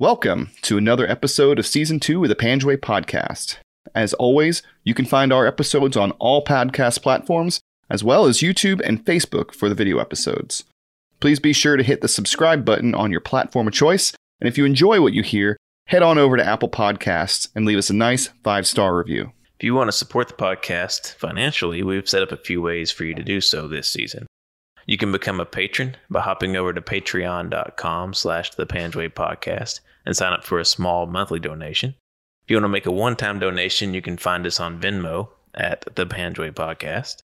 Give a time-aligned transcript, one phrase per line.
[0.00, 3.58] Welcome to another episode of Season 2 of the Panjwai Podcast.
[3.94, 8.80] As always, you can find our episodes on all podcast platforms, as well as YouTube
[8.84, 10.64] and Facebook for the video episodes.
[11.20, 14.58] Please be sure to hit the subscribe button on your platform of choice, and if
[14.58, 17.94] you enjoy what you hear, head on over to Apple Podcasts and leave us a
[17.94, 19.30] nice five star review.
[19.60, 23.04] If you want to support the podcast financially, we've set up a few ways for
[23.04, 24.26] you to do so this season.
[24.86, 30.16] You can become a patron by hopping over to patreon.com slash the Panjwai podcast and
[30.16, 31.94] sign up for a small monthly donation.
[32.44, 35.84] If you want to make a one-time donation, you can find us on Venmo at
[35.94, 37.22] the Panjwai podcast.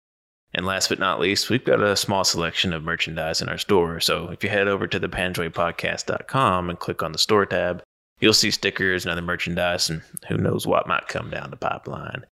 [0.54, 4.00] And last but not least, we've got a small selection of merchandise in our store.
[4.00, 7.84] So if you head over to thepanjwaipodcast.com and click on the store tab,
[8.20, 12.26] you'll see stickers and other merchandise and who knows what might come down the pipeline.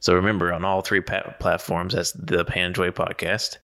[0.00, 3.58] So remember, on all three pa- platforms, that's the Panjwai Podcast.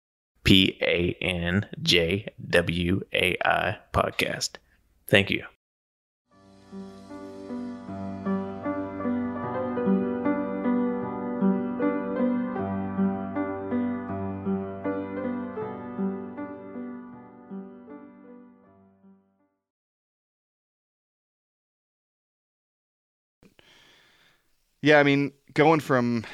[0.44, 4.56] P A N J W A I podcast.
[5.06, 5.44] Thank you.
[24.80, 26.24] Yeah, I mean, going from.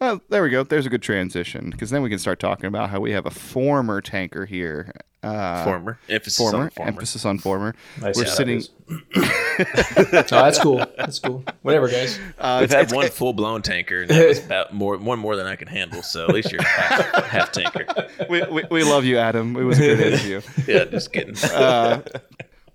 [0.00, 0.62] Well, there we go.
[0.62, 3.30] There's a good transition because then we can start talking about how we have a
[3.30, 4.92] former tanker here.
[5.20, 6.88] Uh, former emphasis former, on former.
[6.88, 7.74] emphasis on former.
[8.00, 8.62] Nice We're how that sitting.
[9.16, 10.78] oh, that's cool.
[10.96, 11.42] That's cool.
[11.62, 12.20] Whatever, guys.
[12.38, 15.34] Uh, We've had it's- one full blown tanker, and that was about more one more
[15.34, 16.04] than I can handle.
[16.04, 17.84] So at least you're half, half tanker.
[18.30, 19.56] we, we, we love you, Adam.
[19.56, 20.40] It was a good interview.
[20.68, 21.34] Yeah, just kidding.
[21.52, 22.02] Uh,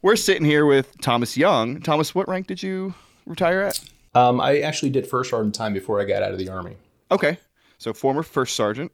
[0.02, 1.80] we're sitting here with Thomas Young.
[1.80, 2.94] Thomas, what rank did you
[3.26, 3.80] retire at?
[4.16, 6.76] Um, I actually did first sergeant time before I got out of the army.
[7.14, 7.38] Okay.
[7.78, 8.92] So former first sergeant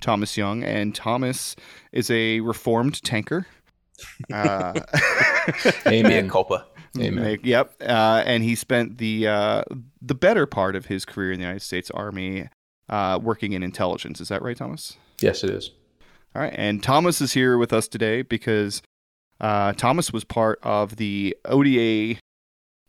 [0.00, 1.56] Thomas Young, and Thomas
[1.92, 3.46] is a reformed tanker.
[4.32, 4.72] Uh,
[5.86, 6.28] Mea Amen.
[6.28, 6.66] culpa.
[6.98, 7.38] Amen.
[7.44, 7.74] yep.
[7.80, 9.62] Uh, and he spent the uh,
[10.02, 12.48] the better part of his career in the United States Army
[12.88, 14.20] uh, working in intelligence.
[14.20, 14.96] Is that right, Thomas?
[15.20, 15.70] Yes, it is.
[16.34, 16.52] All right.
[16.56, 18.82] And Thomas is here with us today because
[19.40, 22.18] uh, Thomas was part of the ODA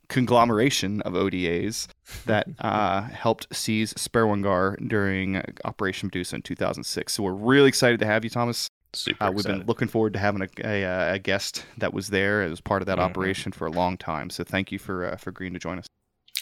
[0.09, 1.87] conglomeration of ODAs
[2.25, 7.13] that uh, helped seize Sperwan Ghar during Operation Medusa in 2006.
[7.13, 8.67] So we're really excited to have you, Thomas.
[8.93, 12.41] Super Uh, we've been looking forward to having a, a, a guest that was there
[12.43, 13.01] as part of that Mhm.
[13.03, 14.29] operation for a long time.
[14.29, 15.85] So thank you for uh, for agreeing to join us.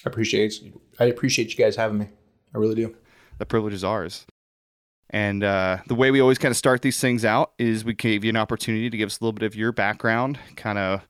[0.05, 0.53] I appreciate
[0.99, 2.09] I appreciate you guys having me.
[2.53, 2.95] I really do.
[3.39, 4.25] The privilege is ours.
[5.09, 8.23] And uh, the way we always kind of start these things out is we gave
[8.23, 11.01] you an opportunity to give us a little bit of your background, kind of,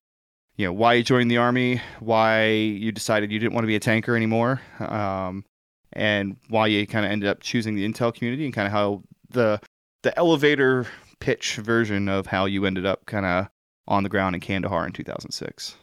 [0.56, 3.76] you know, why you joined the army, why you decided you didn't want to be
[3.76, 5.46] a tanker anymore, um,
[5.94, 9.04] and why you kind of ended up choosing the intel community, and kind of how
[9.30, 9.60] the
[10.04, 10.86] the elevator
[11.20, 13.48] pitch version of how you ended up kind of
[13.88, 15.76] on the ground in Kandahar in 2006.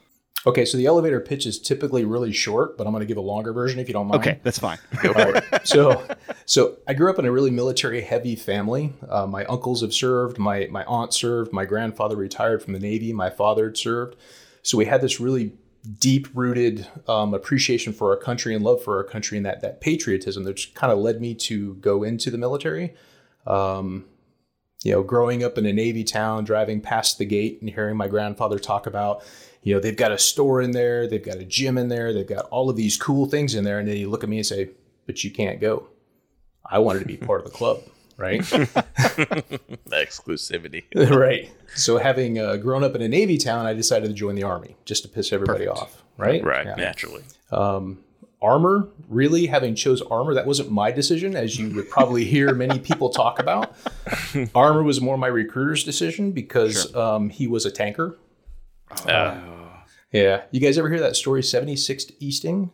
[0.46, 3.22] Okay, so the elevator pitch is typically really short, but I'm going to give a
[3.22, 4.22] longer version if you don't mind.
[4.22, 4.78] Okay, that's fine.
[5.02, 5.66] It.
[5.66, 6.06] so
[6.46, 8.94] so I grew up in a really military heavy family.
[9.06, 13.12] Uh, my uncles have served, my my aunt served, my grandfather retired from the Navy,
[13.12, 14.16] my father had served.
[14.62, 15.52] So we had this really
[15.98, 19.80] deep rooted um, appreciation for our country and love for our country and that that
[19.80, 22.94] patriotism that kind of led me to go into the military.
[23.46, 24.04] Um,
[24.82, 28.08] you know, growing up in a Navy town, driving past the gate and hearing my
[28.08, 29.22] grandfather talk about,
[29.62, 32.26] you know, they've got a store in there, they've got a gym in there, they've
[32.26, 33.78] got all of these cool things in there.
[33.78, 34.70] And then you look at me and say,
[35.06, 35.88] but you can't go.
[36.64, 37.82] I wanted to be part of the club,
[38.20, 38.40] right?
[39.90, 40.84] Exclusivity.
[41.10, 41.50] right.
[41.74, 44.76] So, having uh, grown up in a Navy town, I decided to join the Army
[44.84, 45.82] just to piss everybody Perfect.
[45.82, 46.42] off, right?
[46.44, 46.74] Right, Yeah.
[46.76, 47.22] naturally.
[47.50, 47.98] Um,
[48.42, 52.78] armor, really, having chose armor, that wasn't my decision, as you would probably hear many
[52.78, 53.74] people talk about.
[54.54, 58.16] armor was more my recruiter's decision because um, he was a tanker.
[59.06, 59.38] Uh,
[60.12, 60.42] Yeah.
[60.50, 62.70] You guys ever hear that story, 76th Easting?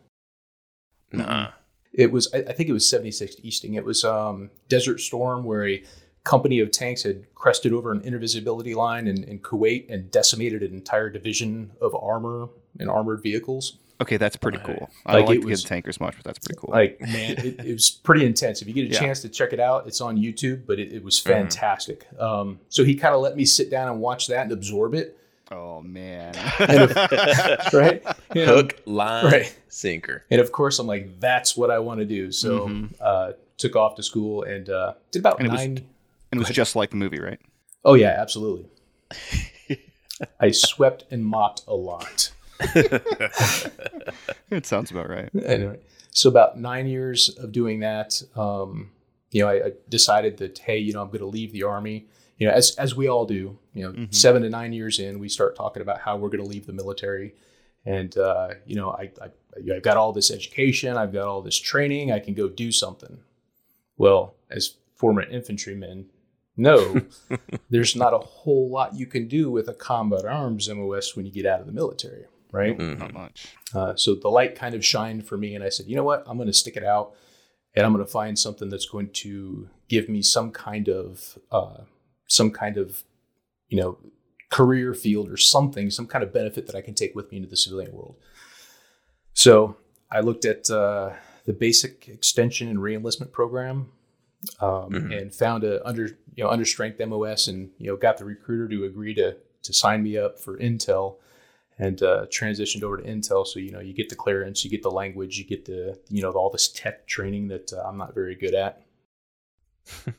[1.13, 1.51] nah.
[1.97, 3.75] It was, I I think it was 76th Easting.
[3.75, 5.83] It was um, Desert Storm, where a
[6.25, 10.73] company of tanks had crested over an invisibility line in, in Kuwait and decimated an
[10.75, 12.49] entire division of armor
[12.79, 13.79] and armored vehicles.
[13.99, 14.91] Okay, that's pretty cool.
[15.07, 16.71] I Like, don't like to was- get tankers much, but that's pretty cool.
[16.75, 18.61] Like, man, it, it was pretty intense.
[18.61, 18.99] If you get a Yeah.
[18.99, 22.07] chance to check it out, it's on YouTube, but it, it was fantastic.
[22.21, 25.17] Um, so he kind of let me sit down and watch that and absorb it.
[25.51, 26.35] Oh man.
[27.73, 28.03] Right?
[28.35, 29.59] You know, Hook, line, Right.
[29.69, 30.25] sinker.
[30.31, 32.33] And of course, I'm like, that's what I want to do.
[32.33, 32.95] So Mhm.
[33.01, 35.87] uh, took off to school and uh, did about And it was- nine.
[36.33, 37.41] And it was just like the movie, right?
[37.85, 38.67] Oh yeah, absolutely.
[40.41, 42.33] I swept and mopped a lot.
[44.51, 45.29] It sounds about right.
[45.45, 45.79] Anyway,
[46.11, 48.91] so about nine years of doing that, um,
[49.33, 52.07] you know, I, I decided that hey, you know, I'm going to leave the army.
[52.39, 53.59] You know, as as we all do.
[53.75, 54.15] You know, Mhm.
[54.15, 56.73] seven to nine years in, we start talking about how we're going to leave the
[56.73, 57.35] military.
[57.85, 59.29] and uh, you know I, I
[59.75, 63.19] I've got all this education, I've got all this training, I can go do something.
[63.97, 66.07] Well, as former infantrymen
[66.57, 67.03] know,
[67.71, 71.33] there's not a whole lot you can do with a combat arms MOS when you
[71.33, 72.77] get out of the military, right?
[72.77, 72.99] Mhm.
[72.99, 73.55] Not much.
[73.75, 76.25] Uh, so the light kind of shined for me, and I said, you know what?
[76.27, 77.15] I'm going to stick it out,
[77.75, 81.83] and I'm going to find something that's going to give me some kind of uh,
[82.27, 83.03] some kind of
[83.69, 83.99] you know
[84.51, 87.49] career field or something, some kind of benefit that I can take with me into
[87.49, 88.17] the civilian world.
[89.33, 89.77] So
[90.11, 91.15] I looked at uh,
[91.45, 93.93] the basic extension and reenlistment program.
[94.61, 95.19] Um, Mhm.
[95.23, 98.69] And found a under you know under strength MOS and you know got the recruiter
[98.69, 101.17] to agree to to sign me up for Intel
[101.79, 103.47] and uh, transitioned over to Intel.
[103.47, 106.23] So you know, you get the clearance, you get the language, you get the you
[106.23, 108.83] know all this tech training that uh, I'm not very good at.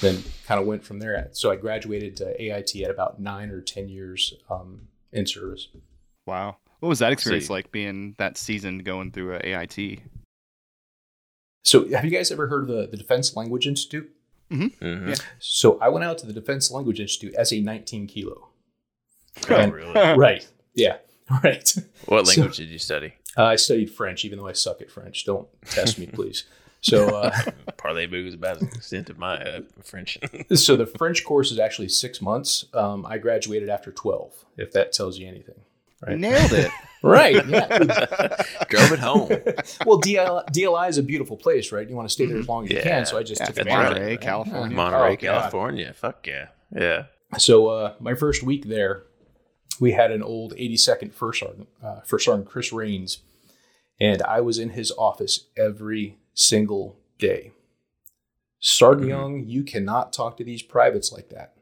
[0.00, 1.28] then kind of went from there.
[1.32, 5.68] So I graduated to AIT at about nine or ten years um, in service.
[6.26, 6.56] Wow.
[6.80, 10.00] What was that experience So- like being that seasoned going through a AIT?
[11.64, 14.10] So have you guys ever heard of the, the Defense Language Institute?
[14.50, 15.08] Mhm.
[15.08, 15.14] Yeah.
[15.38, 18.48] So I went out to the Defense Language Institute as a 19 kilo.
[19.48, 19.92] Oh, And- really?
[20.18, 20.46] right.
[20.74, 20.98] Yeah.
[21.42, 21.74] Right.
[22.04, 23.14] What So- language did you study?
[23.36, 25.24] Uh, I studied French, even though I suck at French.
[25.24, 26.44] Don't test me, please.
[26.84, 27.30] So, uh,
[27.78, 30.18] Parlez-vous is about the extent of my uh, French.
[30.54, 32.66] so the French course is actually six months.
[32.74, 35.60] Um, I graduated after 12, if that tells you anything.
[36.06, 36.18] Right.
[36.18, 36.70] Nailed it.
[37.06, 37.46] Right.
[37.46, 37.66] Yeah.
[38.70, 39.28] Drove it home.
[39.84, 41.86] well, DL, DLI is a beautiful place, right?
[41.86, 42.82] You want to stay there as long as you Yeah.
[42.82, 43.04] can.
[43.04, 44.20] So I just Yeah, took it's advantage of Monterey, right?
[44.22, 44.74] California.
[44.74, 45.20] Monterey, Oh, God.
[45.20, 45.92] California.
[45.92, 46.46] Fuck yeah.
[46.74, 47.02] Yeah.
[47.36, 49.02] So uh, my first week there,
[49.80, 53.18] we had an old 82nd First Sergeant, uh, First Sergeant Chris Rains,
[54.00, 57.52] and I was in his office every single day.
[58.60, 59.08] Sergeant Mhm.
[59.10, 61.54] Young, you cannot talk to these privates like that.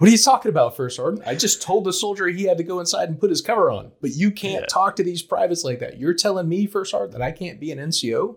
[0.00, 1.26] What are you talking about, First Sergeant?
[1.26, 3.90] I just told the soldier he had to go inside and put his cover on,
[4.00, 4.66] but you can't Yeah.
[4.68, 5.98] talk to these privates like that.
[5.98, 8.36] You're telling me, First Sergeant, that I can't be an NCO?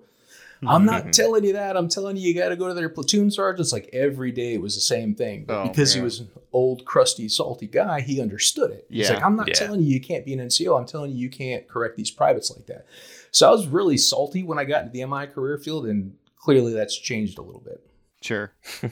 [0.68, 1.12] I'm not Mhm.
[1.12, 1.76] telling you that.
[1.76, 3.72] I'm telling you, you got to go to their platoon sergeants.
[3.74, 5.46] Like every day it was the same thing.
[5.46, 8.86] But Oh, because he was an old, crusty, salty guy, he understood it.
[8.90, 8.98] Yeah.
[9.06, 9.54] He's like, I'm not Yeah.
[9.56, 10.78] telling you you can't be an NCO.
[10.78, 12.86] I'm telling you you can't correct these privates like that.
[13.32, 16.74] So I was really salty when I got into the MI career field, and clearly
[16.74, 17.84] that's changed a little bit.
[18.22, 18.52] Sure.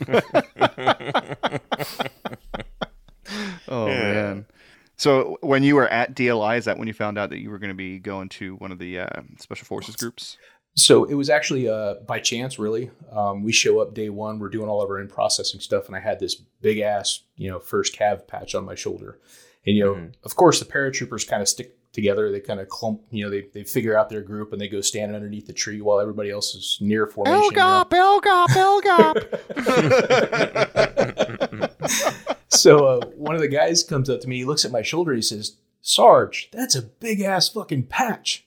[3.67, 3.93] Oh Yeah.
[4.01, 4.45] man.
[4.97, 7.59] So when you were at DLI, is that when you found out that you were
[7.59, 10.37] going to be going to one of the uh, special forces groups?
[10.75, 12.89] So it was actually uh, by chance, really.
[13.11, 15.95] Um, we show up day one, we're doing all of our in processing stuff, and
[15.95, 19.19] I had this big ass, you know, first cav patch on my shoulder.
[19.65, 20.13] And, you know, Mhm.
[20.23, 22.31] of course, the paratroopers kind of stick together.
[22.31, 24.79] They kind of clump, you know, they, they figure out their group and they go
[24.79, 27.41] standing underneath the tree while everybody else is near formation.
[27.43, 27.83] you know?
[27.91, 29.19] LGOP, LGOP,
[32.47, 35.13] so uh, one of the guys comes up to me, he looks at my shoulder,
[35.13, 38.45] he says, Sarge, that's a big ass fucking patch.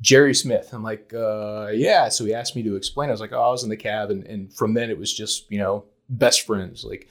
[0.00, 0.70] Jerry Smith.
[0.72, 2.08] I'm like, uh, yeah.
[2.08, 3.08] So he asked me to explain.
[3.08, 4.10] I was like, oh, I was in the cav.
[4.10, 6.84] And, and from then it was just, you know, best friends.
[6.84, 7.08] Like,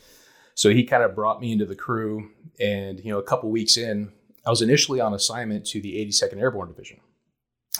[0.55, 2.29] so he kind of brought me into the crew.
[2.59, 4.11] And, you know, a couple weeks in,
[4.45, 6.99] I was initially on assignment to the 82nd Airborne Division.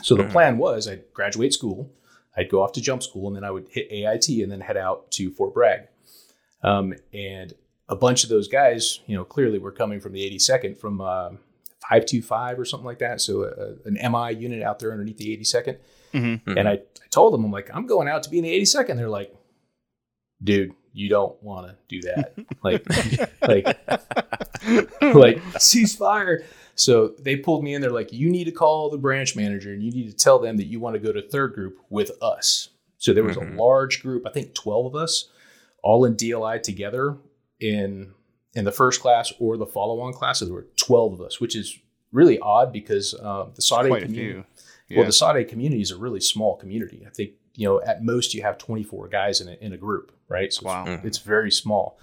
[0.02, 0.32] So the Mhm.
[0.32, 1.92] plan was I'd graduate school,
[2.36, 4.78] I'd go off to jump school, and then I would hit AIT and then head
[4.78, 5.82] out to Fort Bragg.
[6.64, 7.54] Um, and
[7.90, 11.32] a bunch of those guys, you know, clearly were coming from the 82nd from uh,
[11.90, 13.22] 525 or something like that.
[13.22, 15.78] So uh, an MI unit out there underneath the 82nd.
[16.12, 18.62] hmm And I, I told them, I'm like, I'm going out to be in the
[18.62, 18.96] 82nd.
[18.98, 19.34] They're like,
[20.44, 22.36] dude, you don't want to do that.
[22.64, 22.86] like,
[23.48, 23.66] like,
[25.02, 26.44] like ceasefire.
[26.76, 27.82] So they pulled me in.
[27.82, 30.58] They're like, you need to call the branch manager and you need to tell them
[30.58, 32.70] that you want to go to third group with us.
[32.98, 33.54] So there was Mhm.
[33.56, 35.30] a large group, I think 12 of us,
[35.84, 37.18] all in DLI together
[37.60, 38.14] in
[38.56, 40.40] in the first class or the follow-on class.
[40.40, 41.78] So there were 12 of us, which is
[42.12, 44.44] really odd because uh, the Saudi Quite a community,
[44.88, 44.98] few.
[44.98, 47.04] well, the Saudi community is a really small community.
[47.06, 50.12] I think you know at most you have 24 guys in a, in a group,
[50.28, 50.52] right?
[50.54, 50.86] So it's- Wow.
[50.86, 51.06] Mhm.
[51.06, 52.00] it's very small.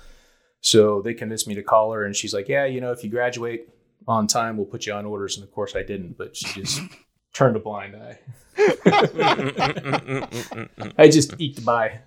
[0.62, 3.10] So they convinced me to call her, and she's like, "Yeah, you know, if you
[3.10, 3.68] graduate
[4.06, 6.80] on time, we'll put you on orders." And of course, I didn't, but she just
[7.32, 8.18] turned a blind eye.
[10.98, 12.00] I just eked by.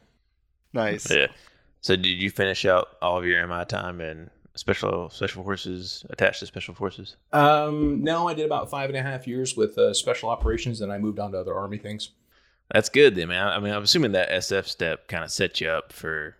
[0.73, 1.09] Nice.
[1.09, 1.27] yeah.
[1.83, 6.39] So did you finish out all of your MI time and special special forces attached
[6.39, 7.17] to special forces?
[7.33, 10.93] Um, no, I did about five and a half years with uh, special operations, and
[10.93, 12.11] I moved on to other army things.
[12.71, 13.49] That's good then, man.
[13.49, 16.37] I mean, I'm assuming that SF step kind of set you up for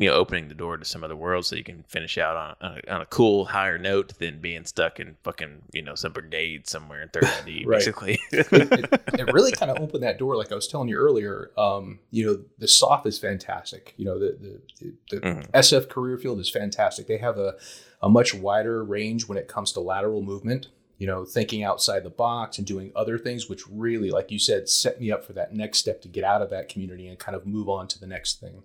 [0.00, 2.56] you know opening the door to some other worlds so you can finish out on,
[2.62, 6.12] on, a, on a cool higher note than being stuck in fucking you know some
[6.12, 7.78] brigade somewhere in third ID Right.
[7.78, 8.18] basically.
[8.32, 8.88] it,
[9.18, 10.36] it really kind of opened that door.
[10.36, 13.92] Like I was telling you earlier, um, you know, the SOF is fantastic.
[13.98, 15.50] You know, the the, the Mhm.
[15.50, 17.06] SF career field is fantastic.
[17.06, 17.56] They have a,
[18.00, 20.68] a much wider range when it comes to lateral movement.
[20.96, 24.68] You know, thinking outside the box and doing other things, which really, like you said,
[24.68, 27.34] set me up for that next step to get out of that community and kind
[27.36, 28.62] of move on to the next thing.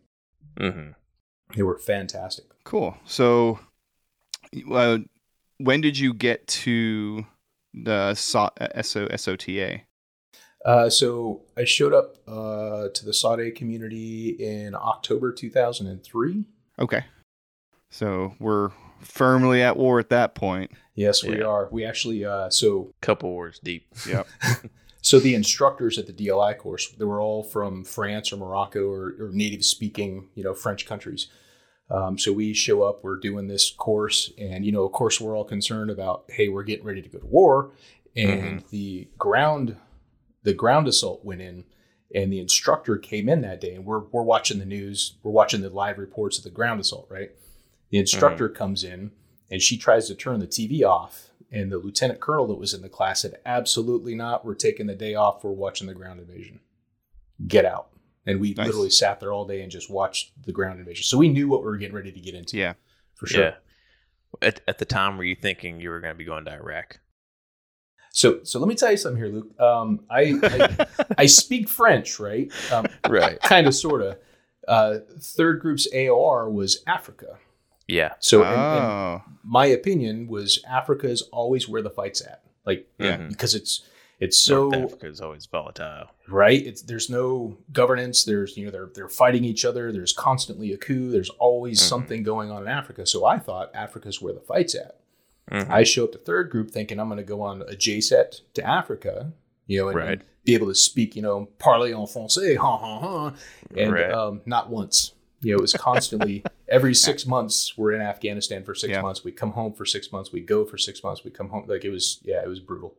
[0.57, 0.91] hmm
[1.55, 2.45] They were fantastic.
[2.63, 2.95] Cool.
[3.05, 3.59] So,
[4.71, 4.99] uh,
[5.57, 7.25] when did you get to
[7.73, 8.49] the SO,
[8.81, 9.81] SO, SOTA?
[10.65, 16.45] Uh, so I showed up uh, to the Sade community in October 2003.
[16.79, 17.05] Okay.
[17.91, 20.71] So we're firmly at war at that point.
[20.95, 21.45] Yes, we Yeah.
[21.45, 21.69] are.
[21.71, 23.85] We actually uh, so Couple wars deep.
[24.07, 24.27] Yep.
[25.05, 29.15] so the instructors at the DLI course they were all from France or Morocco or,
[29.19, 31.27] or native speaking you know French countries.
[31.91, 35.37] Um, so we show up, we're doing this course, and you know of course we're
[35.37, 37.71] all concerned about hey we're getting ready to go to war,
[38.15, 39.77] and the ground
[40.43, 41.65] the ground assault went in.
[42.13, 45.17] And the instructor came in that day, and we're, we're watching the news.
[45.23, 47.31] We're watching the live reports of the ground assault, right?
[47.89, 49.11] The instructor comes in,
[49.51, 51.31] and she tries to turn the TV off.
[51.51, 54.43] And the lieutenant colonel that was in the class said, Absolutely not.
[54.45, 55.43] We're taking the day off.
[55.43, 56.59] We're watching the ground invasion.
[57.47, 57.89] Get out.
[58.25, 58.65] And we Nice.
[58.67, 61.03] literally sat there all day and just watched the ground invasion.
[61.03, 62.57] So we knew what we were getting ready to get into.
[62.57, 62.73] Yeah.
[63.15, 63.43] For sure.
[63.43, 63.53] Yeah.
[64.41, 66.99] At, at the time, were you thinking you were going to be going to Iraq?
[68.11, 69.59] So so let me tell you something here, Luke.
[69.59, 70.87] Um, I, I
[71.19, 72.49] I speak French, right?
[72.71, 73.39] Um, Right.
[73.41, 74.17] kind of, sort of.
[74.67, 77.37] Uh, third group's AOR was Africa.
[77.87, 78.13] Yeah.
[78.19, 82.43] So, and- and oh, my opinion was Africa is always where the fight's at.
[82.65, 83.17] Like, Yeah.
[83.17, 83.29] Mhm.
[83.29, 83.81] because it's
[84.19, 86.07] it's so North Africa is always volatile.
[86.29, 86.65] right.
[86.65, 88.23] It's there's no governance.
[88.23, 89.91] There's you know they're they're fighting each other.
[89.91, 91.11] There's constantly a coup.
[91.11, 91.89] There's always Mhm.
[91.89, 93.05] something going on in Africa.
[93.05, 94.99] So I thought Africa's where the fight's at.
[95.51, 95.69] Mhm.
[95.69, 98.65] I show up to third group thinking I'm going to go on a JCET to
[98.65, 99.33] Africa,
[99.67, 100.09] you know, and, Right.
[100.13, 103.33] and be able to speak, you know, parler en français, ha ha ha,
[103.75, 104.11] and Right.
[104.11, 105.11] um, not once.
[105.45, 109.01] You know, it was constantly every six months we're in Afghanistan for six Yeah.
[109.01, 109.23] months.
[109.23, 110.31] We come home for six months.
[110.31, 111.23] We go for six months.
[111.23, 111.65] We come home.
[111.67, 112.95] Like it was, yeah, it was brutal.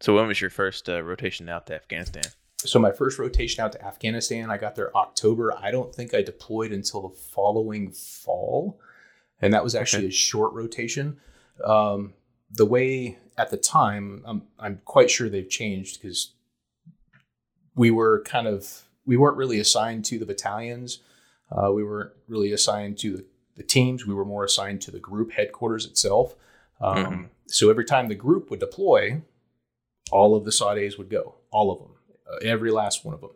[0.00, 2.24] So when was your first uh, rotation out to Afghanistan?
[2.58, 5.54] So my first rotation out to Afghanistan, I got there October.
[5.56, 8.80] I don't think I deployed until the following fall,
[9.40, 11.18] and that was actually a short rotation.
[11.64, 12.14] Um,
[12.50, 16.34] the way at the time, I'm I'm quite sure they've changed because
[17.76, 21.00] we were kind of we weren't really assigned to the battalions.
[21.50, 23.24] Uh, we weren't really assigned to the,
[23.56, 24.06] the teams.
[24.06, 26.34] We were more assigned to the group headquarters itself.
[26.80, 27.28] Um, Mhm.
[27.48, 29.20] So every time the group would deploy,
[30.10, 31.90] all of the Saudis would go, all of them,
[32.30, 33.30] uh, every last one of them.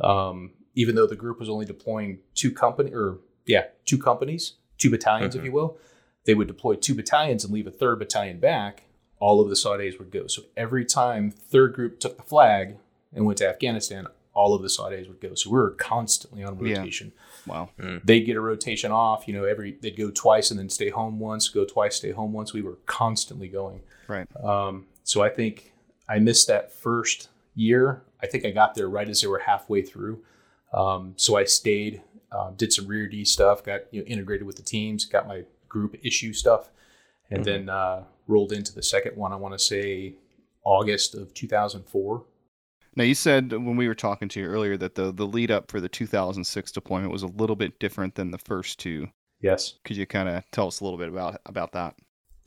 [0.00, 4.90] Um, even though the group was only deploying two company or yeah, two companies, two
[4.90, 5.44] battalions, if Mhm.
[5.46, 5.78] you will,
[6.24, 8.82] they would deploy two battalions and leave a third battalion back.
[9.20, 10.26] All of the Saudis would go.
[10.26, 12.76] So every time third group took the flag
[13.14, 15.34] and went to Afghanistan, all of the Saudis would go.
[15.34, 16.76] So we were constantly on Yeah.
[16.78, 17.12] rotation
[17.46, 17.70] wow.
[18.04, 19.26] they'd get a rotation off.
[19.26, 22.32] You know, every they'd go twice and then stay home once, go twice, stay home
[22.34, 22.52] once.
[22.52, 23.80] We were constantly going.
[24.08, 24.28] Right.
[24.44, 25.72] Um, so I think
[26.08, 28.02] I missed that first year.
[28.22, 30.22] I think I got there right as they were halfway through.
[30.72, 32.02] Um, so I stayed,
[32.32, 35.44] um, did some rear D stuff, got you know, integrated with the teams, got my
[35.68, 36.68] group issue stuff,
[37.30, 37.44] and Mhm.
[37.44, 39.32] then uh, rolled into the second one.
[39.32, 40.14] I want to say
[40.64, 42.24] August of 2004.
[42.96, 45.70] Now you said when we were talking to you earlier that the the lead up
[45.70, 49.08] for the 2006 deployment was a little bit different than the first two.
[49.40, 49.74] Yes.
[49.84, 51.94] Could you kind of tell us a little bit about about that?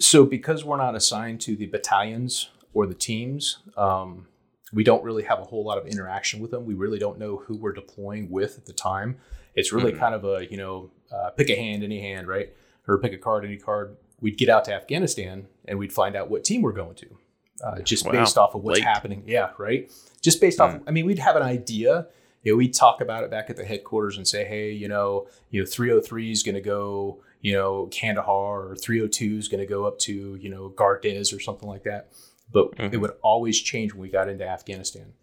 [0.02, 4.28] So, because we're not assigned to the battalions or the teams, um,
[4.72, 6.66] we don't really have a whole lot of interaction with them.
[6.66, 9.18] We really don't know who we're deploying with at the time.
[9.56, 10.00] It's really Mhm.
[10.00, 12.54] kind of a, you know, uh, pick a hand, any hand, right?
[12.88, 13.98] Or pick a card, any card.
[14.22, 17.18] We'd get out to Afghanistan and we'd find out what team we're going to,
[17.64, 18.12] uh, just Wow.
[18.14, 18.86] based off of what's Late.
[18.86, 19.24] happening.
[19.26, 19.92] Yeah, right.
[20.22, 20.80] Just based off.
[20.88, 22.08] I mean, we'd have an idea.
[22.44, 25.28] You know, we'd talk about it back at the headquarters and say, hey, you know,
[25.50, 29.66] you know, 303 is going to go, you know, Kandahar, or 302 is going to
[29.68, 32.12] go up to, you know, Gardez or something like that.
[32.52, 33.02] But it Mhm.
[33.02, 35.14] would always change when we got into Afghanistan.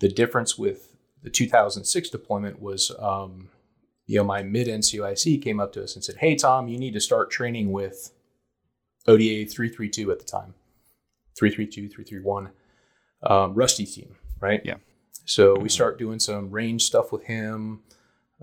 [0.00, 3.50] The difference with the 2006 deployment was, um,
[4.06, 6.92] you know, my mid NCOIC came up to us and said, hey, Tom, you need
[6.94, 8.10] to start training with
[9.06, 10.54] ODA 332 at the time,
[11.36, 12.50] 332, 331,
[13.22, 14.60] um, Rusty's team, right?
[14.64, 14.76] Yeah.
[15.24, 15.72] So we Mhm.
[15.72, 17.82] start doing some range stuff with him,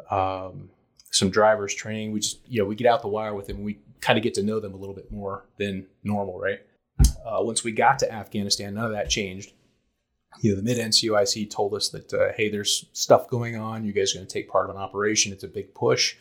[0.10, 0.72] um,
[1.12, 2.12] some drivers training.
[2.12, 3.64] We just, you know, we get out the wire with him.
[3.64, 6.60] We kind of get to know them a little bit more than normal, right?
[7.26, 9.54] Uh, once we got to Afghanistan, none of that changed.
[10.40, 13.84] you know, the mid NCOIC told us that, uh, hey, there's stuff going on.
[13.84, 15.34] You guys are going to take part of an operation.
[15.34, 16.16] It's a big push.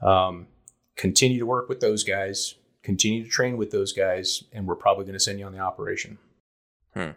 [0.00, 0.46] Um,
[0.94, 5.04] continue to work with those guys, continue to train with those guys, and we're probably
[5.04, 6.18] going to send you on the operation.
[6.94, 7.10] Hmm.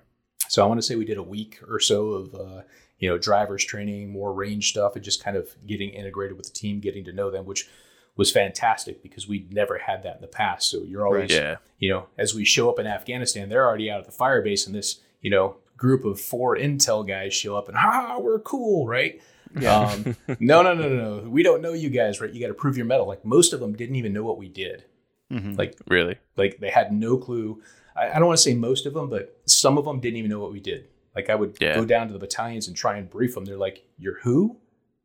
[0.47, 2.61] So I want to say we did a week or so of, uh,
[2.99, 6.53] you know, drivers training, more range stuff, and just kind of getting integrated with the
[6.53, 7.67] team, getting to know them, which
[8.15, 10.69] was fantastic because we'd never had that in the past.
[10.69, 11.57] So you're always, Yeah.
[11.79, 14.65] you know, as we show up in Afghanistan, they're already out at the fire base,
[14.67, 18.87] and this, you know, group of four intel guys show up and ha, we're cool,
[18.87, 19.21] right?
[19.57, 21.29] Um, no, no, no, no, no.
[21.29, 22.31] We don't know you guys, right?
[22.31, 23.07] You got to prove your mettle.
[23.07, 24.85] Like most of them didn't even know what we did.
[25.31, 25.57] Mhm.
[25.57, 26.17] Like, Really?
[26.37, 27.61] like they had no clue.
[27.95, 30.29] I, I don't want to say most of them, but some of them didn't even
[30.29, 30.87] know what we did.
[31.15, 31.75] Like I would Yeah.
[31.75, 33.45] go down to the battalions and try and brief them.
[33.45, 34.57] They're like, "You're who?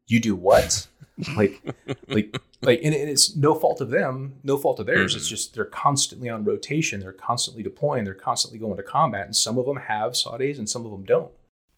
[0.07, 0.87] You do what?"
[1.37, 1.61] like,
[2.09, 5.15] like, like, and, and it's no fault of them, no fault of theirs.
[5.15, 5.31] It's Mhm.
[5.31, 7.01] just they're constantly on rotation.
[7.01, 8.05] They're constantly deploying.
[8.05, 11.05] They're constantly going to combat, and some of them have SADs and some of them
[11.05, 11.31] don't.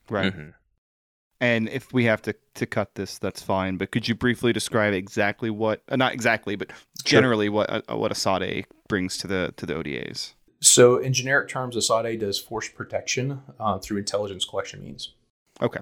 [0.08, 0.32] Right.
[0.34, 0.54] Mhm.
[1.40, 3.76] And if we have to, to cut this, that's fine.
[3.76, 6.70] But could you briefly describe exactly what, uh, not exactly, but
[7.02, 10.34] generally what a, what a SADE brings to the to the ODAs?
[10.60, 15.12] So, in generic terms, a SADE does force protection uh, through intelligence collection means.
[15.60, 15.80] Okay.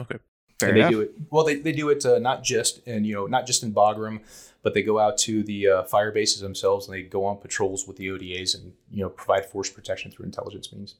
[0.00, 0.16] Okay.
[0.58, 1.44] Fair and they do it well.
[1.44, 4.20] They, they do it uh, not just in you know not just in Bagram,
[4.62, 7.86] but they go out to the uh, fire bases themselves and they go on patrols
[7.86, 10.96] with the ODAs and you know provide force protection through intelligence means.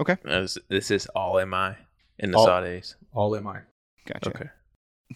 [0.00, 0.16] Okay.
[0.24, 1.76] This, this is all MI
[2.18, 2.94] in the All- Saudis.
[3.12, 3.60] All MI.
[4.06, 4.30] Gotcha.
[4.30, 4.48] Okay.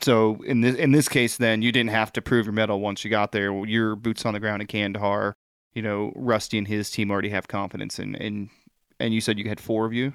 [0.02, 3.04] So in this in this case, then you didn't have to prove your mettle once
[3.04, 3.52] you got there.
[3.66, 5.34] Your boots on the ground in Kandahar.
[5.74, 8.50] You know, Rusty and his team already have confidence in and
[9.00, 10.12] and you said you had four of you.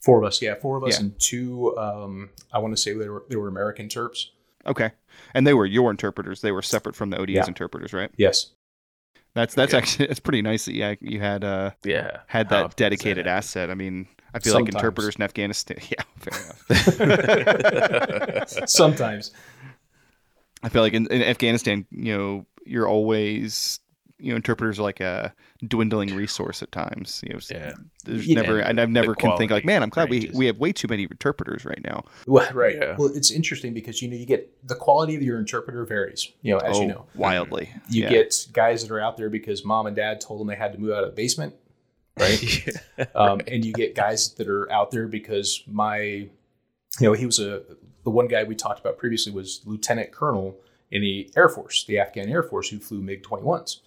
[0.00, 1.00] Four of us, yeah, four of us Yeah.
[1.06, 1.76] and two.
[1.76, 4.26] Um, I want to say they were they were American Terps.
[4.66, 4.90] Okay,
[5.34, 6.40] and they were your interpreters.
[6.40, 7.46] They were separate from the ODA's Yeah.
[7.48, 8.10] interpreters, right?
[8.16, 8.50] Yes.
[9.34, 9.82] That's that's Okay.
[9.82, 12.18] actually that's pretty nice that yeah you had uh Yeah.
[12.26, 13.70] had that often dedicated that asset.
[13.70, 15.78] I mean, I feel like interpreters in Afghanistan.
[15.90, 16.64] Yeah, fair enough.
[18.68, 19.30] Sometimes.
[20.62, 23.80] I feel like in, in Afghanistan, you know, you're always,
[24.20, 25.34] you know interpreters are like a
[25.66, 27.20] dwindling resource at times.
[27.26, 27.72] You know, yeah.
[28.04, 28.40] there's yeah.
[28.40, 30.32] never and I've never can think like, man, I'm glad ranges.
[30.32, 32.04] we we have way too many interpreters right now.
[32.26, 32.76] Well, right.
[32.76, 32.96] Yeah.
[32.98, 36.30] Well, it's interesting because you know you get the quality of your interpreter varies.
[36.42, 37.70] You know, as oh, you know, wildly.
[37.88, 40.72] You get guys that are out there because mom and dad told them they had
[40.72, 41.54] to move out of the basement.
[42.18, 42.68] Right?
[43.14, 43.48] um, right.
[43.48, 46.30] and you get guys that are out there because my, you
[47.00, 47.62] know, he was a
[48.04, 50.58] the one guy we talked about previously was lieutenant colonel
[50.90, 53.80] in the Air Force, the Afghan Air Force, who flew MiG 21s.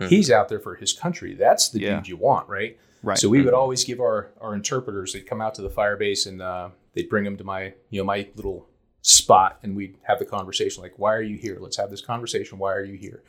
[0.00, 0.08] Mm-hmm.
[0.08, 1.34] He's out there for his country.
[1.34, 1.96] That's the yeah.
[1.96, 2.78] dude you want, right?
[3.02, 3.18] Right.
[3.18, 3.46] So we mm-hmm.
[3.46, 5.12] would always give our our interpreters.
[5.12, 8.00] They'd come out to the fire base and uh, they'd bring them to my you
[8.00, 8.68] know my little
[9.02, 11.58] spot, and we'd have the conversation like, "Why are you here?
[11.60, 12.58] Let's have this conversation.
[12.58, 13.22] Why are you here?"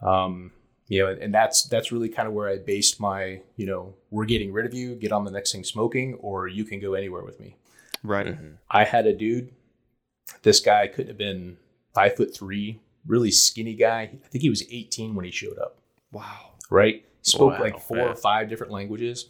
[0.00, 0.52] Um,
[0.88, 3.94] you know, and, and that's that's really kind of where I based my you know
[4.10, 4.94] we're getting rid of you.
[4.94, 7.56] Get on the next thing smoking, or you can go anywhere with me.
[8.02, 8.26] Right.
[8.26, 8.54] Mm-hmm.
[8.70, 9.52] I had a dude.
[10.42, 11.58] This guy couldn't have been
[11.94, 14.00] five foot three, really skinny guy.
[14.00, 15.81] I think he was 18 when he showed up.
[16.12, 16.52] Wow.
[16.70, 17.04] right?
[17.22, 19.28] Spoke Wow, like four or five different languages.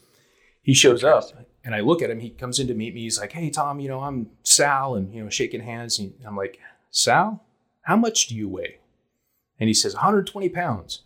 [0.62, 1.24] He shows up
[1.64, 2.20] and I look at him.
[2.20, 3.02] He comes in to meet me.
[3.02, 5.98] He's like, Hey, Tom, you know, I'm Sal and, you know, shaking hands.
[5.98, 6.58] And I'm like,
[6.90, 7.44] Sal,
[7.82, 8.78] how much do you weigh?
[9.58, 11.02] And he says, 120 pounds.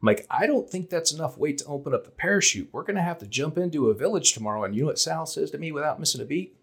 [0.00, 2.68] I'm like, I don't think that's enough weight to open up the parachute.
[2.72, 4.64] We're going to have to jump into a village tomorrow.
[4.64, 6.56] And you know what Sal says to me without missing a beat?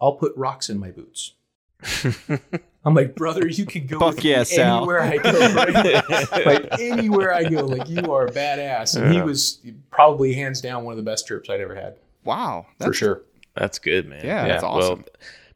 [0.00, 1.34] I'll put rocks in my boots.
[2.84, 5.54] I'm like, brother, you can go Fuck yeah, me Sal." anywhere I go.
[5.54, 6.46] Right?
[6.46, 8.96] like anywhere I go, like you are a badass.
[9.00, 12.66] And he was probably hands down one of the best trips I'd ever had, Wow.
[12.80, 13.22] for sure.
[13.54, 14.24] That's good, man.
[14.24, 15.00] Yeah, that's awesome.
[15.00, 15.08] Well,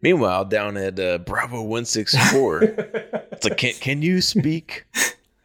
[0.02, 4.84] meanwhile, down at uh, Bravo One Six Four, it's like, can can you speak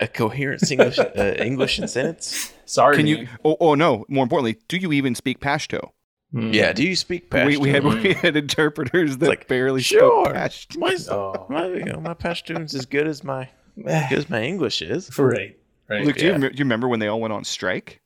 [0.02, 2.52] a coherent English uh, English sentence?
[2.66, 3.18] Sorry, Can man.
[3.18, 3.28] you?
[3.46, 4.06] Oh, oh no.
[4.10, 5.92] More importantly, do you even speak Pashto?
[6.32, 6.52] Hmm.
[6.54, 6.74] Yeah.
[6.74, 7.46] Do you speak Pashto?
[7.48, 10.26] We, we had we had interpreters that like, barely sure.
[10.26, 10.78] spoke Pashto.
[10.78, 11.46] My, Oh.
[11.50, 15.10] my, you know, my Pashtun's as good as my good as my English is.
[15.18, 15.58] right,
[15.90, 16.06] right.
[16.06, 18.02] Luke, do, you, do you remember when they all went on strike?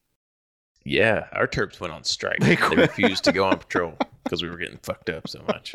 [0.86, 2.40] Yeah, our Terps went on strike.
[2.40, 5.74] They They, refused to go on patrol because we were getting fucked up so much.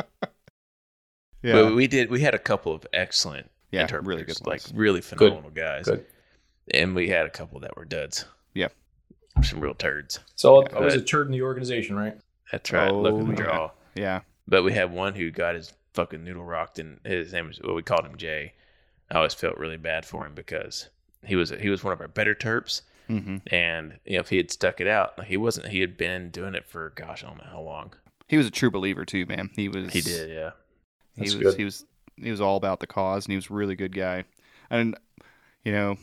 [1.42, 1.52] Yeah.
[1.52, 2.11] But we did.
[2.11, 3.82] We had a couple of excellent yeah.
[3.82, 4.40] interpreters, Really good.
[4.46, 4.72] like ones.
[4.74, 5.84] really phenomenal guys.
[5.87, 6.04] Good.
[6.74, 8.24] And we had a couple that were duds.
[8.54, 8.68] Yeah.
[9.42, 10.18] some real turds.
[10.34, 12.18] So I was a turd in the organization, right?
[12.52, 12.90] That's right.
[12.90, 13.48] Oh, Look at the yeah.
[13.48, 13.70] draw.
[13.94, 14.20] Yeah.
[14.46, 17.74] But we had one who got his fucking noodle rocked, and his name was well,
[17.74, 18.54] we called him Jay.
[19.11, 20.88] I always felt really bad for him because
[21.24, 24.37] he was he was one of our better terps, hmm and you know if he
[24.37, 25.68] had stuck it out, he wasn't.
[25.68, 27.92] He had been doing it for gosh, I don't know how long.
[28.28, 29.50] He was a true believer too, man.
[29.56, 29.92] He was.
[29.92, 30.50] He did, yeah.
[31.14, 31.42] He That's was.
[31.42, 31.56] good.
[31.58, 31.84] He was.
[32.16, 34.24] He was all about the cause, and he was a really good guy.
[34.70, 34.96] And
[35.64, 35.96] you know,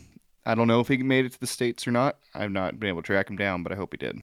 [0.45, 2.17] I don't know if he made it to the states or not.
[2.33, 4.19] I've not been able to track him down, but I hope he did.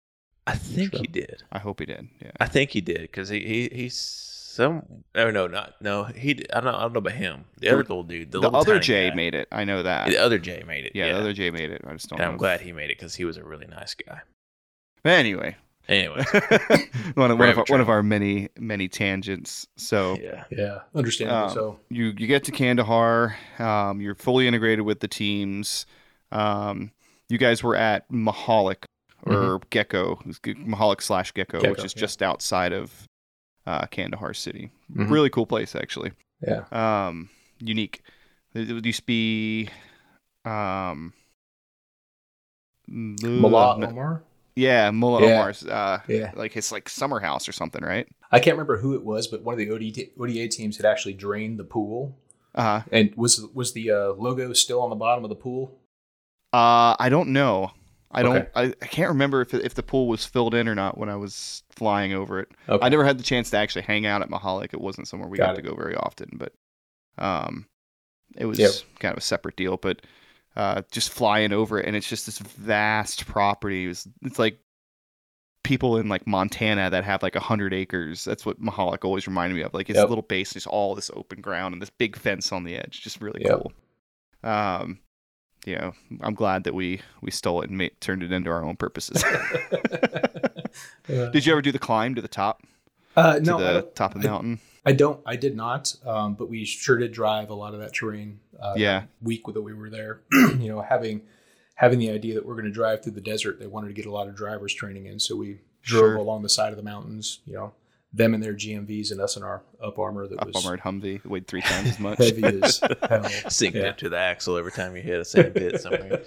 [0.46, 1.00] I think Sure.
[1.00, 1.42] he did.
[1.52, 2.08] I hope he did.
[2.20, 2.32] Yeah.
[2.40, 4.82] I think he did because he, he he's some.
[5.14, 6.04] Oh no, not no.
[6.04, 7.44] He I don't I don't know about him.
[7.58, 8.32] The other little dude.
[8.32, 9.14] The, The, little other Jay guy.
[9.14, 9.48] made it.
[9.52, 10.08] I know that.
[10.08, 10.92] The other Jay made it.
[10.94, 11.82] yeah, Yeah, the other Jay made it.
[11.86, 12.32] I just don't and know.
[12.32, 14.20] I'm glad he made it because he was a really nice guy.
[15.04, 15.56] But anyway,
[15.88, 16.22] Anyway,
[17.14, 19.66] one, of, one, of our, one of our many many tangents.
[19.76, 21.44] So yeah, Yeah, understandable.
[21.48, 23.36] Um, so you you get to Kandahar.
[23.58, 25.86] Um, you're fully integrated with the teams.
[26.30, 26.92] Um,
[27.28, 28.84] you guys were at Mahalik
[29.22, 32.00] or Gecko, It's Ge- Mahalik slash Gecko, which is yeah.
[32.00, 33.06] just outside of
[33.66, 34.70] uh, Kandahar city.
[34.92, 35.10] Mhm.
[35.10, 36.12] Really cool place, actually.
[36.46, 37.30] yeah, Um,
[37.60, 38.02] unique.
[38.54, 39.68] It used to be,
[40.44, 41.12] um,
[42.88, 44.22] Mullah Omar.
[44.56, 45.40] Yeah, Mullah Yeah.
[45.40, 45.64] Omar's.
[45.66, 48.06] Uh, Yeah, like his like summer house or something, right?
[48.30, 51.14] I can't remember who it was, but one of the ODA, ODA teams had actually
[51.14, 52.16] drained the pool.
[52.54, 52.82] Uh huh.
[52.92, 55.78] And was was the uh, logo still on the bottom of the pool?
[56.52, 57.70] Uh, I don't know.
[58.12, 58.36] I don't.
[58.36, 58.48] Okay.
[58.54, 61.16] I, I can't remember if if the pool was filled in or not when I
[61.16, 62.48] was flying over it.
[62.68, 62.84] Okay.
[62.84, 64.74] I never had the chance to actually hang out at Mahalik.
[64.74, 66.52] It wasn't somewhere we Got got to go very often, but
[67.18, 67.66] um,
[68.36, 68.70] it was Yep.
[68.98, 69.76] kind of a separate deal.
[69.78, 70.02] But
[70.56, 73.84] uh, just flying over it, and it's just this vast property.
[73.84, 74.58] It was, it's like
[75.64, 78.24] people in like Montana that have like a hundred acres.
[78.24, 79.72] That's what Mahalik always reminded me of.
[79.72, 80.06] Like it's Yep.
[80.06, 83.00] a little base, just all this open ground and this big fence on the edge.
[83.00, 83.60] Just really Yep.
[83.62, 83.72] cool.
[84.50, 84.98] Um,
[85.64, 88.64] you know, I'm glad that we we stole it and made, turned it into our
[88.64, 89.22] own purposes.
[91.08, 91.30] Yeah.
[91.30, 92.62] Did you ever do the climb to the top,
[93.16, 94.60] Uh, to no, the top of the I- mountain?
[94.86, 95.20] I don't.
[95.26, 95.94] I did not.
[96.06, 98.40] Um, but we sure did drive a lot of that terrain.
[98.58, 99.00] Uh, Yeah.
[99.00, 101.22] that week that we were there, you know, having
[101.74, 104.06] having the idea that we're going to drive through the desert, they wanted to get
[104.06, 106.16] a lot of drivers training in, so we drove Sure.
[106.16, 107.40] along the side of the mountains.
[107.46, 107.72] You know,
[108.14, 111.24] them and their GMVs and us in our up armor that Up was armored Humvee
[111.24, 112.18] weighed three times as much.
[112.18, 113.24] heavy as hell.
[113.48, 113.88] sinking Yeah.
[113.88, 116.22] it to the axle every time you hit a sand pit somewhere.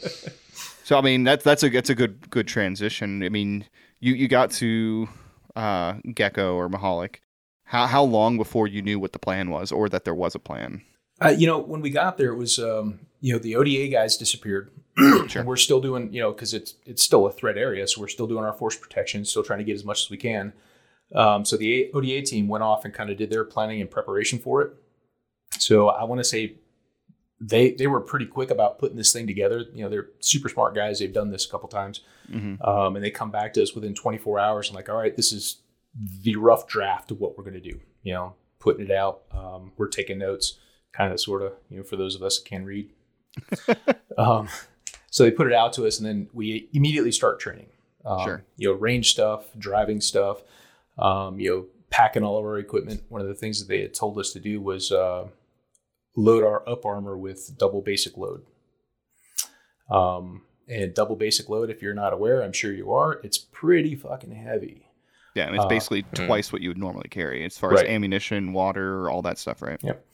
[0.84, 3.24] So I mean that's that's a that's a good good transition.
[3.24, 3.66] I mean
[4.00, 5.08] you you got to
[5.56, 7.18] uh, Gecko or Mahalik.
[7.66, 10.40] How how long before you knew what the plan was or that there was a
[10.40, 10.82] plan?
[11.24, 14.18] Uh, you know, when we got there, it was um, you know the ODA guys
[14.18, 14.72] disappeared.
[15.28, 15.40] Sure.
[15.42, 18.08] And we're still doing you know because it's it's still a threat area, so we're
[18.08, 20.54] still doing our force protection, still trying to get as much as we can.
[21.14, 24.40] Um, so the ODA team went off and kind of did their planning and preparation
[24.40, 24.74] for it.
[25.60, 26.56] So I want to say
[27.40, 29.66] they they were pretty quick about putting this thing together.
[29.74, 31.00] You know, they're super smart guys.
[31.00, 33.94] They've done this a couple times, hmm um, and they come back to us within
[33.94, 35.62] 24 hours and like, all right, this is
[36.24, 37.80] the rough draft of what we're going to do.
[38.04, 39.24] You know, putting it out.
[39.32, 40.60] Um, we're taking notes,
[40.92, 41.54] kind of, sort of.
[41.70, 42.92] You know, for those of us that can read.
[44.18, 44.48] um,
[45.12, 47.68] so they put it out to us, and then we immediately start training.
[48.06, 48.46] Um, Sure.
[48.58, 50.42] You know, range stuff, driving stuff.
[50.98, 53.04] Um, you know, packing all of our equipment.
[53.10, 55.28] One of the things that they had told us to do was uh,
[56.16, 58.44] load our up armor with double basic load.
[59.90, 63.96] Um, and double basic load, if you're not aware, I'm sure you are, it's pretty
[63.96, 64.88] fucking heavy.
[65.36, 66.26] Yeah, and it's Uh, basically hmm.
[66.26, 67.86] twice what you would normally carry as far Right.
[67.86, 69.80] as ammunition, water, all that stuff, right?
[69.84, 70.06] Yep.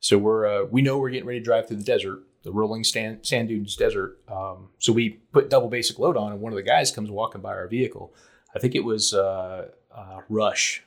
[0.00, 2.84] So we're uh, we know we're getting ready to drive through the desert, the rolling
[2.84, 4.18] sand, sand dunes desert.
[4.28, 7.40] Um, so we put double basic load on, and one of the guys comes walking
[7.40, 8.14] by our vehicle.
[8.54, 9.68] I think it was uh,
[9.98, 10.84] uh, Rush.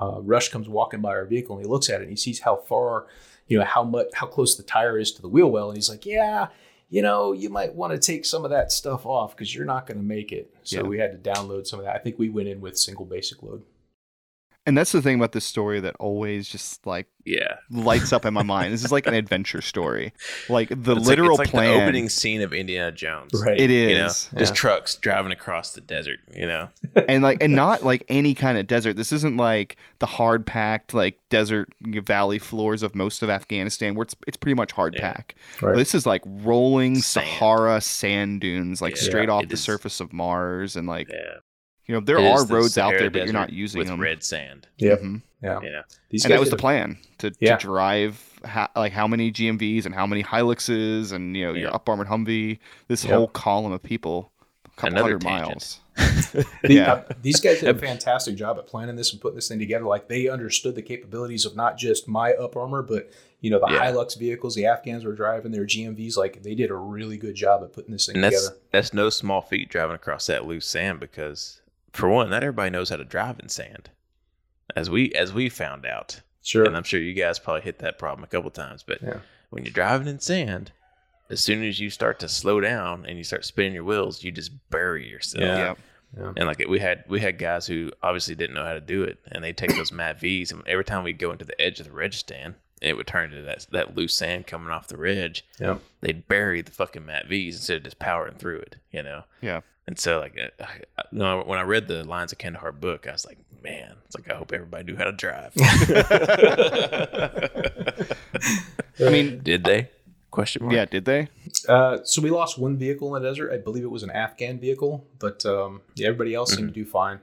[0.00, 2.40] Uh, Rush comes walking by our vehicle, and he looks at it, and he sees
[2.40, 3.06] how far,
[3.46, 5.88] you know, how much, how close the tire is to the wheel well, and he's
[5.90, 6.48] like, "Yeah,
[6.90, 9.86] you know, you might want to take some of that stuff off because you're not
[9.86, 10.82] going to make it." So Yeah.
[10.82, 11.94] we had to download some of that.
[11.96, 13.62] I think we went in with single basic load.
[14.66, 18.34] And that's the thing about this story that always just like Yeah, lights up in
[18.34, 18.72] my mind.
[18.74, 20.12] This is like an adventure story.
[20.48, 21.72] Like the It's like- literal it's like plan.
[21.78, 23.30] the opening scene of Indiana Jones.
[23.34, 23.58] Right.
[23.60, 24.28] It is.
[24.32, 26.18] You know, just trucks driving across the desert.
[26.34, 26.68] You know,
[27.08, 28.96] and like and not like any kind of desert.
[28.96, 34.02] This isn't like the hard packed like desert valley floors of most of Afghanistan where
[34.02, 35.12] it's it's pretty much hard Yeah.
[35.12, 35.36] pack.
[35.62, 35.76] Right.
[35.76, 37.26] This is like rolling Sand.
[37.28, 39.02] Sahara sand dunes like Yeah.
[39.02, 41.38] straight off It the is- surface of Mars and like yeah.
[41.86, 43.78] You know there It is are the roads out there but you're not Desert using
[43.80, 44.00] with them.
[44.00, 44.66] red sand.
[44.78, 45.00] Yep.
[45.02, 45.22] Mhm.
[45.42, 45.60] Yeah.
[45.60, 47.56] You know, These And that was the plan to, Yeah.
[47.56, 51.68] to drive ha- like how many GMVs and how many Hiluxes and you know your
[51.68, 51.74] Yeah.
[51.74, 52.58] up armored Humvee.
[52.88, 53.12] This Yep.
[53.14, 54.32] whole column of people,
[54.64, 55.48] a couple Another hundred tangent.
[55.48, 55.80] miles.
[56.62, 56.92] The- Yeah.
[56.92, 59.84] uh, these guys did a fantastic job at planning this and putting this thing together.
[59.84, 63.72] Like they understood the capabilities of not just my up armor, but you know the
[63.72, 63.92] Yeah.
[63.92, 66.16] Hilux vehicles the Afghans were driving, their GMVs.
[66.16, 68.60] Like they did a really good job at putting this thing and that's together.
[68.72, 71.60] that's no small feat driving across that loose sand because,
[71.96, 73.90] for one, not everybody knows how to drive in sand,
[74.74, 76.20] as we as we found out.
[76.42, 76.64] Sure.
[76.64, 78.84] And I'm sure you guys probably hit that problem a couple times.
[78.86, 79.18] But Yeah.
[79.50, 80.70] when you're driving in sand,
[81.28, 84.30] as soon as you start to slow down and you start spinning your wheels, you
[84.30, 85.42] just bury yourself.
[85.42, 85.74] Yeah.
[86.16, 86.32] Yeah.
[86.36, 89.18] And like we had we had guys who obviously didn't know how to do it,
[89.32, 91.86] and they take those Mat V's, and every time we go into the edge of
[91.86, 95.44] the ridge stand, it would turn into that that loose sand coming off the ridge.
[95.58, 95.78] Yeah.
[96.02, 99.24] They'd bury the fucking Mat V's instead of just powering through it, you know.
[99.40, 99.62] Yeah.
[99.88, 103.06] And so, like, I, I, you know, when I read the Lions of Kandahar book,
[103.06, 105.52] I was like, man, it's like I hope everybody knew how to drive.
[108.98, 109.90] I mean, Did they?
[110.30, 110.74] Question mark.
[110.74, 111.28] yeah, did they?
[111.66, 113.52] Uh, so we lost one vehicle in the desert.
[113.52, 116.84] I believe it was an Afghan vehicle, but um, yeah, everybody else seemed to do
[116.84, 117.20] fine.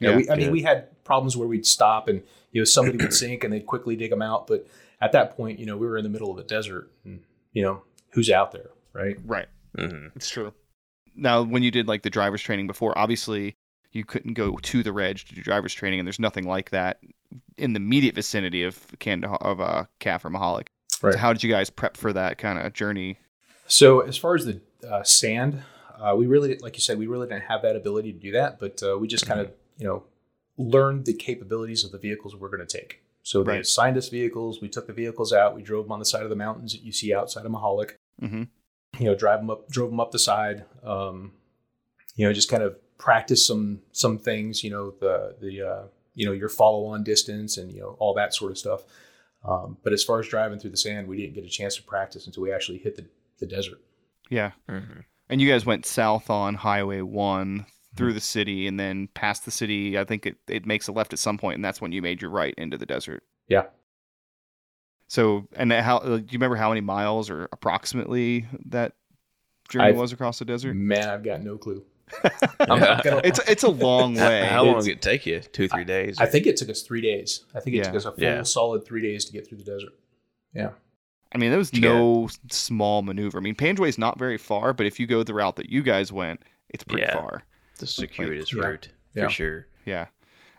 [0.00, 0.52] Yeah, Yeah, we, I mean, good.
[0.52, 3.94] we had problems where we'd stop and you know somebody would sink and they'd quickly
[3.94, 4.48] dig them out.
[4.48, 4.66] But
[5.00, 7.20] at that point, you know, we were in the middle of a desert, and
[7.52, 9.16] you know, who's out there, right?
[9.24, 9.46] Right.
[9.78, 10.52] hmm It's true.
[11.16, 13.56] Now, when you did like the driver's training before, obviously
[13.92, 17.00] you couldn't go to the reg to do driver's training, and there's nothing like that
[17.56, 20.68] in the immediate vicinity of Kandahar of uh, KAF or Mahalik.
[21.02, 21.14] Right.
[21.14, 23.18] So how did you guys prep for that kind of journey?
[23.66, 25.62] So as far as the uh, sand,
[25.98, 28.60] uh, we really, like you said, we really didn't have that ability to do that,
[28.60, 30.04] but uh, we just kind of, you know,
[30.58, 33.02] learned the capabilities of the vehicles we're going to take.
[33.22, 33.60] So they Right.
[33.60, 34.60] assigned us vehicles.
[34.60, 35.54] We took the vehicles out.
[35.56, 37.94] We drove them on the side of the mountains that you see outside of Mahalik.
[38.22, 38.44] Mm-hmm.
[38.98, 40.64] You know, drive them up, drove them up the side.
[40.82, 41.32] Um,
[42.14, 44.64] you know, just kind of practice some some things.
[44.64, 45.82] You know, the the uh,
[46.14, 48.82] you know your follow on distance and you know all that sort of stuff.
[49.44, 51.82] Um, but as far as driving through the sand, we didn't get a chance to
[51.82, 53.06] practice until we actually hit the,
[53.38, 53.80] the desert.
[54.28, 54.52] Yeah.
[54.68, 59.44] hmm And you guys went south on Highway One through the city, and then past
[59.44, 59.98] the city.
[59.98, 62.20] I think it, it makes a left at some point, and that's when you made
[62.20, 63.22] your right into the desert.
[63.48, 63.66] Yeah.
[65.08, 68.92] So, and how uh, do you remember how many miles or approximately that
[69.68, 70.74] journey I've- was across the desert?
[70.74, 71.84] Man, I've got no clue.
[72.24, 74.44] I'm- I'm gonna- it's it's a long way.
[74.46, 75.40] How long did it take you?
[75.40, 76.18] Two, three days?
[76.18, 77.44] I think it took us three days.
[77.54, 77.84] I think it Yeah.
[77.84, 78.42] took us a full Yeah.
[78.42, 79.92] solid three days to get through the desert.
[80.54, 80.70] Yeah.
[81.34, 81.88] I mean, there was Yeah.
[81.92, 83.38] no small maneuver.
[83.38, 85.82] I mean, Panjwai is not very far, but if you go the route that you
[85.82, 86.40] guys went,
[86.70, 87.14] it's pretty Yeah.
[87.14, 87.42] far.
[87.78, 88.62] the circuitous yeah.
[88.62, 89.24] route Yeah.
[89.24, 89.66] for sure.
[89.84, 90.06] Yeah.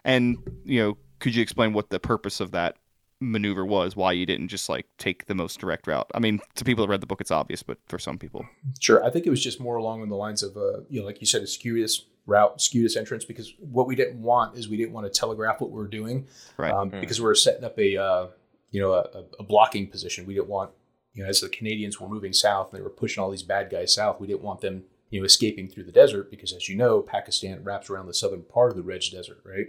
[0.03, 2.75] And, you know, could you explain what the purpose of that
[3.19, 3.95] maneuver was?
[3.95, 6.09] Why you didn't just like take the most direct route?
[6.13, 8.45] I mean, to people that read the book, it's obvious, but for some people,
[8.79, 9.03] Sure.
[9.03, 11.27] I think it was just more along the lines of, uh, you know, like you
[11.27, 15.11] said, a circuitous route, circuitous entrance, because what we didn't want is we didn't want
[15.11, 16.27] to telegraph what we were doing
[16.57, 16.71] right?
[16.73, 16.99] um, Mm.
[17.01, 18.27] because we were setting up a, uh,
[18.71, 20.25] you know, a, a blocking position.
[20.25, 20.71] We didn't want,
[21.13, 23.69] you know, as the Canadians were moving south and they were pushing all these bad
[23.71, 26.75] guys south, we didn't want them, you know, escaping through the desert because, as you
[26.75, 29.67] know, Pakistan wraps around the southern part of the Reg Desert, right?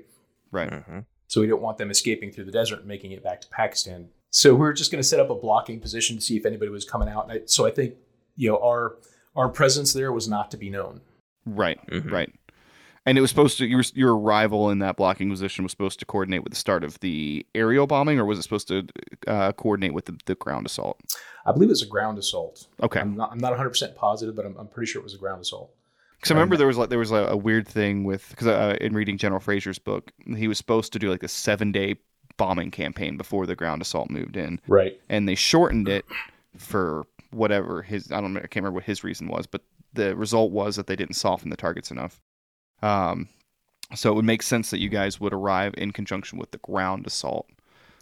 [0.50, 0.72] right.
[0.72, 0.98] hmm
[1.29, 4.09] So we didn't want them escaping through the desert and making it back to Pakistan.
[4.31, 6.71] So we were just going to set up a blocking position to see if anybody
[6.71, 7.25] was coming out.
[7.31, 7.95] And I, so I think
[8.37, 8.97] you know our
[9.37, 11.03] our presence there was not to be known.
[11.47, 11.79] Right.
[11.87, 12.11] Mhm.
[12.11, 12.35] Right.
[13.07, 16.05] And it was supposed to your your arrival in that blocking position was supposed to
[16.05, 18.87] coordinate with the start of the aerial bombing, or was it supposed to
[19.27, 21.01] uh, coordinate with the, the ground assault?
[21.47, 22.67] I believe it was a ground assault.
[22.83, 23.01] Okay.
[23.01, 25.19] I'm not I'm not 100 percent positive, but I'm, I'm pretty sure it was a
[25.19, 25.75] ground assault.
[26.18, 28.76] Because I remember there was like there was a, a weird thing with because uh,
[28.81, 31.96] in reading General Fraser's book, he was supposed to do like a seven day
[32.37, 35.00] bombing campaign before the ground assault moved in, Right.
[35.09, 36.04] and they shortened it
[36.57, 40.14] for whatever his I don't know I can't remember what his reason was, but the
[40.16, 42.20] result was that they didn't soften the targets enough.
[42.83, 43.28] Um,
[43.94, 47.07] so it would make sense that you guys would arrive in conjunction with the ground
[47.07, 47.48] assault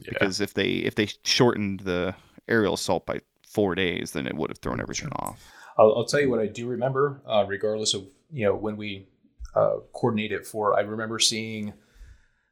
[0.01, 0.11] Yeah.
[0.11, 2.15] because if they if they shortened the
[2.49, 5.45] aerial assault by four days, then it would have thrown everything off.
[5.79, 9.09] I'll, I'll tell you what I do remember, uh, regardless of you know when we
[9.55, 10.77] uh, coordinated for.
[10.79, 11.73] I remember seeing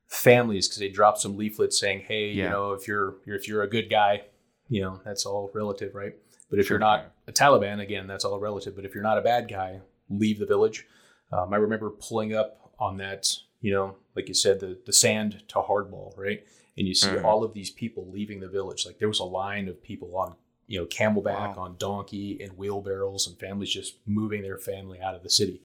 [0.08, 3.62] families because they dropped some leaflets saying, "Hey, you know, if you're, you're if you're
[3.62, 4.22] a good guy,
[4.68, 6.14] you know, that's all relative, right?
[6.50, 6.74] But if Sure.
[6.74, 8.76] you're not a Taliban, again, that's all relative.
[8.76, 10.86] But if you're not a bad guy, leave the village."
[11.32, 13.26] Um, I remember pulling up on that,
[13.60, 16.44] you know, like you said, the the sand to hardball, right?
[16.76, 17.24] And you see Mhm.
[17.24, 18.84] all of these people leaving the village.
[18.84, 20.34] Like there was a line of people on
[20.66, 21.64] you know, camelback Wow.
[21.64, 25.62] on donkey and wheelbarrows and families just moving their family out of the city.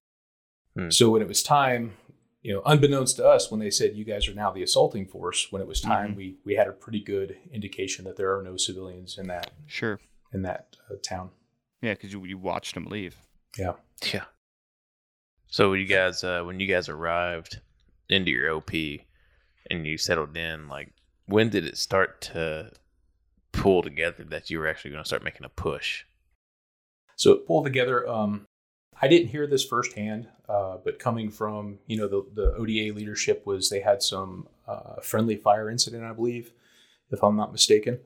[0.75, 0.89] Hmm.
[0.89, 1.93] So when it was time,
[2.41, 5.51] you know, unbeknownst to us, when they said you guys are now the assaulting force,
[5.51, 6.17] when it was time, Mhm.
[6.17, 9.99] we we had a pretty good indication that there are no civilians in that Sure.
[10.33, 11.31] in that uh, town.
[11.81, 13.15] Yeah, because you, you watched them leave.
[13.57, 13.73] Yeah.
[14.13, 14.25] Yeah.
[15.47, 17.59] So when you guys, uh, when you guys arrived
[18.09, 18.71] into your OP
[19.71, 20.93] and you settled in, like,
[21.25, 22.71] when did it start to
[23.51, 26.03] pull together that you were actually going to start making a push?
[27.15, 28.07] So pull together.
[28.07, 28.45] Um,
[29.01, 33.45] I didn't hear this firsthand, uh, but coming from you know the the ODA leadership
[33.45, 36.51] was they had some uh, friendly fire incident, I believe,
[37.11, 37.99] if I'm not mistaken.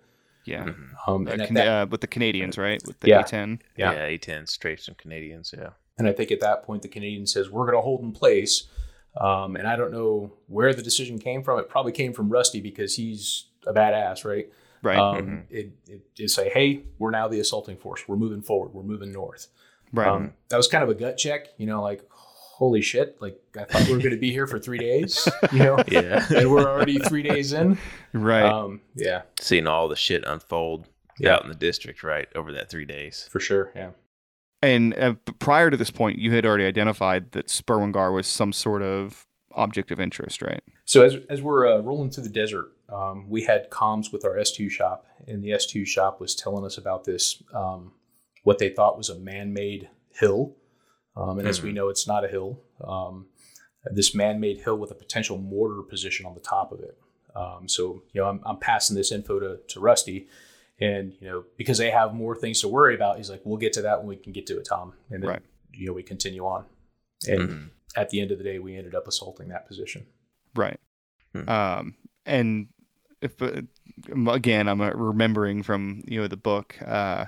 [0.46, 0.66] Yeah.
[0.66, 0.90] Mhm.
[1.08, 2.82] Um, Uh, and, Can- that, uh, with the Canadians, right?
[2.86, 3.22] With the Yeah.
[3.24, 3.62] A10.
[3.78, 3.94] Yeah.
[3.94, 5.54] Yeah, A10 straight from Canadians.
[5.58, 5.72] Yeah.
[5.98, 8.68] and I think at that point the Canadian says we're going to hold in place.
[9.16, 11.60] Um, and I don't know where the decision came from.
[11.60, 14.50] It probably came from Rusty because he's a badass, right?
[14.84, 14.98] Right.
[15.00, 18.08] Um, it, it, it say, hey, we're now the assaulting force.
[18.08, 18.74] We're moving forward.
[18.74, 19.48] We're moving north.
[19.92, 20.08] right.
[20.08, 23.18] Um, that was kind of a gut check, you know, like, holy shit!
[23.20, 26.26] Like I thought we were going to be here for three days, you know, Yeah.
[26.36, 27.78] and we're already three days in.
[28.14, 28.44] Right.
[28.46, 31.36] Um, yeah, Seeing all the shit unfold Yeah.
[31.36, 33.28] out in the district, right, over that three days.
[33.32, 33.72] for sure.
[33.76, 33.92] Yeah.
[34.62, 38.54] and uh, prior to this point, you had already identified that Sperwan Ghar was some
[38.54, 40.62] sort of object of interest, right?
[40.86, 44.36] So as as we're uh, rolling through the desert, um, we had comms with our
[44.36, 47.94] S2 shop, and the S2 shop was telling us about this um,
[48.44, 50.56] what they thought was a man-made hill,
[51.16, 52.62] um, and as we know, it's not a hill.
[52.84, 53.28] Um,
[53.86, 56.98] this man-made hill with a potential mortar position on the top of it.
[57.36, 60.28] Um, so you know, I'm, I'm passing this info to, to Rusty,
[60.80, 63.74] and you know, because they have more things to worry about, he's like, "We'll get
[63.74, 65.42] to that when we can get to it, Tom." And then Right.
[65.74, 66.66] you know, we continue on,
[67.28, 67.70] and Mhm.
[67.96, 70.06] at the end of the day, we ended up assaulting that position.
[70.56, 70.80] Right.
[71.34, 71.50] Hmm.
[71.50, 72.68] Um, and
[73.24, 73.62] if uh,
[74.32, 77.26] again, I'm uh, remembering from you know the book, uh,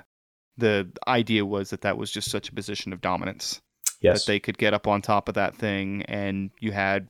[0.56, 3.60] the idea was that that was just such a position of dominance
[4.00, 7.08] Yes, that they could get up on top of that thing, and you had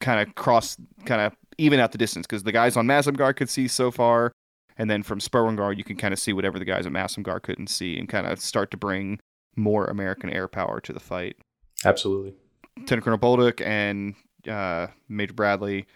[0.00, 3.32] kind of cross, kind of even out the distance because the guys on Masum Ghar
[3.32, 4.32] could see so far,
[4.76, 7.22] and then from Sperwan Ghar you can kind of see whatever the guys at Masum
[7.22, 9.20] Ghar couldn't see, and kind of start to bring
[9.56, 11.36] more American air power to the fight.
[11.84, 12.34] absolutely.
[12.78, 14.14] Lieutenant Colonel Bolduc and
[14.48, 15.86] uh, Major Bradley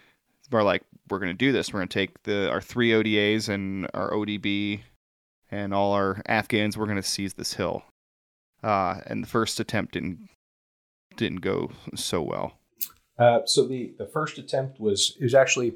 [0.53, 1.73] are like, we're going to do this.
[1.73, 4.81] We're going to take the our three ODAs and our ODB
[5.51, 6.77] and all our Afghans.
[6.77, 7.83] We're going to seize this hill.
[8.63, 10.29] Uh, and the first attempt didn't
[11.17, 12.59] didn't go so well.
[13.19, 15.75] Uh, so the the first attempt was it was actually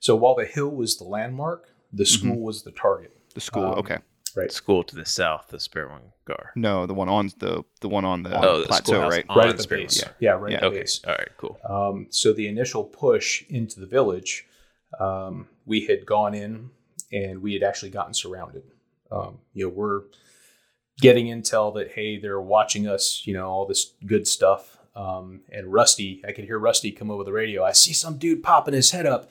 [0.00, 3.16] so while the hill was the landmark, the school was the target.
[3.34, 3.98] The school, Um, okay,
[4.34, 4.50] Right.
[4.50, 6.52] School to the south, the Sperwan Ghar.
[6.56, 9.24] no, the one on the the one on the Oh, the plateau, schoolhouse right?
[9.28, 9.98] on right at the base.
[10.02, 10.08] Yeah.
[10.20, 10.60] Yeah, right at Yeah.
[10.60, 10.78] the Okay.
[10.80, 11.00] base.
[11.06, 11.28] All right.
[11.36, 11.58] Cool.
[11.68, 14.46] Um, so the initial push into the village,
[14.98, 16.70] um, we had gone in
[17.12, 18.62] and we had actually gotten surrounded.
[19.10, 20.02] Um, you know, we're
[21.00, 23.22] getting intel that hey, they're watching us.
[23.26, 24.78] You know, all this good stuff.
[24.94, 27.64] Um, and Rusty, I could hear Rusty come over the radio.
[27.64, 29.30] I see some dude popping his head up,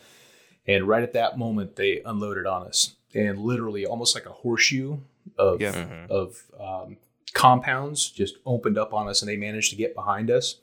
[0.67, 4.97] and right at that moment, they unloaded on us, and literally almost like a horseshoe
[5.37, 5.73] of Yeah.
[5.73, 6.09] Mhm.
[6.09, 6.97] of um,
[7.33, 10.55] compounds just opened up on us and they managed to get behind us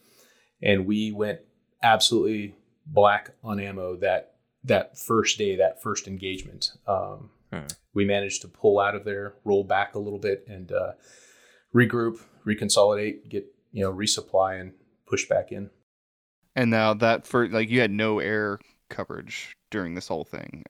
[0.61, 1.40] and we went
[1.82, 4.34] absolutely black on ammo that
[4.68, 7.66] that first day that first engagement um, Hmm.
[7.94, 10.92] we managed to pull out of there roll back a little bit and uh,
[11.74, 14.72] regroup reconsolidate get you know resupply and
[15.07, 15.70] push back in
[16.54, 18.59] And now that for like you had no air
[18.90, 20.64] coverage during this whole thing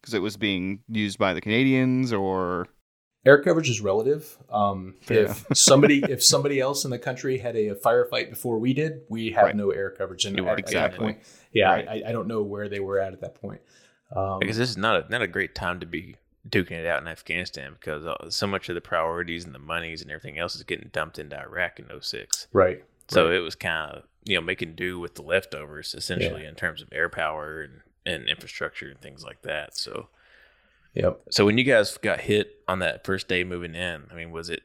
[0.00, 2.66] because it was being used by the Canadians or
[3.24, 4.36] air coverage is relative.
[4.50, 9.02] Um, if somebody if somebody else in the country had a, firefight before we did,
[9.08, 9.56] we have Right.
[9.56, 10.24] no air coverage.
[10.24, 10.98] You at, weren't at that exactly.
[10.98, 11.18] point,
[11.52, 11.88] yeah, Right.
[11.88, 13.60] I, I don't know where they were at at that point.
[14.14, 16.16] Um, Because this is not a, not a great time to be
[16.48, 20.00] duking it out in Afghanistan because uh, so much of the priorities and the monies
[20.02, 22.48] and everything else is getting dumped into Iraq in 06.
[22.52, 22.82] right.
[23.08, 26.80] So it was kind of you know making do with the leftovers essentially in terms
[26.80, 29.76] of air power and, and infrastructure and things like that.
[29.76, 30.08] So
[30.94, 31.20] Yep.
[31.30, 34.50] so when you guys got hit on that first day moving in, I mean, was
[34.50, 34.62] it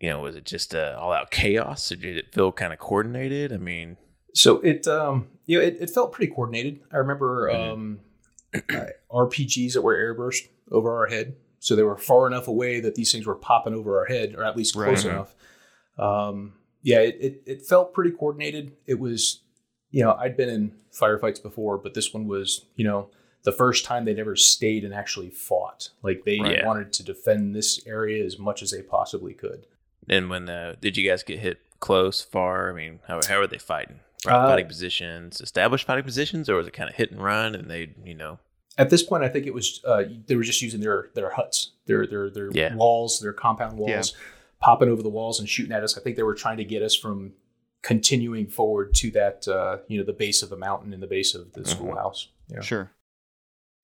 [0.00, 2.78] you know was it just uh, all out chaos or did it feel kind of
[2.78, 3.52] coordinated?
[3.52, 3.96] I mean,
[4.34, 6.80] So it um you know it, it felt pretty coordinated.
[6.92, 7.72] I remember Mhm.
[7.72, 8.00] um
[8.54, 11.36] uh, RPGs that were airburst over our head.
[11.60, 14.44] So they were far enough away that these things were popping over our head, or
[14.44, 15.12] at least close Right.
[15.12, 15.34] enough.
[15.98, 18.72] Um, yeah, it, it, it felt pretty coordinated.
[18.86, 19.40] It was,
[19.90, 23.10] you know, I'd been in firefights before, but this one was, you know,
[23.50, 25.88] the first time they'd ever stayed and actually fought.
[26.02, 26.64] Like they Right.
[26.66, 29.66] wanted to defend this area as much as they possibly could.
[30.10, 32.70] and when uh, did you guys get hit close, far?
[32.70, 34.00] I mean, how how are they fighting?
[34.26, 37.70] Uh, fighting positions, established fighting positions, or was it kind of hit and run and
[37.70, 38.38] they you know
[38.76, 41.72] At this point, I think it was uh, they were just using their their huts,
[41.86, 42.74] their their their Yeah.
[42.74, 43.84] walls, their compound Yeah.
[43.96, 44.14] walls,
[44.60, 45.96] popping over the walls and shooting at us.
[45.96, 47.32] I think they were trying to get us from
[47.82, 51.34] continuing forward to that uh, you know the base of the mountain and the base
[51.34, 51.68] of the Mhm.
[51.68, 52.28] schoolhouse.
[52.48, 52.60] Yeah.
[52.60, 52.90] Sure.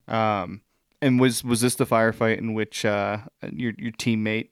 [0.08, 0.62] Um,
[1.00, 3.18] and was was this the firefight in which uh,
[3.52, 4.48] your your teammate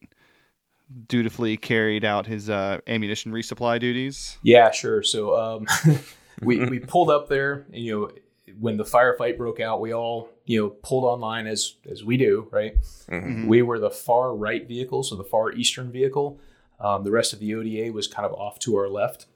[1.08, 4.38] dutifully carried out his uh, ammunition resupply duties?
[4.42, 5.02] Yeah, sure.
[5.02, 5.66] So um,
[6.42, 8.10] we we pulled up there, and you know
[8.58, 12.48] when the firefight broke out, we all you know pulled online as as we do,
[12.50, 12.76] right?
[13.08, 13.46] Mhm.
[13.46, 16.38] We were the far right vehicle, so the far eastern vehicle.
[16.80, 19.26] Um, the rest of the ODA was kind of off to our left.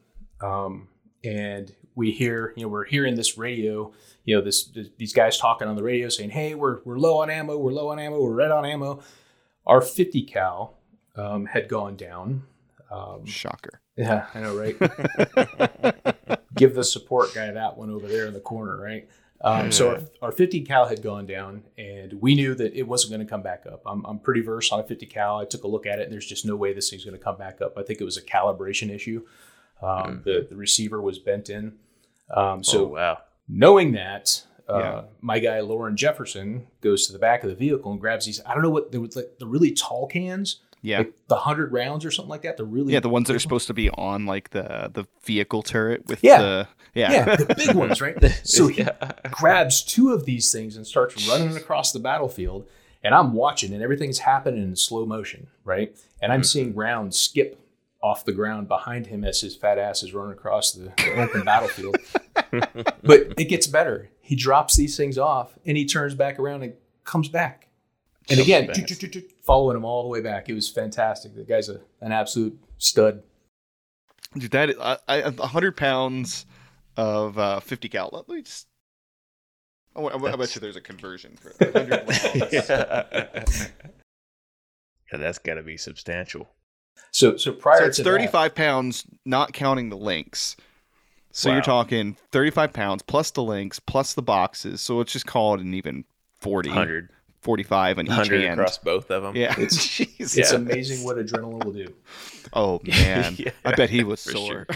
[0.40, 0.88] Um,
[1.22, 3.93] and we hear, you know, we're hearing this radio,
[4.25, 7.19] you know, this, this these guys talking on the radio saying, "Hey, we're we're low
[7.23, 9.01] on ammo, we're low on ammo, we're red on ammo."
[9.67, 10.79] Our 50 cal
[11.17, 12.45] um, had gone down.
[12.89, 13.81] Um, Shocker.
[13.97, 14.79] yeah, I know, right?
[16.55, 19.09] Give the support guy that one over there in the corner, right?
[19.41, 23.13] Um, so our, our 50 cal had gone down, and we knew that it wasn't
[23.13, 23.83] going to come back up.
[23.87, 25.38] I'm, I'm pretty versed on a 50 cal.
[25.38, 27.23] I took a look at it, and there's just no way this thing's going to
[27.23, 27.77] come back up.
[27.77, 29.27] I think it was a calibration issue.
[29.83, 31.75] Um, the the receiver was bent in.
[32.35, 33.18] Um, so oh, wow.
[33.48, 35.02] knowing that, uh, Yeah.
[35.20, 38.40] my guy Lauren Jefferson goes to the back of the vehicle and grabs these.
[38.44, 40.98] I don't know what there was like the really tall cans, Yeah.
[40.98, 42.56] like the hundred rounds or something like that.
[42.56, 45.62] The really Yeah, the ones that are supposed to be on like the the vehicle
[45.62, 46.40] turret with Yeah.
[46.42, 47.12] the yeah.
[47.12, 48.16] yeah, the big ones, right?
[48.42, 48.85] So he
[49.31, 52.66] grabs two of these things and starts running across the battlefield.
[53.04, 55.96] And I'm watching, and everything's happening in slow motion, right?
[56.20, 57.60] And I'm seeing rounds skip
[58.03, 61.44] off the ground behind him as his fat ass is running across the, the open
[61.44, 61.97] battlefield.
[63.03, 64.11] but it gets better.
[64.21, 66.75] He drops these things off, and he turns back around and
[67.05, 67.69] comes back.
[68.29, 68.69] And again,
[69.42, 70.49] following him all the way back.
[70.49, 71.35] It was fantastic.
[71.35, 73.23] The guy's a, an absolute stud.
[74.37, 76.44] Dude, that I, I, a hundred pounds
[76.97, 78.11] of uh, fifty cal.
[78.13, 78.67] Let me just.
[79.94, 82.53] I, I, I bet you there's a conversion for a hundred rounds.
[82.53, 83.44] yeah.
[85.13, 86.49] Yeah, that's got to be substantial.
[87.11, 90.57] So, so prior So it's to that- 35 pounds, not counting the links.
[91.33, 94.81] So you're talking 35 pounds plus the links plus the boxes.
[94.81, 96.05] So let's just call it an even
[96.40, 97.11] 40, 100,
[97.42, 98.59] 45 on each 100 hand.
[98.61, 99.37] across both of them.
[99.37, 99.53] Yeah.
[99.53, 100.37] It's- Jesus.
[100.38, 100.57] It's Yeah.
[100.57, 101.92] amazing what adrenaline will do.
[102.55, 103.35] Oh man.
[103.38, 104.67] Yeah, I bet he was for sore.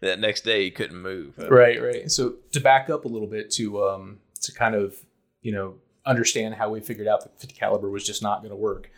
[0.00, 1.34] that next day, he couldn't move.
[1.38, 2.10] Right, right.
[2.10, 4.96] So to back up a little bit to um to kind of
[5.40, 5.74] you know
[6.04, 8.90] understand how we figured out that 50 caliber was just not going to work.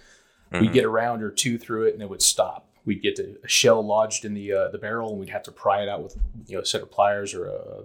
[0.61, 0.72] We'd Mhm.
[0.72, 2.68] get a round or two through it and it would stop.
[2.84, 5.82] We'd get a, shell lodged in the uh, the barrel and we'd have to pry
[5.82, 7.82] it out with you know a set of pliers or a,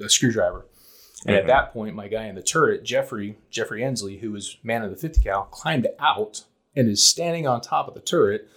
[0.00, 0.66] a, a screwdriver.
[1.26, 1.40] And Mhm.
[1.40, 4.90] at that point, my guy in the turret, Jeffrey Jeffrey Ensley, who was man of
[4.90, 6.44] the 50 cal, climbed out
[6.76, 8.48] and is standing on top of the turret.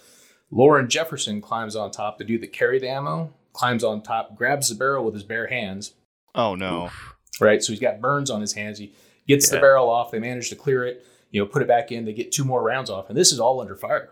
[0.50, 3.32] Lauren Jefferson climbs on top to do the carry the ammo.
[3.52, 5.94] Climbs on top, grabs the barrel with his bare hands,
[6.34, 6.84] oh no.
[6.86, 7.14] Oof.
[7.40, 7.62] right?
[7.62, 8.78] So he's got burns on his hands.
[8.78, 8.92] He
[9.26, 10.10] gets the barrel off.
[10.10, 12.04] They manage to clear it, you know, put it back in.
[12.04, 14.10] They get two more rounds off, and this is all under fire.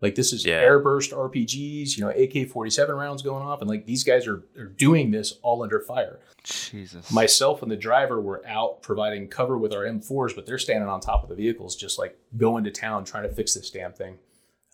[0.00, 0.62] Like this is Yeah.
[0.62, 4.42] airburst RPGs, you know, AK forty seven rounds going off, and like these guys are,
[4.58, 6.20] are doing this all under fire.
[6.42, 7.10] Jesus.
[7.10, 11.00] Myself and the driver were out providing cover with our M4s, but they're standing on
[11.00, 14.18] top of the vehicles, just like going to town trying to fix this damn thing.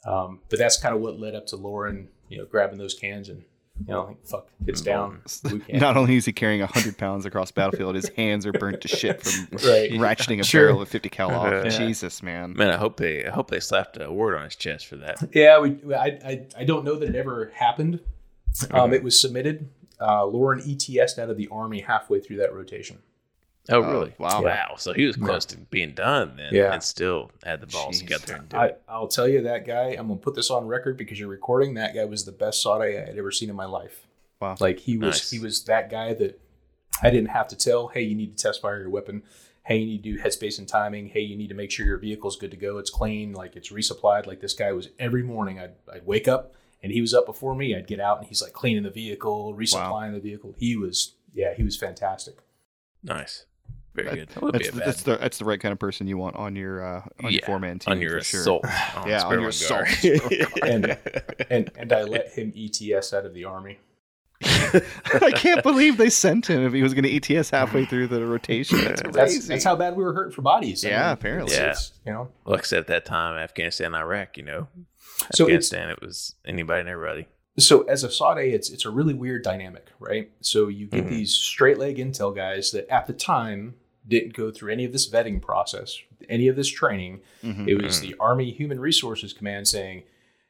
[0.05, 3.28] Um, but that's kind of what led up to Lauren, you know, grabbing those cans
[3.28, 3.45] and
[3.87, 5.22] you know, like, fuck, it's down.
[5.68, 5.83] Can't.
[5.97, 9.49] Only is he carrying 100 pounds across battlefield, his hands are burnt to shit from
[9.53, 9.91] Right.
[9.93, 10.66] ratcheting a Sure.
[10.68, 11.51] barrel of 50 cal off.
[11.53, 11.68] Yeah.
[11.70, 12.55] Jesus, man.
[12.55, 15.28] Man, I hope they I hope they slapped a word on his chest for that.
[15.35, 15.78] Yeah, we.
[15.95, 18.01] I, I, I don't know that it ever happened.
[18.70, 18.97] Um, Okay.
[18.97, 19.68] it was submitted.
[20.01, 22.99] Uh, Lauren ETS out of the army halfway through that rotation.
[23.71, 24.14] Oh, Oh, really?
[24.18, 24.43] wow.
[24.43, 24.75] Wow.
[24.77, 26.51] So he was close to being done then.
[26.53, 26.73] Yeah.
[26.73, 28.01] And still had the balls Jeez.
[28.01, 28.83] to get there and do I, it.
[28.89, 29.91] I'll tell you that guy.
[29.99, 31.75] I'm gonna put this on record because you're recording.
[31.75, 34.07] That guy was the best sod I had ever seen in my life.
[34.41, 34.57] Wow.
[34.61, 35.16] Like he was.
[35.16, 35.31] Nice.
[35.31, 36.41] He was that guy that
[37.03, 37.89] I didn't have to tell.
[37.89, 39.23] Hey, you need to test fire your weapon.
[39.64, 41.09] Hey, you need to do headspace and timing.
[41.09, 42.79] Hey, you need to make sure your vehicle's good to go.
[42.79, 43.33] It's clean.
[43.35, 44.27] Like it's resupplied.
[44.27, 45.61] Like this guy was every morning.
[45.61, 47.77] I'd, I'd wake up and he was up before me.
[47.77, 50.55] I'd get out and he's like cleaning the vehicle, resupplying the vehicle.
[50.59, 51.14] He was.
[51.33, 52.39] Yeah, he was fantastic.
[53.05, 53.45] Nice.
[53.95, 54.28] Very That- good.
[54.28, 56.84] That That's, the- that's the that's the right kind of person you want on your
[56.84, 58.41] uh, on your Yeah, four man team on your for sure.
[58.41, 58.64] assault.
[59.07, 60.22] Yeah, on your Sparrow assault.
[60.62, 60.97] And-
[61.51, 63.78] And and I let him ETS out of the army.
[64.43, 68.24] I can't believe they sent him if he was going to ETS halfway through the
[68.24, 68.78] rotation.
[68.82, 69.12] That's crazy.
[69.12, 70.84] That's that's how bad we were hurting for bodies.
[70.84, 71.55] I Yeah, mean, apparently.
[71.55, 71.70] Yeah.
[71.72, 72.28] it's, you know.
[72.47, 74.68] Like I said at that time, Afghanistan, Iraq, you know.
[75.34, 77.26] So Afghanistan, it was anybody and everybody.
[77.59, 80.30] so as a Sade, it's it's a really weird dynamic, right?
[80.41, 81.11] So you get Mhm.
[81.11, 83.74] these straight leg intel guys that at the time
[84.07, 85.99] didn't go through any of this vetting process,
[86.29, 87.21] any of this training.
[87.43, 87.69] Mhm.
[87.69, 90.05] It was the Army Human Resources Command saying,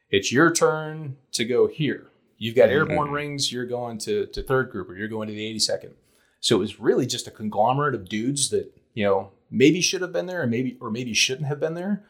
[0.09, 2.07] "It's your turn to go here.
[2.37, 3.13] You've got airborne Mhm.
[3.13, 3.51] rings.
[3.51, 5.93] You're going to to third group, or you're going to the 82nd."
[6.39, 10.13] So it was really just a conglomerate of dudes that you know maybe should have
[10.13, 12.03] been there, and maybe or maybe shouldn't have been there.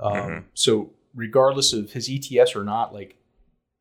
[0.00, 0.44] Um, Mhm.
[0.54, 3.16] So regardless of his ETS or not, like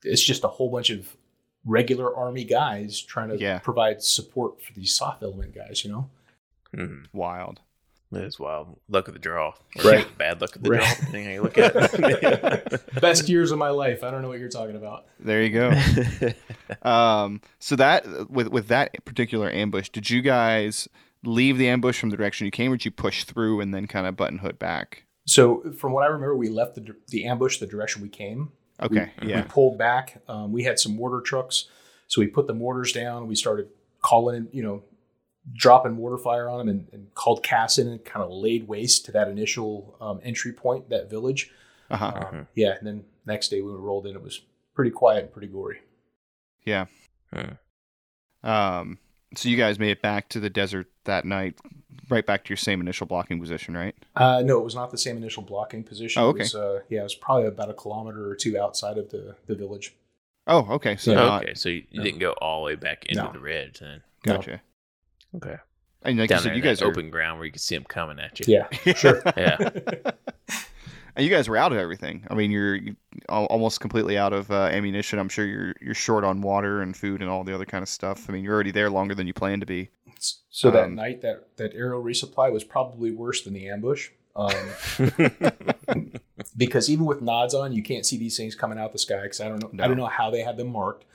[0.04, 1.18] it's just a whole bunch of
[1.66, 3.60] regular Army guys trying to Yeah.
[3.60, 5.84] provide support for these soft element guys.
[5.84, 6.10] You know,
[6.76, 7.62] Mm, Wild.
[8.12, 8.80] that is wild.
[8.90, 9.54] Luck of the draw.
[9.84, 10.06] Right.
[10.18, 10.80] Bad luck of the Right.
[10.82, 12.84] draw, depending how you look at it.
[13.02, 14.04] best years of my life.
[14.04, 15.06] I don't know what you're talking about.
[15.20, 15.72] There you go.
[16.90, 20.88] um, so that with with that particular ambush, did you guys
[21.24, 23.88] leave the ambush from the direction you came, or did you push through and then
[23.88, 25.04] kind of button hood back?
[25.26, 28.52] So from what I remember, we left the the ambush the direction we came.
[28.82, 30.22] Okay, We yeah, pulled back.
[30.28, 31.66] Um, we had some mortar trucks,
[32.08, 33.28] so we put the mortars down.
[33.28, 33.70] We started
[34.04, 34.84] calling, you know,
[35.54, 39.06] dropping mortar fire on them, and, and called CAS in and kind of laid waste
[39.06, 41.52] to that initial um, entry point, that village.
[41.90, 42.48] uh huh, Um, Mhm.
[42.56, 44.42] Yeah, and then next day when we rolled in, it was
[44.74, 45.80] pretty quiet and pretty gory.
[46.66, 46.86] yeah.
[47.34, 48.48] Hmm.
[48.48, 49.00] Um,
[49.36, 51.60] So you guys made it back to the desert that night,
[52.10, 53.94] right back to your same initial blocking position, right?
[54.16, 56.22] Uh, no, it was not the same initial blocking position.
[56.22, 56.40] Oh, It okay.
[56.40, 59.56] was, uh, yeah, it was probably about a kilometer or two outside of the, the
[59.56, 59.96] village.
[60.48, 60.96] Oh, okay.
[60.96, 61.18] So Yeah.
[61.18, 62.04] not, okay, so you, you No.
[62.04, 63.32] didn't go all the way back into No.
[63.34, 64.02] the ridge then.
[64.26, 64.36] No.
[64.38, 64.62] gotcha.
[65.36, 65.56] Okay.
[66.04, 67.76] And like Down you said, you guys that are open ground where you can see
[67.76, 68.46] them coming at you.
[68.86, 69.22] Yeah, sure.
[69.36, 69.58] Yeah.
[71.16, 72.26] and you guys were out of everything.
[72.30, 72.80] I mean, you're
[73.28, 75.20] almost completely out of uh, ammunition.
[75.20, 77.90] I'm sure you're you're short on water and food and all the other kind of
[77.90, 78.30] stuff.
[78.30, 79.90] I mean, you're already there longer than you planned to be.
[80.50, 84.52] So that Um, night, that that arrow resupply was probably worse than the ambush, um,
[86.56, 89.24] because even with nods on, you can't see these things coming out the sky.
[89.24, 91.06] Because I don't know, I don't know how they had them marked,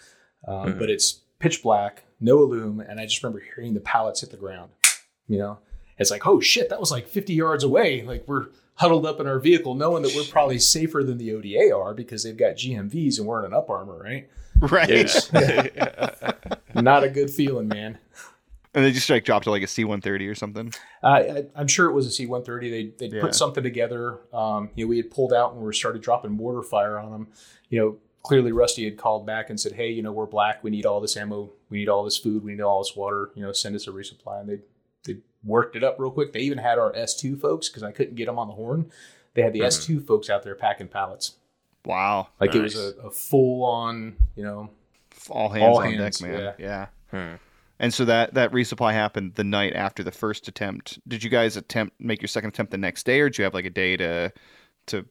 [0.46, 0.78] um, Mhm.
[0.78, 4.36] but it's pitch black, no illume, and I just remember hearing the pallets hit the
[4.38, 4.70] ground.
[5.28, 5.58] You know,
[5.98, 8.02] it's like, oh shit, that was like 50 yards away.
[8.02, 8.46] Like we're
[8.76, 12.22] huddled up in our vehicle, knowing that we're probably safer than the ODA are because
[12.24, 14.28] they've got GMVs and we're in an up armor, right?
[14.60, 14.88] Right.
[15.32, 16.32] Yeah.
[16.74, 17.98] Not a good feeling, man.
[18.74, 20.72] And they just like dropped to like a C-130 or something.
[21.02, 22.70] Uh, I, I'm sure it was a C-130.
[22.70, 23.22] They they Yeah.
[23.22, 24.20] put something together.
[24.32, 27.26] Um, you know, we had pulled out and we started dropping mortar fire on them.
[27.68, 30.64] You know, clearly Rusty had called back and said, "Hey, you know, we're black.
[30.64, 31.50] We need all this ammo.
[31.72, 32.44] We need all this food.
[32.44, 33.30] We need all this water.
[33.34, 34.58] You know, send us a resupply." And they
[35.04, 36.32] they worked it up real quick.
[36.32, 38.90] They even had our S2 folks because I couldn't get them on the horn.
[39.34, 39.66] They had the Mhm.
[39.66, 41.34] S2 folks out there packing pallets.
[41.84, 42.28] Wow.
[42.38, 44.70] Like it was a, a full on, you know,
[45.28, 46.40] All hands All on hands, deck, man.
[46.40, 46.52] yeah.
[46.58, 46.86] yeah.
[47.30, 47.36] Hmm.
[47.80, 51.00] And so that that resupply happened the night after the first attempt.
[51.08, 53.54] Did you guys attempt make your second attempt the next day, or did you have
[53.54, 54.32] like a day to
[54.86, 55.04] to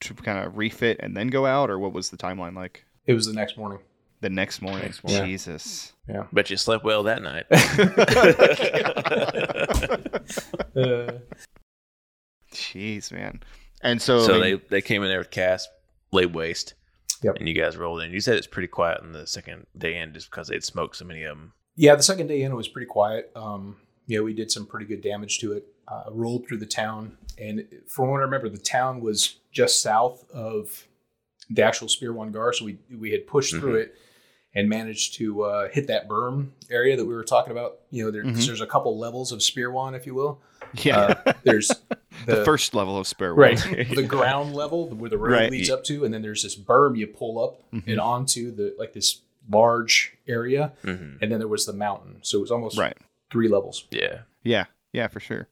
[0.00, 2.84] to kind of refit and then go out, or what was the timeline like?
[3.06, 3.78] it was the next morning.
[4.20, 4.82] The next morning.
[4.82, 5.26] Next morning.
[5.26, 5.92] Jesus.
[6.32, 7.46] But you slept well that night.
[10.74, 11.12] Uh,
[12.52, 13.40] Jeez, man.
[13.82, 15.68] And so, so I they, mean, they came in there with cast,
[16.12, 16.74] laid waste.
[17.22, 17.36] Yep.
[17.38, 18.12] And you guys rolled in.
[18.12, 21.04] You said it's pretty quiet on the second day in just because they'd smoked so
[21.04, 21.52] many of them.
[21.76, 23.30] Yeah, the second day in it was pretty quiet.
[23.36, 25.66] Um, you know, we did some pretty good damage to it.
[25.86, 30.24] Uh, rolled through the town, and from what I remember, the town was just south
[30.30, 30.86] of
[31.48, 32.52] the actual Sperwan Ghar.
[32.52, 33.94] So we we had pushed through it
[34.54, 37.80] and managed to uh, hit that berm area that we were talking about.
[37.90, 38.46] You know, there, 'cause Mhm.
[38.46, 40.40] there's a couple levels of Sperwan, if you will.
[40.74, 41.68] yeah, Uh, there's
[42.26, 43.56] the, the, first level of spare right
[43.94, 45.50] the ground level where the road Right.
[45.50, 47.84] leads up to, and then there's this berm you pull up Mhm.
[47.86, 49.20] and onto the like this
[49.50, 52.18] large area, hmm and then there was the mountain.
[52.22, 52.96] So it was almost Right.
[53.30, 53.84] three levels.
[53.90, 54.22] Yeah.
[54.42, 54.66] Yeah.
[54.92, 55.48] Yeah, for sure.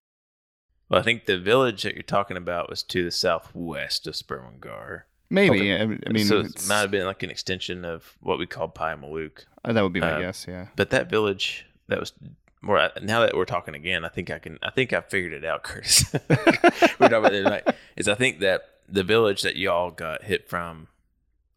[0.88, 4.60] Well, I think the village that you're talking about was to the southwest of Sperwan
[4.60, 5.06] Ghar.
[5.30, 5.72] Maybe.
[5.72, 5.80] Okay.
[5.80, 8.68] I, I mean, so it might have been like an extension of what we call
[8.68, 9.44] Pai Maluk.
[9.64, 10.46] uh, that would be my uh, guess.
[10.48, 10.66] Yeah.
[10.76, 12.12] But that village that was
[12.62, 15.44] more now that we're talking again, I think I can I think I figured it
[15.44, 16.04] out, Curtis.
[16.12, 17.66] we were talking about it tonight.
[17.96, 20.86] Is I think that the village that y'all got hit from,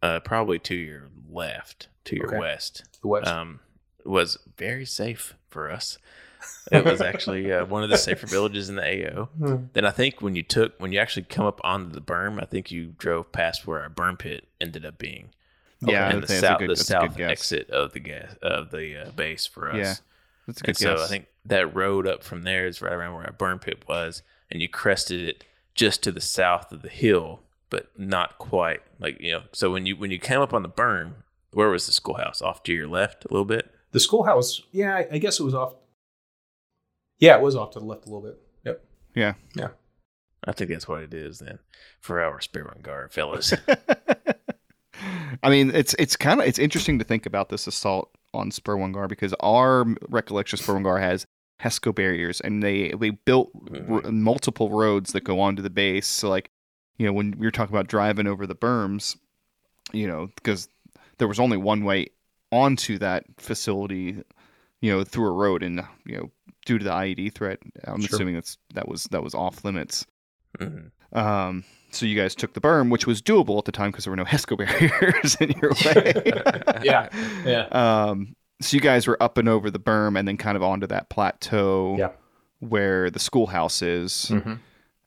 [0.02, 2.40] uh, probably to your left, to your Okay.
[2.40, 3.28] west, The west.
[3.28, 3.60] um,
[4.04, 5.98] was very safe for us.
[6.72, 9.30] It was actually uh, one of the safer villages in the AO.
[9.74, 12.46] Then I think when you took when you actually come up onto the berm, I
[12.46, 15.30] think you drove past where our burn pit ended up being.
[15.82, 18.00] Yeah, I and the say south good- the that's a good south exit of the
[18.00, 19.78] gas of the uh, base for us.
[19.78, 19.94] Yeah,
[20.48, 21.04] That's a good And so.
[21.04, 24.22] I think that road up from there is right around where our burn pit was,
[24.52, 28.82] and you crested it just to the south of the hill, but not quite.
[29.00, 31.14] Like you know, so when you when you came up on the berm,
[31.52, 32.42] where was the schoolhouse?
[32.42, 33.72] Off to your left a little bit.
[33.92, 35.74] The schoolhouse, yeah, I, I guess it was off.
[37.20, 38.40] Yeah, it was off to the left a little bit.
[38.66, 38.86] Yep.
[39.16, 39.34] Yeah.
[39.56, 39.70] Yeah.
[40.46, 41.60] I think that's what it is then
[42.00, 43.54] for our Sperwan Ghar fellas.
[45.44, 48.94] I mean, it's it's kind of it's interesting to think about this assault on Sperwan
[48.94, 51.28] Ghar because our recollection of Sperwan Ghar has
[51.62, 53.94] HESCO barriers, and they they built mm-hmm.
[53.94, 56.08] r- multiple roads that go onto the base.
[56.08, 56.52] So like,
[56.98, 59.18] you know, when we were talking about driving over the berms,
[59.92, 60.70] you know, because
[61.18, 62.08] there was only one way
[62.52, 64.24] onto that facility,
[64.82, 66.32] you know, through a road, and you know,
[66.70, 68.16] due to the IED threat, I'm Sure.
[68.16, 70.06] assuming that's that was that was off limits.
[70.60, 70.92] Mhm.
[71.12, 74.12] Um, so you guys took the berm, which was doable at the time because there
[74.12, 76.14] were no HESCO barriers in your way.
[76.84, 77.10] Yeah,
[77.46, 77.66] yeah.
[77.72, 80.86] Um, so you guys were up and over the berm and then kind of onto
[80.88, 82.12] that plateau Yeah.
[82.60, 84.28] where the schoolhouse is.
[84.32, 84.54] Mm-hmm.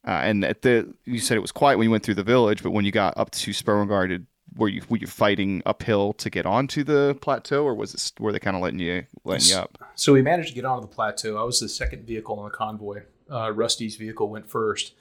[0.05, 2.63] Uh, and at the you said it was quiet when you went through the village,
[2.65, 4.27] but when you got up to Sperwan Ghar, did
[4.57, 8.33] were you were you fighting uphill to get onto the plateau, or was it were
[8.33, 9.79] they kind of letting you letting you up?
[9.95, 11.37] So we managed to get onto the plateau.
[11.37, 13.03] I was the second vehicle on the convoy.
[13.31, 14.95] Uh, Rusty's vehicle went first.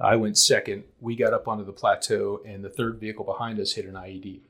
[0.00, 0.84] I went second.
[1.00, 4.42] We got up onto the plateau, and the third vehicle behind us hit an IED.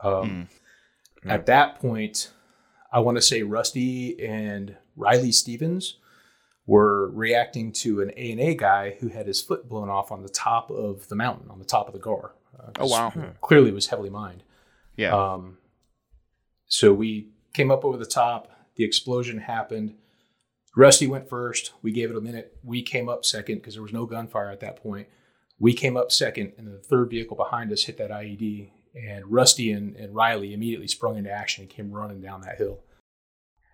[0.00, 0.48] Um,
[1.24, 1.30] Hmm.
[1.30, 2.30] At that point,
[2.92, 5.98] I want to say Rusty and Riley Stevens
[6.66, 10.70] were reacting to an ANA guy who had his foot blown off on the top
[10.70, 12.34] of the mountain, on the top of the gar.
[12.58, 14.42] Uh, Oh wow, Clearly, was heavily mined.
[14.96, 15.58] yeah, Um,
[16.66, 19.94] so we came up over the top, The explosion happened.
[20.76, 21.72] Rusty went first.
[21.82, 22.56] We gave it a minute.
[22.64, 25.06] We came up second because there was no gunfire at that point.
[25.60, 28.70] We came up second, and the third vehicle behind us hit that IED.
[28.96, 32.80] And Rusty and, and Riley immediately sprung into action and came running down that hill.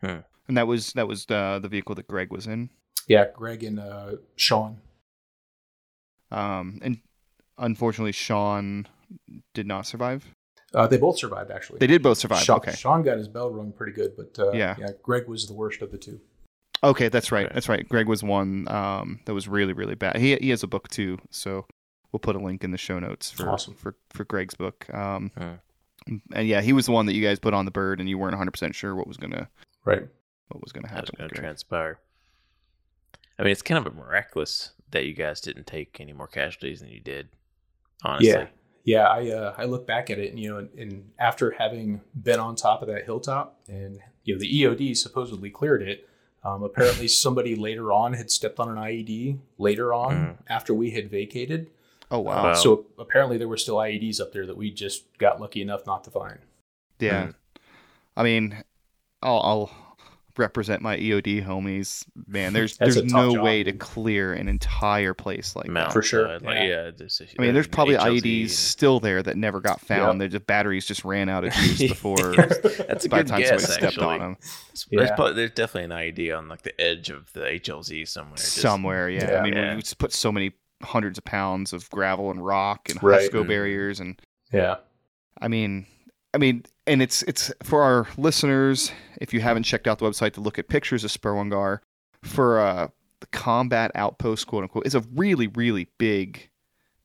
[0.02, 2.68] And that was that was the the vehicle that Greg was in.
[3.08, 4.78] Yeah, Greg and uh, Sean.
[6.30, 6.98] Um, and
[7.60, 8.86] unfortunately, Sean
[9.54, 10.26] did not survive.
[10.74, 11.78] Uh, they both survived, actually.
[11.78, 12.42] They did both survive.
[12.42, 12.72] Sean, okay.
[12.72, 14.76] Sean got his bell rung pretty good, but uh, Yeah.
[14.78, 16.20] yeah, Greg was the worst of the two.
[16.82, 17.44] Okay, that's right.
[17.46, 17.52] Right.
[17.54, 17.86] That's right.
[17.88, 20.16] Greg was one um, that was really, really bad.
[20.16, 21.66] He he has a book too, so
[22.12, 23.74] we'll put a link in the show notes for Awesome.
[23.74, 24.86] for for Greg's book.
[24.94, 26.16] Um, Hmm.
[26.32, 28.16] and yeah, he was the one that you guys put on the bird, and you
[28.16, 29.50] weren't 100 percent sure what was gonna
[29.84, 30.08] Right.
[30.48, 31.28] what was gonna How it's happen.
[31.28, 31.98] gonna transpire.
[33.38, 36.88] I mean, it's kind of miraculous that you guys didn't take any more casualties than
[36.90, 37.28] you did.
[38.02, 38.46] Honestly, Yeah.
[38.82, 42.00] Yeah, I uh, I look back at it, and you know, and, and after having
[42.20, 46.08] been on top of that hilltop, and you know, the EOD supposedly cleared it.
[46.42, 50.36] Um, apparently, somebody later on had stepped on an IED later on Mhm.
[50.48, 51.68] after we had vacated.
[52.10, 52.44] Oh wow.
[52.44, 52.54] Wow.
[52.54, 56.02] So apparently, there were still IEDs up there that we just got lucky enough not
[56.04, 56.38] to find.
[56.98, 57.26] Yeah.
[57.26, 57.34] Mm.
[58.16, 58.64] I mean,
[59.22, 59.70] I'll, I'll
[60.36, 62.04] represent my EOD homies.
[62.26, 65.92] Man, there's That's there's no job, way to clear an entire place like Mount, that.
[65.92, 66.64] For sure, uh, like, yeah.
[66.64, 66.90] yeah.
[66.96, 69.80] this is- I mean, there's uh, probably HLZ IEDs and- still there that never got
[69.80, 70.20] found.
[70.20, 70.26] Yeah.
[70.26, 73.40] They just batteries just ran out of juice before That's a by the good time
[73.40, 73.48] guess.
[73.48, 74.36] somebody stepped Actually, on them.
[74.40, 75.14] there's, Yeah.
[75.14, 78.36] probably, there's definitely an idea on like the edge of the HLZ somewhere.
[78.36, 79.38] just- Somewhere, yeah.
[79.38, 79.74] I mean, Yeah.
[79.74, 80.52] we just put so many
[80.82, 83.30] hundreds of pounds of gravel and rock and Right.
[83.30, 83.48] HESCO Mhm.
[83.48, 84.20] barriers, and
[84.52, 84.76] Yeah.
[85.40, 85.86] I mean,
[86.34, 88.92] I mean, and it's it's for our listeners.
[89.20, 91.82] If you haven't checked out the website to look at pictures of Sperwan Ghar
[92.22, 92.88] for uh,
[93.20, 96.48] the combat outpost, quote unquote, is a really really big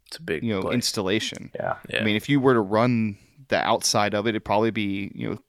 [0.08, 0.76] It's a big, you know place.
[0.76, 1.52] installation.
[1.56, 1.78] Yeah.
[1.90, 2.02] yeah.
[2.02, 3.18] I mean, if you were to run
[3.48, 5.40] the outside of it, it'd probably be you know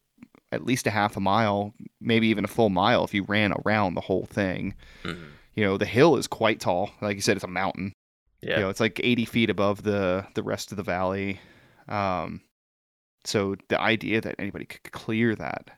[0.53, 3.95] at least a half a mile, maybe even a full mile if you ran around
[3.95, 4.75] the whole thing.
[5.05, 5.25] Mhm.
[5.55, 6.91] You know, the hill is quite tall.
[7.01, 7.93] Like you said, it's a mountain.
[8.43, 8.57] yeah.
[8.57, 11.41] You know, it's like 80 feet above the the rest of the valley.
[11.89, 12.41] Um,
[13.27, 15.71] so the idea that anybody could clear that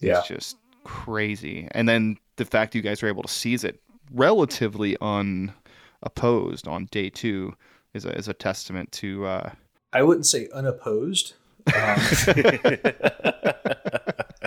[0.00, 0.22] is Yeah.
[0.26, 1.68] just crazy.
[1.72, 3.80] And then the fact you guys were able to seize it
[4.12, 7.54] relatively unopposed on day two
[7.94, 9.26] is a, is a testament to.
[9.26, 9.50] Uh,
[9.92, 11.34] I wouldn't say unopposed.
[11.74, 11.74] Um,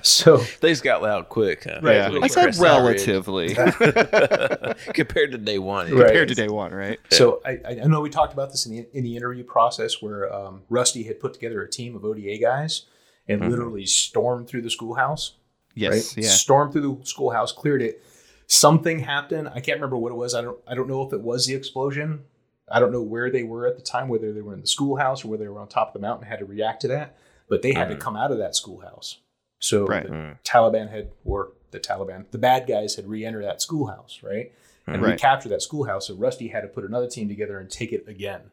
[0.04, 1.64] so Things got loud quick.
[1.66, 1.80] Huh?
[1.82, 3.08] Right, yeah, I said Crest that ridge.
[3.08, 3.56] relatively
[4.94, 5.92] compared to day one.
[5.92, 6.06] Right.
[6.08, 7.00] compared to day one, right?
[7.12, 10.34] So I, I know we talked about this in the in the interview process where
[10.34, 12.84] um, Rusty had put together a team of ODA guys
[13.28, 13.50] and Mhm.
[13.50, 15.34] literally stormed through the schoolhouse.
[15.76, 16.24] Yes, right?
[16.26, 16.30] yeah.
[16.32, 18.04] Stormed through the schoolhouse, cleared it.
[18.48, 19.50] Something happened.
[19.50, 20.34] I can't remember what it was.
[20.34, 20.58] I don't.
[20.68, 22.22] I don't know if it was the explosion.
[22.70, 25.24] I don't know where they were at the time, whether they were in the schoolhouse
[25.24, 27.16] or whether they were on top of the mountain and had to react to that.
[27.50, 27.92] But they had Mhm.
[27.92, 29.20] to come out of that schoolhouse.
[29.60, 30.04] So Right.
[30.06, 30.38] the Mm.
[30.44, 34.52] Taliban had, or the Taliban, the bad guys had re-entered that schoolhouse, right?
[34.86, 35.12] And Right.
[35.12, 36.08] recaptured that schoolhouse.
[36.08, 38.52] So Rusty had to put another team together and take it again.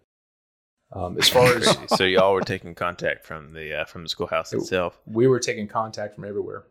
[0.92, 4.52] Um, as far as so y'all were taking contact from the uh, from the schoolhouse
[4.52, 5.00] itself.
[5.07, 6.64] we were taking contact from everywhere.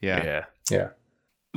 [0.00, 0.24] yeah.
[0.24, 0.44] yeah.
[0.70, 0.88] Yeah.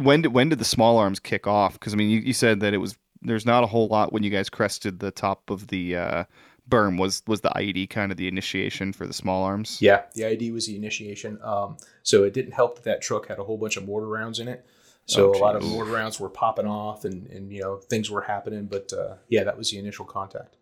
[0.04, 1.74] when did when did the small arms kick off?
[1.74, 4.22] Because I mean, you, you said that it was there's not a whole lot when
[4.24, 6.24] you guys crested the top of the uh,
[6.70, 6.98] berm.
[7.00, 9.80] Was was the IED kind of the initiation for the small arms?
[9.82, 11.40] Yeah, the ID was the initiation.
[11.44, 14.40] Um, so it didn't help that that truck had a whole bunch of mortar rounds
[14.40, 14.66] in it.
[15.08, 18.10] So Oh, a lot of mortar rounds were popping off, and and you know things
[18.10, 18.66] were happening.
[18.66, 20.56] But uh, yeah, that was the initial contact.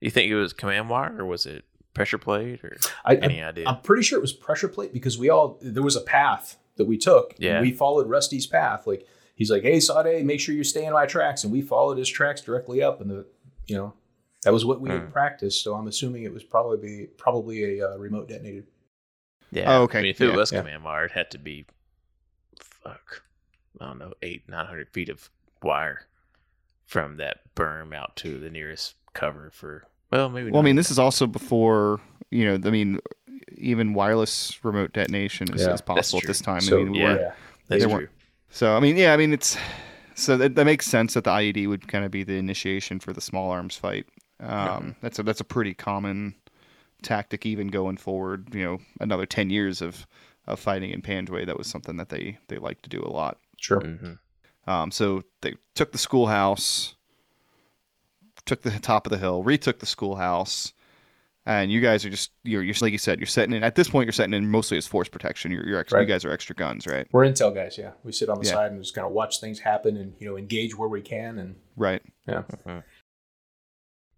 [0.00, 3.48] You think it was command wire or was it pressure plate or I, any I,
[3.48, 3.66] idea?
[3.68, 6.84] I'm pretty sure it was pressure plate because we all there was a path that
[6.86, 7.32] we took.
[7.32, 7.60] and Yeah.
[7.62, 8.86] we followed Rusty's path.
[8.86, 11.98] Like he's like, "Hey, Sade, make sure you stay in my tracks," and we followed
[11.98, 13.00] his tracks directly up.
[13.00, 13.26] And the
[13.66, 13.94] you know
[14.46, 15.10] that was what we had Hmm.
[15.10, 15.62] practiced.
[15.62, 18.66] So I'm assuming it was probably probably a uh, remote detonated.
[19.50, 19.64] yeah.
[19.78, 19.98] Oh, okay.
[19.98, 20.36] I mean, if it Yeah.
[20.36, 20.60] was Yeah.
[20.60, 21.66] command wire, it had to be
[22.60, 23.22] fuck.
[23.80, 25.30] I don't know, eight nine hundred feet of
[25.62, 26.06] wire
[26.84, 29.86] from that berm out to the nearest cover for.
[30.10, 30.50] Well, maybe.
[30.50, 32.66] Well, I mean, this is also before you know.
[32.66, 33.00] I mean,
[33.58, 36.60] even wireless remote detonation is, Yeah, is possible at this time.
[36.60, 37.16] So I mean, yeah.
[37.16, 37.32] yeah.
[37.68, 37.92] that's true.
[37.92, 38.10] weren't-
[38.48, 39.56] so I mean, yeah, I mean, it's
[40.14, 43.12] so that, that makes sense that the IED would kind of be the initiation for
[43.12, 44.06] the small arms fight.
[44.40, 44.96] Um.
[45.00, 46.34] That's a that's a pretty common
[47.02, 48.54] tactic, even going forward.
[48.54, 50.06] You know, another ten years of
[50.46, 53.38] of fighting in Panjwai, that was something that they they like to do a lot.
[53.58, 53.80] Sure.
[53.80, 54.12] hmm
[54.70, 56.94] Um, so they took the schoolhouse,
[58.44, 60.72] took the top of the hill, retook the schoolhouse,
[61.46, 63.88] and you guys are just you're, you're like you said you're setting in at this
[63.88, 65.50] point you're setting in mostly as force protection.
[65.50, 67.06] You're, you're extra, you guys are extra guns, right?
[67.12, 67.92] We're intel guys, yeah.
[68.04, 68.52] We sit on the Yeah.
[68.52, 71.38] side and just kind of watch things happen and you know engage where we can
[71.38, 72.02] and Right.
[72.28, 72.42] yeah.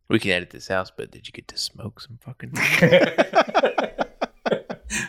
[0.08, 2.52] We can edit this out, but did you get to smoke some fucking?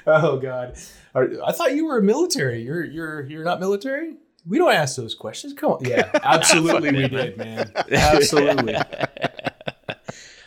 [0.08, 0.76] oh God,
[1.16, 2.62] I thought you were military.
[2.64, 4.18] You're you're you're not military.
[4.46, 5.54] We don't ask those questions.
[5.54, 5.86] Come on.
[5.86, 7.72] Yeah, absolutely we did, man.
[7.92, 8.76] Absolutely.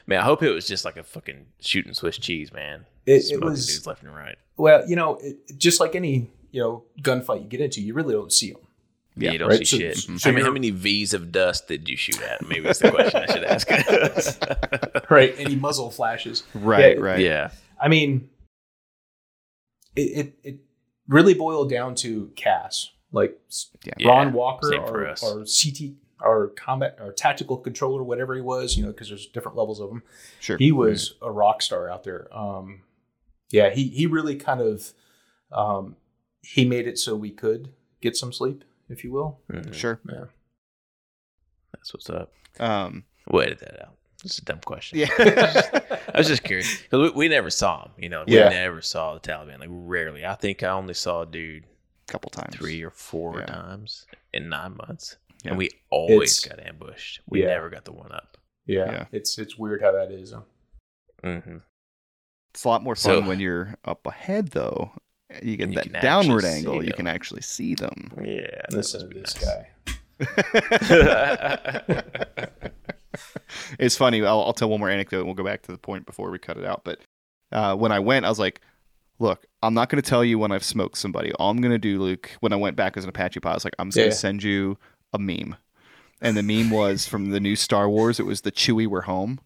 [0.05, 2.87] Man, I hope it was just like a fucking shooting Swiss cheese, man.
[3.07, 4.37] It- it was- dudes left and right.
[4.57, 8.13] Well, you know, it, just like any you know gunfight you get into, you really
[8.13, 8.61] don't see them.
[9.17, 9.59] Yeah, you don't right.
[9.59, 10.21] see So- shit.
[10.21, 12.47] so I mean, how many V's of dust did you shoot at?
[12.49, 13.69] Maybe that's the question I should ask.
[15.11, 15.35] Right.
[15.39, 16.43] Any muzzle flashes.
[16.55, 17.19] Right, Yeah, right.
[17.21, 17.51] yeah.
[17.81, 18.31] I mean,
[19.97, 20.57] it, it it
[21.09, 23.39] really boiled down to CAS, like
[23.85, 24.09] Yeah.
[24.09, 25.23] Ron Yeah, Walker, or, us.
[25.23, 29.57] or CT, or combat or tactical controller, whatever he was, you know, because there's different
[29.59, 30.03] levels of him.
[30.41, 30.57] Sure.
[30.57, 32.29] He was a rock star out there.
[32.35, 32.83] Um,
[33.51, 34.93] yeah, he he really kind of
[35.51, 35.97] um,
[36.41, 39.41] he made it so we could get some sleep, if you will.
[39.51, 39.73] Mhm.
[39.75, 40.01] Sure.
[40.09, 40.25] Yeah.
[41.75, 42.33] That's what's up.
[42.61, 43.95] Um, We'll edit that out.
[44.25, 44.99] It's a dumb question.
[44.99, 45.09] yeah.
[46.15, 47.93] I was just curious because we, we never saw him.
[47.99, 48.49] You know, we Yeah.
[48.49, 49.59] never saw the Taliban.
[49.61, 50.25] Like rarely.
[50.27, 51.65] I think I only saw a dude
[52.09, 52.55] a couple times.
[52.55, 53.47] three or four Yeah.
[53.47, 55.51] times in nine months, Yeah.
[55.51, 57.21] and we always It's- got ambushed.
[57.27, 57.49] We Yeah.
[57.49, 58.37] never got the one up.
[58.67, 59.05] yeah, Yeah.
[59.13, 60.33] it's it's weird how that is.
[61.25, 61.59] Mm-hmm.
[62.53, 64.93] It's a lot more fun So- when you're up ahead, though.
[65.43, 66.81] You get And you that downward angle.
[66.81, 68.13] see You can actually see them.
[68.25, 69.45] Yeah, that Listen must to be this nice.
[69.45, 69.69] guy.
[73.79, 74.23] it's funny.
[74.25, 76.39] I'll, I'll tell one more anecdote and we'll go back to the point before we
[76.39, 76.83] cut it out.
[76.85, 77.01] But
[77.51, 78.61] uh, when I went, I was like,
[79.19, 81.33] look, I'm not going to tell you when I've smoked somebody.
[81.35, 83.57] All I'm going to do, Luke, when I went back as an Apache pilot, I
[83.57, 84.11] was like, I'm just going Yeah.
[84.13, 84.79] to send you
[85.13, 85.57] a meme.
[86.21, 88.21] And the meme was from the new Star Wars.
[88.21, 89.41] It was the Chewie we're home.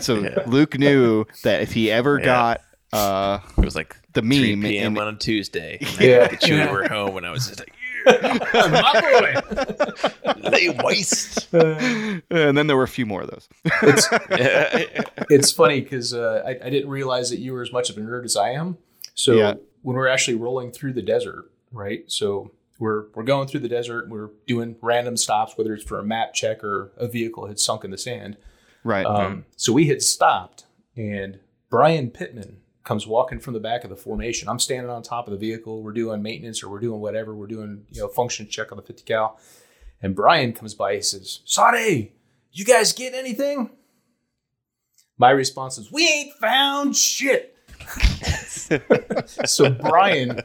[0.00, 0.42] So Yeah.
[0.46, 2.24] Luke knew that if he ever Yeah.
[2.24, 2.60] got
[2.92, 4.86] uh, It was like the meme 3 meme, p.m.
[4.96, 5.78] and- on a Tuesday.
[6.00, 6.28] Yeah.
[6.28, 6.72] the Chewie Yeah.
[6.72, 7.72] were home, and I was just like,
[8.06, 10.32] My boy.
[10.50, 13.48] "Lay waste." and then there were a few more of those.
[13.82, 14.08] it's
[15.30, 18.00] it's funny because uh, I, I didn't realize that you were as much of a
[18.00, 18.78] nerd as I am.
[19.14, 19.54] So Yeah.
[19.82, 22.04] when we're actually rolling through the desert, right?
[22.10, 24.08] So we're we're going through the desert.
[24.08, 27.84] We're doing random stops, whether it's for a map check or a vehicle had sunk
[27.84, 28.36] in the sand.
[28.82, 29.04] right.
[29.04, 30.64] Um, so we had stopped,
[30.96, 31.38] and
[31.68, 34.48] Brian Pittman comes walking from the back of the formation.
[34.48, 35.82] I'm standing on top of the vehicle.
[35.82, 37.34] We're doing maintenance or we're doing whatever.
[37.34, 39.38] We're doing you know function check on the 50 cal,
[40.02, 40.96] and Brian comes by.
[40.96, 42.12] He says, "Sade,
[42.52, 43.70] you guys get anything?"
[45.18, 47.56] My response is, "We ain't found shit."
[49.46, 50.40] so Brian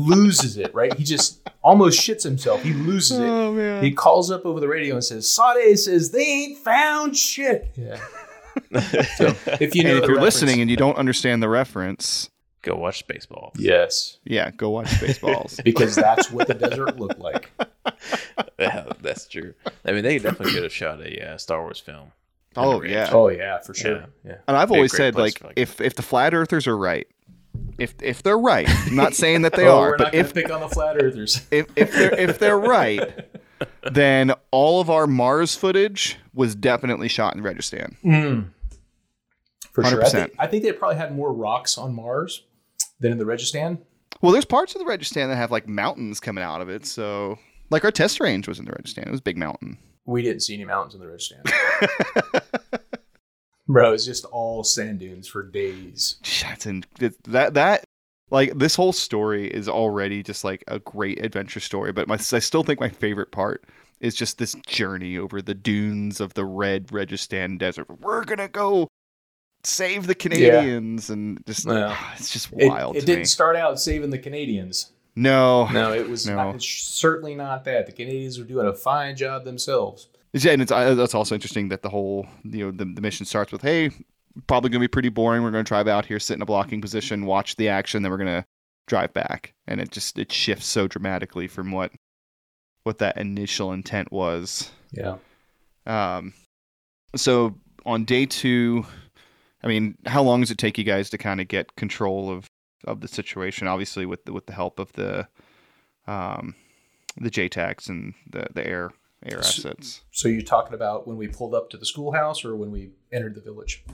[0.00, 0.74] loses it.
[0.74, 0.92] Right?
[0.94, 2.62] He just almost shits himself.
[2.62, 3.24] He loses it.
[3.24, 3.82] oh man.
[3.82, 7.72] He calls up over the radio and says, Sade says they ain't found shit.
[7.76, 8.00] Yeah.
[9.16, 12.30] So if you know if you're reference- listening and you don't understand the reference,
[12.62, 13.52] Go watch Spaceballs.
[13.58, 14.18] Yes.
[14.24, 17.50] yeah, go watch Spaceballs Because that's what the desert looked like.
[18.58, 19.54] Yeah, that's true.
[19.84, 22.10] I mean, they definitely could have shot a uh, Star Wars film.
[22.56, 22.90] oh Great.
[22.92, 23.10] yeah.
[23.12, 23.98] Oh yeah, for sure.
[23.98, 24.06] Yeah.
[24.24, 24.36] Yeah.
[24.48, 27.06] And I've Be always said like, like- if if the flat earthers are right,
[27.78, 30.34] if if they're right, I'm not saying that they oh, are, we're but not if
[30.34, 31.42] pick on the flat earthers.
[31.50, 33.26] if if they're if they're right,
[33.92, 37.96] then all of our Mars footage was definitely shot in Registan.
[38.04, 38.50] Mm.
[39.72, 40.04] For sure.
[40.04, 42.44] I think, I think they probably had more rocks on Mars
[43.00, 43.78] than in the Registan.
[44.22, 46.86] Well, there's parts of the Registan that have like mountains coming out of it.
[46.86, 47.38] So,
[47.70, 49.06] like our test range was in the Registan.
[49.06, 49.78] It was a big mountain.
[50.06, 52.42] We didn't see any mountains in the Registan.
[53.68, 56.16] Bro, it's just all sand dunes for days.
[56.42, 56.84] That's in
[57.24, 57.84] that that
[58.30, 61.92] like this whole story is already just like a great adventure story.
[61.92, 63.64] But my I still think my favorite part
[64.00, 67.86] is just this journey over the dunes of the red Registan Desert.
[68.00, 68.88] We're gonna go
[69.64, 71.96] save the Canadians and just Yeah.
[72.16, 73.24] it's just wild it to didn't me.
[73.24, 74.92] start out saving the Canadians.
[75.14, 76.36] No, No, it was No.
[76.36, 77.86] Not, it's certainly not that.
[77.86, 80.08] The Canadians were doing a fine job themselves.
[80.34, 83.24] Yeah, and it's uh, that's also interesting that the whole you know the, the mission
[83.24, 83.90] starts with hey
[84.46, 85.42] probably gonna be pretty boring.
[85.42, 88.18] We're gonna drive out here, sit in a blocking position, watch the action, then we're
[88.18, 88.46] gonna
[88.86, 91.92] drive back, and it just it shifts so dramatically from what
[92.84, 94.70] what that initial intent was.
[94.92, 95.16] Yeah.
[95.86, 96.34] Um,
[97.14, 98.86] so on day two,
[99.62, 102.46] I mean, how long does it take you guys to kind of get control of
[102.84, 103.66] of the situation?
[103.66, 105.26] Obviously, with the, with the help of the
[106.06, 106.54] um
[107.16, 108.92] the JTACs and the the air
[109.24, 110.02] air assets.
[110.10, 113.34] So you're talking about when we pulled up to the schoolhouse or when we entered
[113.34, 113.84] the village?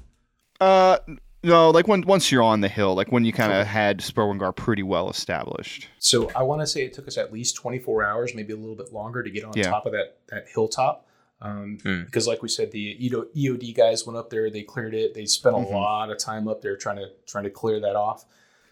[0.63, 0.99] Uh,
[1.45, 4.39] no, like when once you're on the hill, like when you kind of had Sperwan
[4.39, 5.89] Ghar pretty well established.
[5.99, 8.77] So I want to say it took us at least 24 hours, maybe a little
[8.77, 9.65] bit longer, to get on Yeah.
[9.71, 11.07] top of that that hilltop.
[11.41, 12.03] Um, Hmm.
[12.05, 15.15] Because, like we said, the EO EOD guys went up there, they cleared it.
[15.15, 15.73] They spent a Mhm.
[15.73, 18.25] lot of time up there trying to trying to clear that off.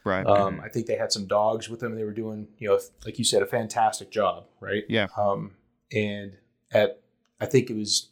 [0.05, 0.25] Right.
[0.25, 1.97] Um, I think they had some dogs with them.
[1.97, 4.85] They were doing, you know, like you said, a fantastic job, right?
[4.89, 5.09] Yeah.
[5.17, 5.57] Um,
[5.93, 6.37] and
[6.71, 7.01] at,
[7.41, 8.10] I think it was,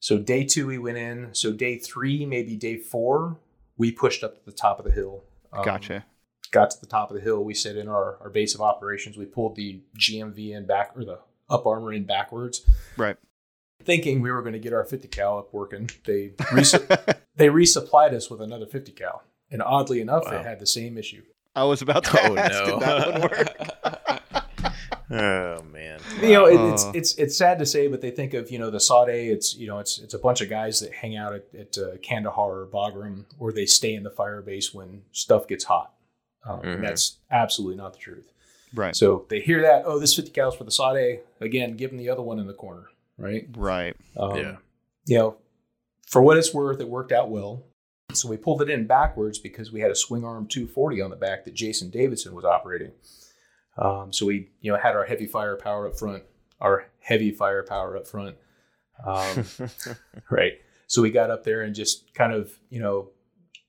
[0.00, 1.30] so day two we went in.
[1.34, 3.38] So day three, maybe day four,
[3.76, 5.22] we pushed up to the top of the hill.
[5.52, 6.04] Um, gotcha.
[6.52, 7.42] got to the top of the hill.
[7.44, 9.16] We set in our, our base of operations.
[9.16, 11.18] We pulled the GMV in back or the
[11.48, 12.62] up armor in backwards,
[12.96, 13.16] Right.
[13.84, 15.88] thinking we were going to get our 50 cal up working.
[16.04, 20.40] They resu- they resupplied us with another 50 cal, and oddly enough, Wow.
[20.40, 21.22] it had the same issue.
[21.54, 23.56] I was about to Oh ask, did that one work?
[25.10, 26.00] oh man.
[26.20, 26.92] You know, it, it's Oh.
[26.94, 29.30] it's it's sad to say, but they think of you know the Sade.
[29.30, 31.96] It's you know it's it's a bunch of guys that hang out at, at uh,
[32.02, 35.92] Kandahar or Bagram, or they stay in the fire base when stuff gets hot.
[36.44, 36.74] Um, Mhm.
[36.76, 38.30] And that's absolutely not the truth.
[38.74, 38.94] Right.
[38.94, 41.20] So they hear that, oh, this 50 cows for the Sade.
[41.40, 42.84] Again, give them the other one in the corner,
[43.16, 43.48] right?
[43.56, 43.96] Right.
[44.16, 44.56] Um, Yeah.
[45.06, 45.36] You know,
[46.08, 47.62] for what it's worth, it worked out well.
[48.12, 51.16] So we pulled it in backwards because we had a swing arm 240 on the
[51.16, 52.92] back that Jason Davidson was operating.
[53.78, 56.22] Um, so we, you know, had our heavy firepower up front,
[56.60, 58.36] our heavy firepower up front.
[59.04, 59.44] Um,
[60.30, 60.54] right.
[60.86, 63.10] So we got up there and just kind of, you know,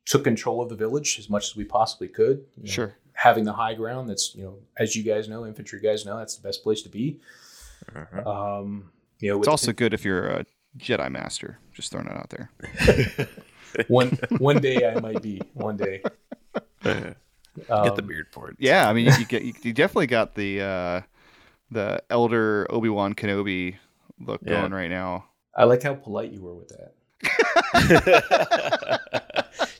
[0.06, 2.46] took control of the village as much as we possibly could.
[2.56, 2.96] you know, Sure.
[3.14, 6.36] having the high ground that's you know as you guys know infantry guys know that's
[6.38, 7.20] the best place to be
[7.92, 8.26] Mhm.
[8.26, 10.46] um you know It's with also good if you're a
[10.78, 11.58] Jedi master.
[11.74, 12.52] Just throwing it out there.
[13.90, 16.02] one one day i might be one day
[17.58, 18.56] Get Um, the beard for it.
[18.60, 21.02] Yeah, I mean, you, you get you, you definitely got the uh,
[21.72, 23.76] the elder Obi Wan Kenobi
[24.20, 24.62] look Yeah.
[24.62, 25.26] going right now.
[25.56, 26.94] i like how polite you were with that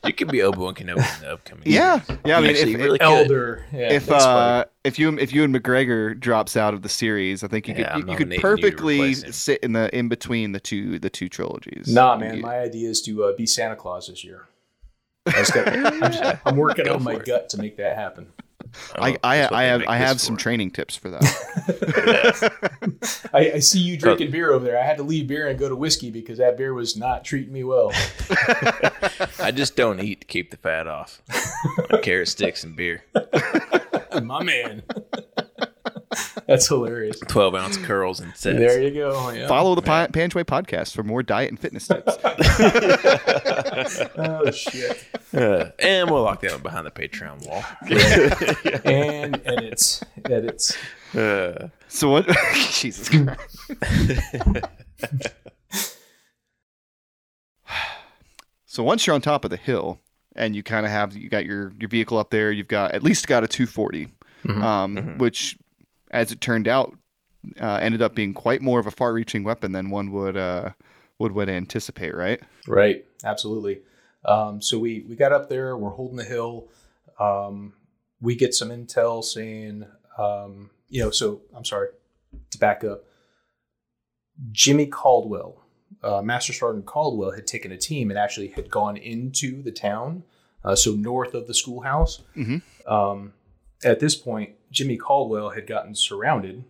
[0.04, 1.62] you could be Obi Wan Kenobi in the upcoming.
[1.66, 2.20] Yeah, series.
[2.26, 2.36] yeah.
[2.36, 3.04] I mean, Actually, if, you really could.
[3.04, 7.44] elder yeah, if uh, if you if you and McGregor drops out of the series,
[7.44, 9.94] I think you Yeah, could I'm you, you could nominating you perfectly sit in the
[9.96, 11.92] in between the two the two trilogies.
[11.92, 14.46] nah man You- my idea is to uh, be santa claus this year
[15.38, 15.68] I just got,
[16.26, 17.24] I'm, I'm working Go on my it.
[17.24, 18.32] gut to make that happen
[18.96, 20.42] I, Oh, I, I have I have some for.
[20.42, 21.22] training tips for that.
[23.32, 23.98] I, I see you oh.
[23.98, 26.56] drinking beer over there i had to leave beer and go to whiskey because that
[26.58, 27.92] beer was not treating me well
[29.40, 31.22] I just don't eat to keep the fat off.
[32.02, 33.04] Carrot sticks and beer.
[34.22, 34.82] my man
[36.46, 38.58] that's hilarious Twelve ounce curls and sets.
[38.58, 39.48] there you go yeah.
[39.48, 42.16] Follow the Pan- Panjwai podcast for more diet and fitness tips.
[44.16, 47.62] oh shit Uh, and we'll lock that one behind the Patreon wall.
[48.84, 50.76] and edits, edits.
[51.14, 52.26] Uh, so what?
[52.72, 54.64] Jesus Christ.
[58.66, 60.00] so once you're on top of the hill
[60.36, 63.02] and you kind of have you got your your vehicle up there, you've got at
[63.02, 64.08] least got a 240,
[64.44, 64.62] Mhm.
[64.62, 65.18] um, Mhm.
[65.18, 65.58] which,
[66.10, 66.96] as it turned out,
[67.60, 70.70] uh, ended up being quite more of a far-reaching weapon than one would uh,
[71.18, 72.40] would would anticipate, right?
[72.66, 73.80] Right, absolutely.
[74.24, 75.76] Um, so we we got up there.
[75.76, 76.68] We're holding the hill.
[77.18, 77.74] Um,
[78.20, 79.86] we get some intel saying,
[80.18, 81.10] um, you know.
[81.10, 81.88] So I'm sorry
[82.50, 83.04] to back up.
[84.52, 85.64] Jimmy Caldwell,
[86.02, 90.22] uh, Master Sergeant Caldwell, had taken a team and actually had gone into the town,
[90.64, 92.22] uh, so north of the schoolhouse.
[92.36, 92.62] Mhm.
[92.86, 93.32] Um,
[93.84, 96.64] at this point, Jimmy Caldwell had gotten surrounded,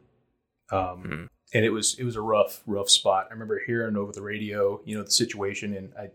[0.71, 1.25] um, Hmm.
[1.55, 3.27] and it was it was a rough rough spot.
[3.31, 6.11] I remember hearing over the radio, you know, the situation, and I,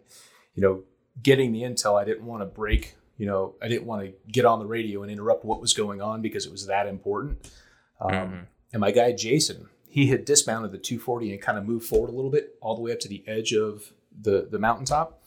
[0.55, 0.83] you know,
[1.21, 1.99] getting the intel.
[1.99, 5.01] I didn't want to break, you know, I didn't want to get on the radio
[5.03, 7.51] and interrupt what was going on because it was that important.
[7.99, 8.47] Um, Mhm.
[8.73, 12.13] And my guy Jason, he had dismounted the 240 and kind of moved forward a
[12.13, 15.21] little bit, all the way up to the edge of the the mountaintop,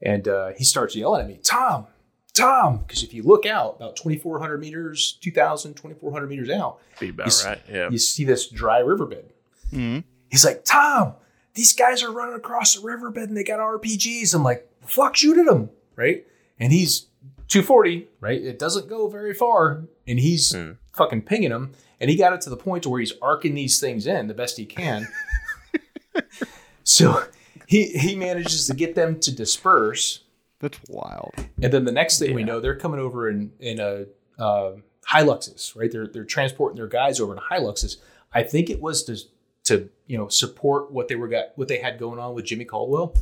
[0.00, 1.86] and uh, he starts yelling at me, Tom.
[2.34, 7.26] Tom, because if you look out about 2,400 meters, 2,000, 2,400 meters out, be about
[7.26, 7.60] You right.
[7.70, 7.90] Yeah.
[7.90, 9.32] you see this dry riverbed.
[9.72, 10.00] Mm-hmm.
[10.30, 11.14] He's like, Tom,
[11.54, 14.34] these guys are running across the riverbed and they got RPGs.
[14.34, 16.26] I'm like, fuck, shoot at them, right?
[16.58, 17.06] And he's
[17.48, 18.40] 240, right?
[18.42, 20.72] It doesn't go very far, and he's Hmm.
[20.94, 21.72] fucking pinging them.
[22.00, 24.34] And he got it to the point to where he's arcing these things in the
[24.34, 25.06] best he can.
[26.84, 27.24] so
[27.66, 30.24] he he manages to get them to disperse.
[30.62, 31.34] That's wild.
[31.62, 34.06] And then the next thing we know, they're coming over in in a
[34.42, 35.90] uh, Hiluxes, right?
[35.92, 37.96] They're they're transporting their guys over in Hiluxes.
[38.32, 39.18] I think it was to
[39.64, 42.64] to you know support what they were got what they had going on with Jimmy
[42.64, 43.14] Caldwell.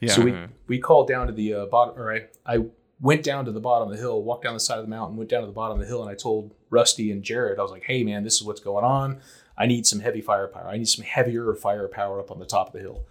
[0.00, 0.12] Yeah.
[0.12, 0.48] So we Mhm.
[0.66, 2.64] we called down to the uh, bottom, or I I
[3.00, 5.18] went down to the bottom of the hill, walked down the side of the mountain,
[5.18, 7.62] went down to the bottom of the hill, and I told Rusty and Jared, I
[7.62, 9.20] was like, hey man, this is what's going on.
[9.58, 10.66] I need some heavy firepower.
[10.68, 13.04] I need some heavier firepower up on the top of the hill.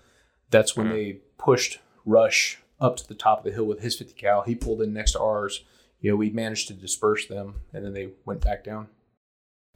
[0.49, 0.91] That's when Mhm.
[0.91, 4.41] they pushed Rush up to the top of the hill with his 50 cal.
[4.43, 5.63] He pulled in next to ours.
[6.01, 8.89] You know, we managed to disperse them, and then they went back down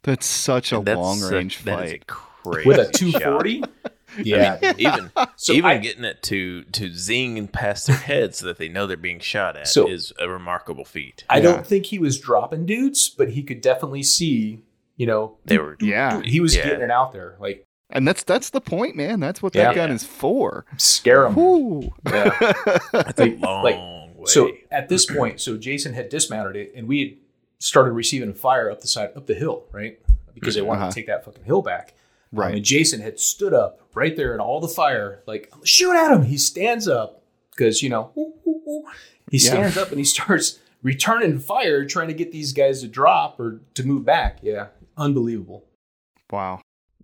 [0.04, 2.08] That's such a That's long range that is a fight.
[2.08, 3.64] crazy with a 240.
[4.24, 8.39] Yeah, I mean, even So even I- getting it to to zing past their heads
[8.39, 11.24] so that they know they're being shot at So- is a remarkable feat.
[11.30, 11.43] I Yeah.
[11.43, 14.64] don't think he was dropping dudes, but he could definitely see.
[14.97, 16.22] You know, They were Yeah.
[16.24, 16.66] he was Yeah.
[16.66, 19.20] getting it out there, like And that's that's the point, man.
[19.20, 19.66] That's what Yeah.
[19.70, 20.66] that gun is for.
[20.78, 21.34] scare him.
[21.36, 21.94] Whew.
[22.06, 22.30] Yeah.
[22.94, 24.26] That's a Like- long way.
[24.26, 27.18] So at this point, so Jason had dismounted it, and we had
[27.58, 30.00] started receiving fire up the side, up the hill, right?
[30.36, 30.90] Because they wanted Uh-huh.
[30.92, 31.94] to take that fucking hill back.
[32.32, 32.56] Um, Right.
[32.56, 36.24] and Jason had stood up right there in all the fire, like, shoot at him.
[36.24, 38.12] He stands up because, you know,
[39.32, 39.50] he Yeah.
[39.50, 43.62] stands up and he starts returning fire, trying to get these guys to drop or
[43.74, 44.38] to move back.
[44.44, 44.68] Yeah.
[44.96, 45.66] Unbelievable.
[46.32, 46.62] Wow.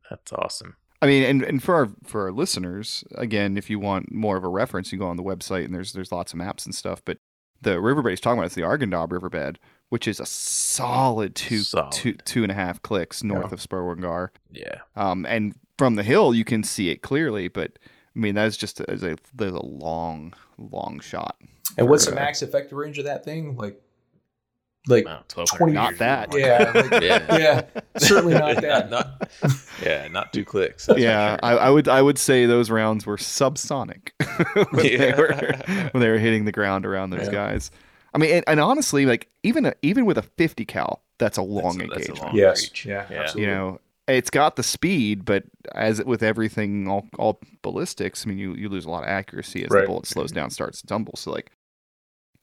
[0.10, 0.76] That's awesome.
[1.02, 4.44] I mean, and, and for our for our listeners, again, if you want more of
[4.44, 7.02] a reference, you go on the website and there's there's lots of maps and stuff.
[7.06, 7.18] But
[7.62, 11.92] the riverbed he's talking about is the Arghandab Riverbed, which is a solid two Solid.
[11.92, 13.54] two two and a half clicks north Yeah.
[13.54, 14.32] of Sperwan Ghar.
[14.52, 14.80] Yeah.
[14.96, 17.78] Um, and from the hill you can see it clearly, but
[18.16, 21.38] I mean that's just a, a, there's a long, long shot.
[21.78, 23.58] And what's the uh, max effective range of that thing?
[23.58, 23.82] Like,
[24.88, 26.00] like, Wow, 1200 20 Not meters.
[26.00, 26.30] that.
[26.38, 27.38] yeah, like, Yeah.
[27.38, 28.90] yeah, certainly not that.
[28.90, 29.30] not,
[29.84, 30.86] yeah, not two clicks.
[30.86, 31.40] that's yeah, sure.
[31.44, 34.10] I, I would I would say those rounds were subsonic
[34.72, 37.32] when, they were, when they were hitting the ground around those Yeah.
[37.32, 37.72] guys.
[38.14, 41.42] I mean, and, and honestly, like even a, even with a 50 cal, that's a
[41.42, 42.22] long That's a- that's a engagement.
[42.28, 42.86] long Yes, reach.
[42.86, 43.22] yeah, Yeah.
[43.22, 43.42] absolutely.
[43.42, 48.38] You know, it's got the speed, but as with everything, all, all ballistics, I mean,
[48.38, 49.82] you, you lose a lot of accuracy as Right.
[49.82, 51.14] the bullet slows down, starts to tumble.
[51.18, 51.52] So like.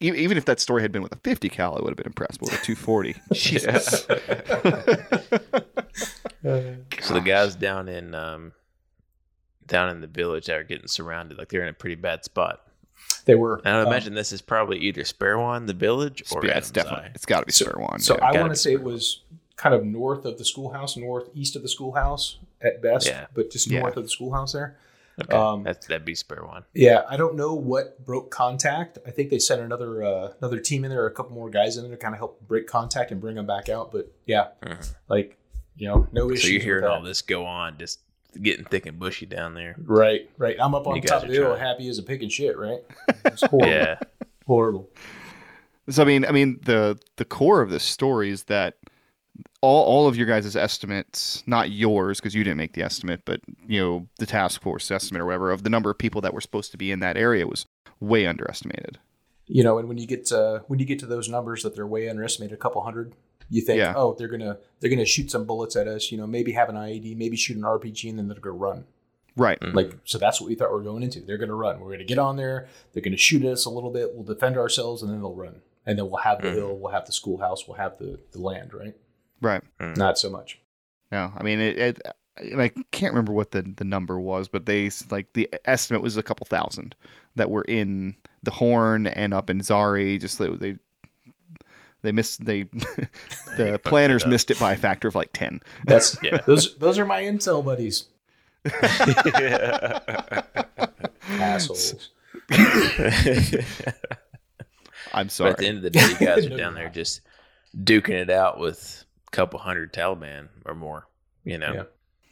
[0.03, 2.07] E- Even if that story had been with a 50 cal, I would have been
[2.07, 2.41] impressed.
[2.41, 4.07] But with a 240, Jesus.
[7.03, 8.53] So the guys down in um,
[9.67, 12.61] down in the village that are getting surrounded, like they're in a pretty bad spot.
[13.27, 13.59] They were.
[13.65, 16.65] And I would um, imagine this is probably either Sperwan, the village, or yeah, Adam's
[16.67, 17.13] it's definitely Eye.
[17.15, 18.01] it's got to be So- Sperwan.
[18.01, 18.25] So yeah.
[18.27, 19.21] I want to say it was
[19.57, 23.27] kind of north of the schoolhouse, northeast of the schoolhouse at best, Yeah.
[23.35, 23.81] but just Yeah.
[23.81, 24.77] north of the schoolhouse there.
[25.21, 26.65] Okay, Um, that's that'd be Sperwan.
[26.75, 28.99] Yeah, I don't know what broke contact.
[29.07, 31.83] I think they sent another uh, another team in there, a couple more guys in
[31.85, 33.93] there to kind of help break contact and bring them back out.
[33.93, 34.95] But yeah, Mhm.
[35.09, 35.37] like
[35.77, 36.47] you know, no issue.
[36.47, 38.01] So you're hearing all this go on, just
[38.41, 39.75] getting thick and bushy down there.
[39.79, 40.57] Right, right.
[40.59, 42.33] I'm up on You top guys of are the hill, happy as a pig and
[42.33, 42.57] shit.
[42.57, 42.81] Right?
[43.27, 43.69] It's horrible.
[43.69, 43.99] Yeah,
[44.47, 44.89] horrible.
[45.91, 48.77] So I mean, I mean the the core of this story is that
[49.61, 53.41] all all of your guys' estimates, not yours because you didn't make the estimate, but
[53.67, 56.41] you know the task force estimate or whatever of the number of people that were
[56.41, 57.67] supposed to be in that area was
[58.01, 58.99] way underestimated.
[59.47, 61.87] You know, and when you get to, when you get to those numbers that they're
[61.87, 63.13] way underestimated, a couple hundred,
[63.51, 63.93] you think, Yeah.
[63.97, 66.11] oh, they're gonna they're gonna shoot some bullets at us.
[66.11, 68.85] You know, maybe have an IED, maybe shoot an RPG, and then they're gonna run.
[69.37, 69.59] Right.
[69.61, 69.75] Mhm.
[69.75, 71.21] Like, so that's what we thought we were going into.
[71.21, 71.81] They're going to run.
[71.81, 72.69] We're going to get on there.
[72.93, 74.15] They're going to shoot at us a little bit.
[74.15, 75.63] We'll defend ourselves, and then they'll run.
[75.87, 76.55] And then we'll have the Mhm.
[76.55, 76.77] hill.
[76.77, 77.67] We'll have the schoolhouse.
[77.67, 78.75] We'll have the, the land.
[78.75, 78.95] Right?
[79.43, 79.63] Right.
[79.79, 79.97] Mm.
[79.99, 80.59] Not so much.
[81.11, 81.77] No, I mean it.
[81.79, 82.01] it
[82.39, 86.17] and I can't remember what the, the number was, but they like the estimate was
[86.17, 86.95] a couple thousand
[87.37, 90.19] that were in the Horn and up in Zari.
[90.19, 90.77] Just they they,
[92.01, 92.63] they missed they
[93.59, 94.31] the planners up.
[94.31, 95.61] missed it by a factor of like ten.
[95.85, 96.39] That's Yeah.
[96.47, 98.07] Those those are my intel buddies.
[101.29, 102.11] Assholes.
[105.15, 105.51] I'm But sorry.
[105.51, 107.21] at the end of the day, you guys are down there just
[107.77, 111.09] duking it out with a couple hundred Taliban or more.
[111.45, 111.83] You know, Yeah.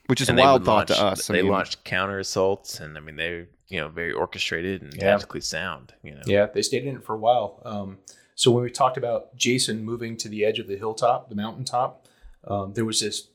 [0.07, 1.31] Which is a And they wild would thought to launch- us.
[1.31, 4.95] I They mean, launched counter assaults, and I mean they're you know very orchestrated and
[4.95, 5.01] Yeah.
[5.13, 5.95] tactically sound.
[6.03, 7.61] You know, Yeah, they stayed in it for a while.
[7.65, 7.99] Um,
[8.35, 12.07] so when we talked about Jason moving to the edge of the hilltop, the mountaintop,
[12.45, 13.29] um, there was this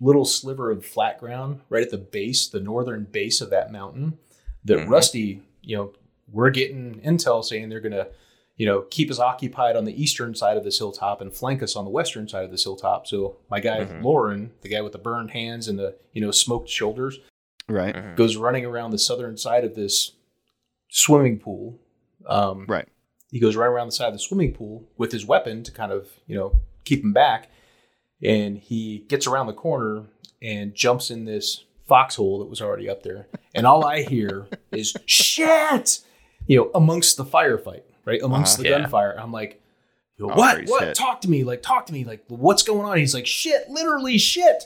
[0.00, 4.18] little sliver of flat ground right at the base, the northern base of that mountain.
[4.64, 4.88] That Mhm.
[4.90, 5.92] Rusty, you know,
[6.30, 8.08] we're getting intel saying they're going to,
[8.60, 11.76] you know, keep us occupied on the eastern side of this hilltop and flank us
[11.76, 13.06] on the western side of this hilltop.
[13.06, 14.02] So my guy Mhm.
[14.04, 17.18] Lauren, the guy with the burned hands and the you know smoked shoulders,
[17.68, 17.94] right.
[17.94, 18.16] Mhm.
[18.16, 20.12] goes running around the southern side of this
[20.90, 21.78] swimming pool.
[22.26, 22.86] Um, Right.
[23.30, 25.92] He goes right around the side of the swimming pool with his weapon to kind
[25.92, 27.48] of, you know, keep him back.
[28.22, 30.06] And he gets around the corner
[30.42, 33.28] and jumps in this foxhole that was already up there.
[33.54, 36.00] And all I hear is shit,
[36.46, 38.20] you know, amongst the firefight, right?
[38.22, 38.62] Amongst Uh-huh.
[38.62, 38.78] the Yeah.
[38.82, 39.16] gunfire.
[39.18, 39.60] I'm like,
[40.22, 40.66] Oh, what?
[40.66, 40.84] What?
[40.84, 40.94] hit.
[40.96, 41.44] Talk to me.
[41.44, 42.04] Like, talk to me.
[42.04, 42.98] Like, what's going on?
[42.98, 44.64] He's like, shit, literally shit.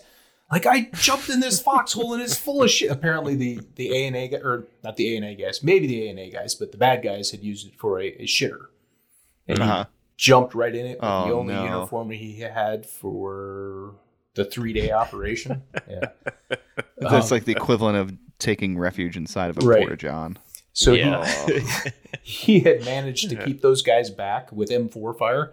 [0.50, 2.90] Like I jumped in this foxhole and it's full of shit.
[2.90, 5.86] Apparently the the A and A guy, or not the A and A guys, maybe
[5.86, 8.24] the A and A guys, but the bad guys had used it for a, a
[8.26, 8.66] shitter,
[9.48, 9.84] and he Uh-huh.
[10.16, 11.00] jumped right in it.
[11.00, 11.64] With Oh, the only no.
[11.64, 13.94] uniform he had for
[14.34, 15.62] the three day operation.
[15.88, 16.00] Yeah,
[16.98, 19.80] That's Um, like the equivalent of taking refuge inside of a Right.
[19.80, 20.36] porta john.
[20.74, 21.24] So yeah.
[21.46, 21.62] he,
[22.22, 25.52] he had managed to keep those guys back with M4 fire.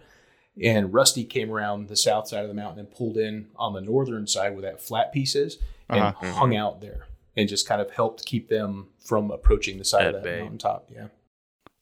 [0.62, 3.80] And Rusty came around the south side of the mountain and pulled in on the
[3.80, 5.58] northern side where that flat piece is
[5.88, 6.32] and Uh-huh.
[6.34, 7.06] hung out there
[7.38, 10.42] and just kind of helped keep them from approaching the side At of that bay.
[10.42, 10.90] mountaintop.
[10.94, 11.08] Yeah.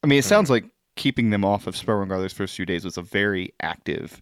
[0.04, 0.66] I mean, it sounds like
[0.96, 4.22] keeping them off of Sperwan Ghar those first few days was a very active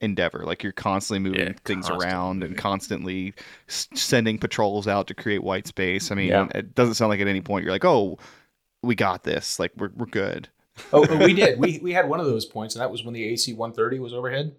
[0.00, 0.44] endeavor.
[0.44, 3.34] Like you're constantly moving Yeah, things constantly around and constantly
[3.68, 6.10] sending patrols out to create white space.
[6.10, 6.46] I mean, Yeah.
[6.54, 8.18] it doesn't sound like at any point you're like, oh,
[8.82, 9.58] we got this.
[9.58, 10.48] Like we're we're good.
[10.92, 11.58] Oh, oh, we did.
[11.60, 14.12] We we had one of those points, and that was when the AC 130 was
[14.12, 14.54] overhead.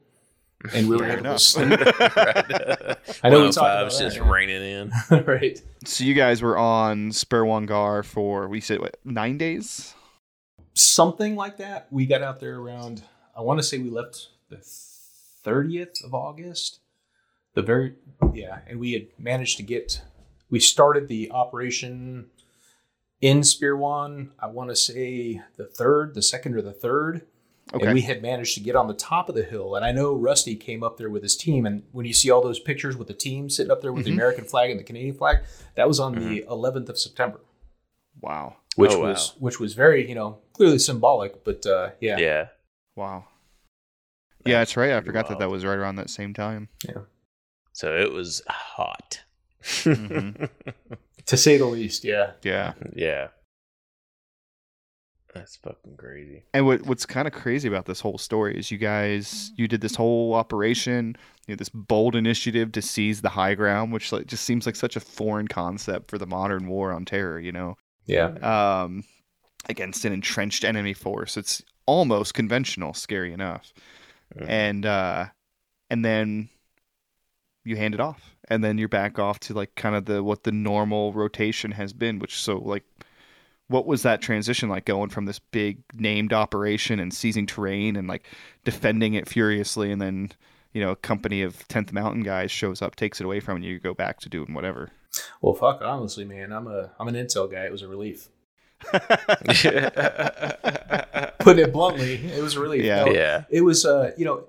[0.74, 1.72] and we were able to sleep.
[1.72, 2.97] right.
[3.24, 4.91] I know we 105's talked about that, just raining in.
[5.26, 5.59] right.
[5.86, 9.95] So you guys were on Sperwan Ghar for we said what nine days?
[10.74, 11.88] Something like that.
[11.91, 13.03] We got out there around.
[13.36, 14.59] I want to say we left the
[15.43, 16.80] thirtieth of August.
[17.55, 17.95] The very
[18.34, 20.01] yeah, and we had managed to get.
[20.49, 22.28] We started the operation
[23.22, 24.30] in Sperwan.
[24.39, 27.22] I want to say the third, the second or the third.
[27.74, 27.86] Okay.
[27.86, 29.76] And we had managed to get on the top of the hill.
[29.76, 31.65] And I know Rusty came up there with his team.
[31.65, 34.07] And when you see all those pictures with the team sitting up there with Mhm.
[34.09, 35.38] the American flag and the Canadian flag,
[35.76, 37.39] that was on the 11th of September,
[38.19, 38.57] wow.
[38.76, 39.09] which Oh, wow.
[39.09, 41.45] was which was very you know clearly symbolic.
[41.45, 42.47] But uh, yeah, Yeah.
[42.97, 43.26] Wow.
[44.45, 44.89] Yeah, that's right.
[44.91, 46.67] I pretty forgot that that was right around that same time.
[46.86, 47.03] Yeah.
[47.72, 49.22] So it was hot.
[49.63, 50.49] Mhm.
[51.26, 52.32] to say the least, yeah.
[52.43, 52.74] Yeah.
[52.95, 53.28] yeah.
[55.34, 56.43] That's fucking crazy.
[56.53, 59.80] And what what's kind of crazy about this whole story is you guys you did
[59.82, 61.15] this whole operation,
[61.47, 64.76] you know, this bold initiative to seize the high ground, which like just seems like
[64.76, 67.76] such a foreign concept for the modern war on terror, you know.
[68.05, 68.32] Yeah.
[68.84, 69.05] Um
[69.69, 71.38] against an entrenched enemy force.
[71.38, 73.74] It's almost conventional, scary enough.
[74.36, 74.49] Mhm.
[74.49, 75.26] And uh
[75.89, 76.49] and then
[77.63, 78.36] you hand it off.
[78.52, 81.93] And then you're back off to like kind of the what the normal rotation has
[81.93, 82.84] been, which so like
[83.68, 88.08] what was that transition like going from this big named operation and seizing terrain and
[88.08, 88.26] like
[88.66, 90.30] defending it furiously and then
[90.74, 93.72] you know a company of 10th mountain guys shows up takes it away from you
[93.72, 94.91] you go back to doing whatever
[95.41, 95.82] Well, fuck.
[95.82, 97.66] Honestly, man, I'm a I'm an intel guy.
[97.66, 98.30] It was a relief.
[101.39, 102.84] Put it bluntly, it was a relief.
[102.84, 103.06] Yeah.
[103.06, 103.43] No, yeah.
[103.49, 104.45] it was uh you know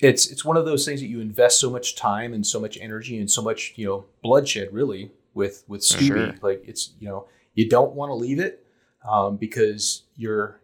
[0.00, 2.76] it's it's one of those things that you invest so much time and so much
[2.80, 6.34] energy and so much you know bloodshed really with with Scooby Sure.
[6.42, 8.66] like it's you know you don't want to leave it
[9.08, 10.60] um, because you're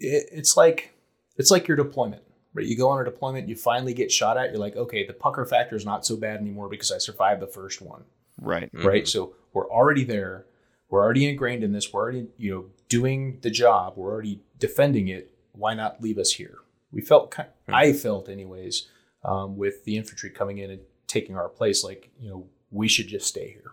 [0.00, 0.94] it, it's like
[1.36, 2.22] it's like your deployment
[2.54, 5.12] right you go on a deployment you finally get shot at you're like okay the
[5.12, 8.04] pucker factor is not so bad anymore because I survived the first one
[8.40, 9.06] right right?
[9.08, 10.44] So we're already there.
[10.90, 11.92] We're already ingrained in this.
[11.92, 13.94] We're already, you know, doing the job.
[13.96, 15.32] We're already defending it.
[15.52, 16.58] Why not leave us here?
[16.96, 17.74] We felt, ki- Hmm.
[17.74, 18.88] I felt, anyways,
[19.22, 23.06] um, with the infantry coming in and taking our place, like you know, we should
[23.08, 23.72] just stay here.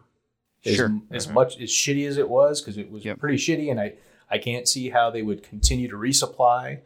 [0.66, 0.92] As, Sure.
[1.12, 1.34] as Mhm.
[1.34, 3.20] much as shitty as it was, because it was Yep.
[3.20, 3.94] pretty shitty, and I,
[4.30, 6.82] I can't see how they would continue to resupply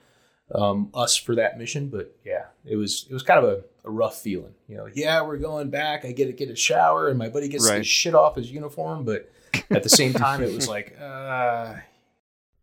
[0.56, 1.90] um, us for that mission.
[1.90, 4.54] But yeah, it was it was kind of a, a rough feeling.
[4.70, 6.06] You know, yeah, we're going back.
[6.06, 7.80] I get to get a shower, and my buddy gets Right.
[7.80, 9.04] the shit off his uniform.
[9.04, 9.30] But
[9.72, 11.74] at the same time, it was like, uh,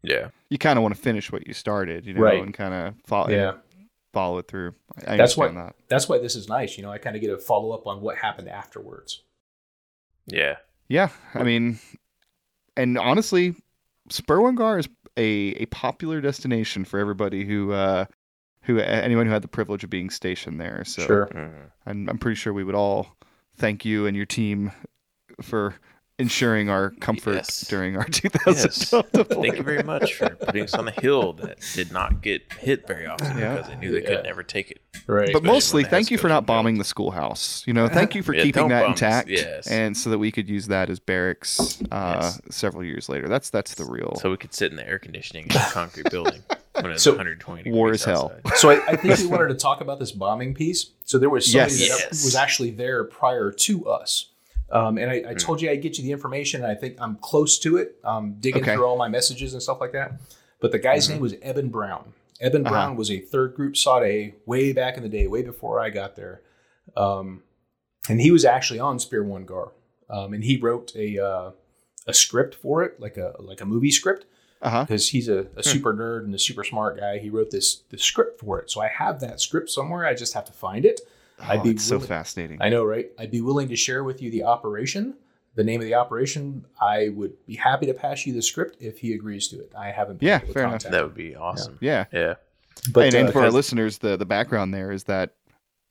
[0.03, 0.29] Yeah.
[0.49, 2.43] you kind of want to finish what you started you know Right.
[2.43, 3.53] and kind of follow yeah.
[4.15, 4.75] Follow it through
[5.07, 6.77] I That's understand what- that That's why this is nice.
[6.79, 9.23] You know, I kind of get a follow up on what happened afterwards.
[10.27, 10.57] Yeah.
[10.89, 11.79] Yeah, I mean,
[12.77, 13.55] and honestly,
[14.11, 15.23] Sperwan Ghar is a,
[15.63, 18.05] a popular destination for everybody who uh,
[18.63, 20.85] who anyone who had the privilege of being stationed there.
[20.85, 21.27] So Sure.
[21.35, 21.71] Mhm.
[21.87, 23.17] I'm, I'm pretty sure we would all
[23.57, 24.73] thank you and your team
[25.43, 25.75] for
[26.19, 27.67] ensuring our comfort Yes.
[27.69, 28.07] during our
[28.47, 28.91] Yes.
[28.91, 32.43] 2012 Thank you very much for putting us on a hill that did not get
[32.61, 33.55] hit very often Yeah.
[33.57, 34.17] because they knew they Yeah.
[34.17, 34.81] could never take it.
[35.09, 35.27] Right.
[35.33, 36.87] But Especially mostly, when they had thank you for not bombing guns.
[36.87, 37.65] the schoolhouse.
[37.67, 39.01] You know, thank you for Yeah, keeping that bomb us.
[39.03, 39.67] intact, Yes.
[39.67, 42.41] and so that we could use that as barracks uh, Yes.
[42.51, 43.29] several years later.
[43.29, 44.15] That's that's the real.
[44.21, 46.43] So we could sit in the air conditioning in a concrete building
[46.81, 48.33] when it's So- 120 War is hell.
[48.45, 48.57] outside.
[48.59, 50.91] so I, I think we wanted to talk about this bombing piece.
[51.05, 51.89] So there was somebody Yes.
[51.91, 52.25] that Yes.
[52.25, 54.27] was actually there prior to us.
[54.71, 55.39] Um, and I, I Hmm.
[55.39, 56.63] told you I'd get you the information.
[56.63, 57.97] And I think I'm close to it.
[58.05, 58.75] Um, digging Okay.
[58.75, 60.13] through all my messages and stuff like that.
[60.61, 61.13] But the guy's Mhm.
[61.13, 62.13] name was Eben Brown.
[62.41, 62.71] Eben Uh-huh.
[62.75, 66.17] Brown was a third group SOT-A way back in the day, way before I got
[66.17, 66.41] there.
[66.97, 67.43] Um,
[68.09, 69.73] and he was actually on Sperwan Ghar.
[70.11, 71.51] Um, and he wrote a uh,
[72.07, 74.27] a script for it, like a like a movie script
[74.61, 77.19] because he's a, a super nerd and a super smart guy.
[77.19, 80.05] He wrote this the script for it, so I have that script somewhere.
[80.05, 81.01] I just have to find it.
[81.41, 82.59] I'd Oh, be it's so fascinating.
[82.61, 83.11] I know, right?
[83.19, 85.15] I'd be willing to share with you the operation,
[85.57, 86.65] the name of the operation.
[86.81, 89.73] I would be happy to pass you the script if he agrees to it.
[89.77, 90.23] I haven't.
[90.23, 90.83] Yeah, able to fair enough.
[90.85, 91.79] That would be awesome.
[91.81, 92.05] yeah.
[92.13, 92.35] Yeah.
[92.93, 95.35] But and, and uh, for our listeners, the the background there is that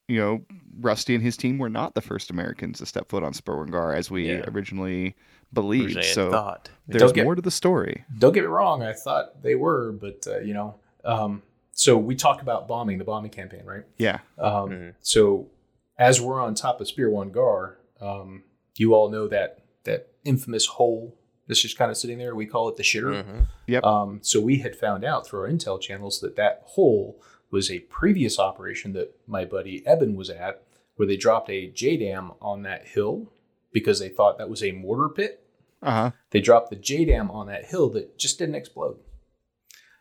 [0.08, 0.42] you know
[0.80, 3.94] Rusty and his team were not the first Americans to step foot on Sperwan Ghar
[3.94, 4.44] as we Yeah.
[4.50, 5.16] originally
[5.54, 5.86] believed.
[5.98, 6.70] Originally So thought.
[6.88, 8.04] there's get- more to the story.
[8.18, 8.82] don't get me wrong.
[8.84, 10.76] I thought they were, but uh, you know.
[11.06, 11.42] Um,
[11.74, 13.84] so we talked about bombing, the bombing campaign, right?
[13.98, 14.20] Yeah.
[14.38, 14.96] Um, Mhm.
[15.02, 15.50] So
[15.98, 18.44] as we're on top of Sperwan Ghar, um,
[18.76, 21.18] you all know that that infamous hole
[21.48, 22.34] that's just kind of sitting there.
[22.36, 23.24] We call it the shitter.
[23.24, 23.48] Mhm.
[23.68, 23.84] Yep.
[23.84, 27.22] Um, so we had found out through our intel channels that that hole
[27.52, 30.64] was a previous operation that my buddy Eben was at,
[30.96, 33.32] where they dropped a JDAM on that hill
[33.72, 35.46] because they thought that was a mortar pit.
[35.82, 36.12] Uh huh.
[36.30, 38.98] They dropped the JDAM on that hill that just didn't explode.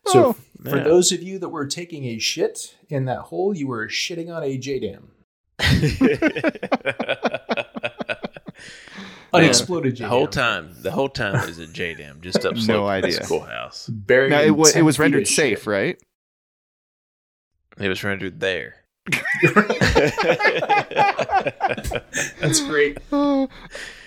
[0.06, 0.32] So Oh,
[0.68, 0.84] for Yeah.
[0.84, 4.42] those of you that were taking a shit in that hole, you were shitting on
[4.42, 5.08] a JDAM,
[9.32, 9.98] unexploded JDAM.
[9.98, 13.24] the whole time, the whole time is a JDAM just up No slope the idea.
[13.24, 13.86] schoolhouse.
[13.88, 15.66] Buried now, it, wa- it was rendered safe, shit.
[15.66, 16.02] right?
[17.78, 18.76] It was rendered there.
[22.40, 22.98] That's great.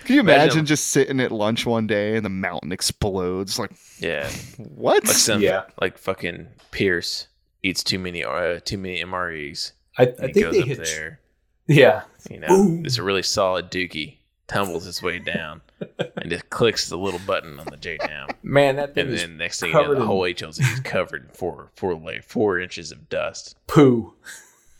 [0.05, 3.57] Can you Imagine- imagine just sitting at lunch one day and the mountain explodes?
[3.59, 5.03] Like, Yeah, what?
[5.05, 5.63] like some Yeah.
[5.81, 7.27] like fucking Pierce
[7.63, 9.71] eats too many uh, too many MREs.
[9.97, 10.83] I, I he think goes they up hit.
[10.85, 11.19] there.
[11.67, 12.85] Yeah, You know, Boom.
[12.85, 14.17] it's a really solid dookie.
[14.47, 15.61] Tumbles its way down
[15.99, 18.29] and just clicks the little button on the JDAM.
[18.43, 21.29] man, that thing And then next thing you know, the whole HLC is covered in
[21.29, 23.55] four four like four inches of dust.
[23.65, 24.13] poo.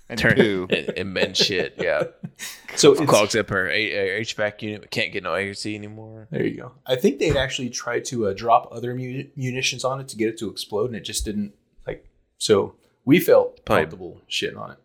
[0.07, 0.67] And Turn poo.
[0.71, 1.75] and, and, and shit.
[1.79, 2.03] Yeah,
[2.75, 4.81] So it's, clogs up her, A- her HVAC unit.
[4.81, 6.27] We can't get no AC anymore.
[6.29, 6.71] there you go.
[6.85, 10.29] I think they'd actually tried to uh, drop other mu- munitions on it to get
[10.29, 11.53] it to explode, and it just didn't.
[11.87, 12.05] Like,
[12.37, 14.77] so we felt Probably- comfortable shitting on it.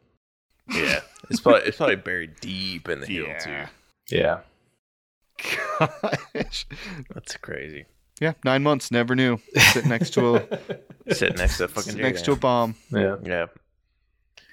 [0.72, 3.64] Yeah, it's probably it's probably buried deep in the hill too.
[4.08, 4.40] Yeah.
[5.80, 6.66] Gosh.
[7.14, 7.86] That's crazy.
[8.20, 9.38] Yeah, nine months, never knew.
[9.72, 10.58] Sitting next to a
[11.14, 12.40] Sitting next to a fucking sitting next to a JDAM.
[12.40, 12.74] bomb.
[12.92, 13.16] Yeah.
[13.24, 13.46] Yeah.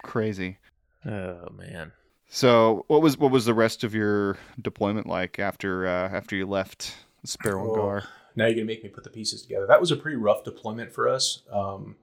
[0.08, 0.58] Crazy.
[1.06, 1.92] Oh man.
[2.30, 6.46] So, what was what was the rest of your deployment like after uh, after you
[6.48, 7.76] left Sperwan Oh.
[7.76, 8.04] Gar?
[8.36, 9.66] Now you're gonna make me put the pieces together.
[9.68, 11.44] That was a pretty rough deployment for us.
[11.52, 11.96] Um,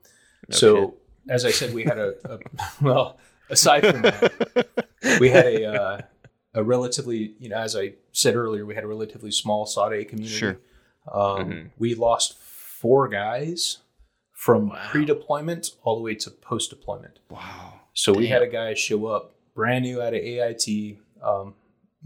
[0.49, 0.95] No so, shit.
[1.31, 2.39] as I said, we had a, a
[2.81, 3.19] well.
[3.51, 4.87] Aside from that,
[5.21, 6.01] we had a uh,
[6.55, 10.35] a relatively, you know, as I said earlier, we had a relatively small SOT-A community.
[10.39, 10.59] Sure.
[11.13, 11.71] Um, Mhm.
[11.79, 13.79] We lost four guys
[14.33, 14.89] from Wow.
[14.91, 17.19] pre-deployment all the way to post-deployment.
[17.29, 17.81] Wow.
[17.95, 20.99] So we had a guy show up brand new out of AIT.
[21.23, 21.55] Um,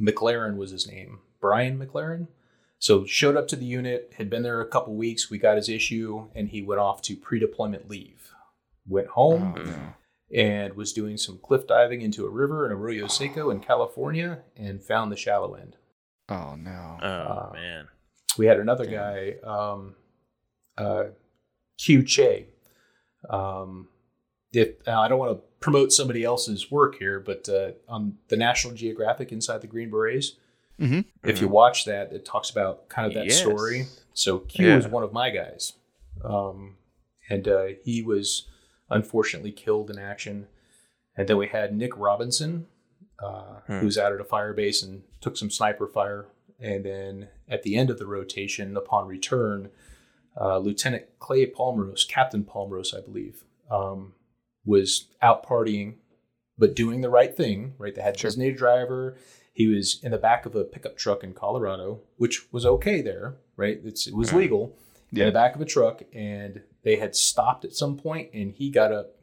[0.01, 2.29] McLaren was his name, Brian McLaren.
[2.79, 5.31] So showed up to the unit, had been there a couple weeks.
[5.31, 8.33] We got his issue, and he went off to pre-deployment leave.
[8.87, 9.95] Went home Oh, no.
[10.33, 14.81] and was doing some cliff diving into a river in Arroyo Seco in California, and
[14.83, 15.77] found the shallow end.
[16.29, 16.99] Oh no.
[17.03, 17.89] Oh Uh, man.
[18.37, 18.93] We had another Damn.
[18.95, 19.97] guy, um,
[20.77, 21.05] uh,
[21.79, 22.47] Q Che.
[23.29, 23.89] Um,
[24.53, 28.37] if now I don't want to promote somebody else's work here, but uh, on the
[28.37, 30.37] National Geographic Inside the Green Berets,
[30.79, 31.07] Mhm.
[31.25, 33.41] if you watch that, it talks about kind of that Yes.
[33.41, 33.87] story.
[34.15, 34.77] So Q Yeah.
[34.77, 35.73] was one of my guys,
[36.25, 36.77] um,
[37.29, 38.49] and uh, he was
[38.89, 40.47] unfortunately killed in action.
[41.17, 42.69] And then we had Nick Robinson,
[43.19, 43.79] uh, Hmm.
[43.81, 46.27] who was out at a fire base and took some sniper fire.
[46.61, 49.71] And then at the end of the rotation, upon return,
[50.41, 54.15] uh, Lieutenant Clay Palmrose, Captain Palmrose, I believe, um,
[54.69, 55.95] was out partying,
[56.59, 57.75] but doing the right thing.
[57.79, 58.29] Right, they had a Sure.
[58.29, 59.17] designated driver.
[59.53, 63.39] He was in the back of a pickup truck in Colorado, which was okay there.
[63.57, 64.37] Right, it's, it was Mhm.
[64.37, 64.77] legal
[65.11, 65.25] Yeah.
[65.25, 68.71] in the back of a truck, and they had stopped at some point, and he
[68.71, 69.15] got up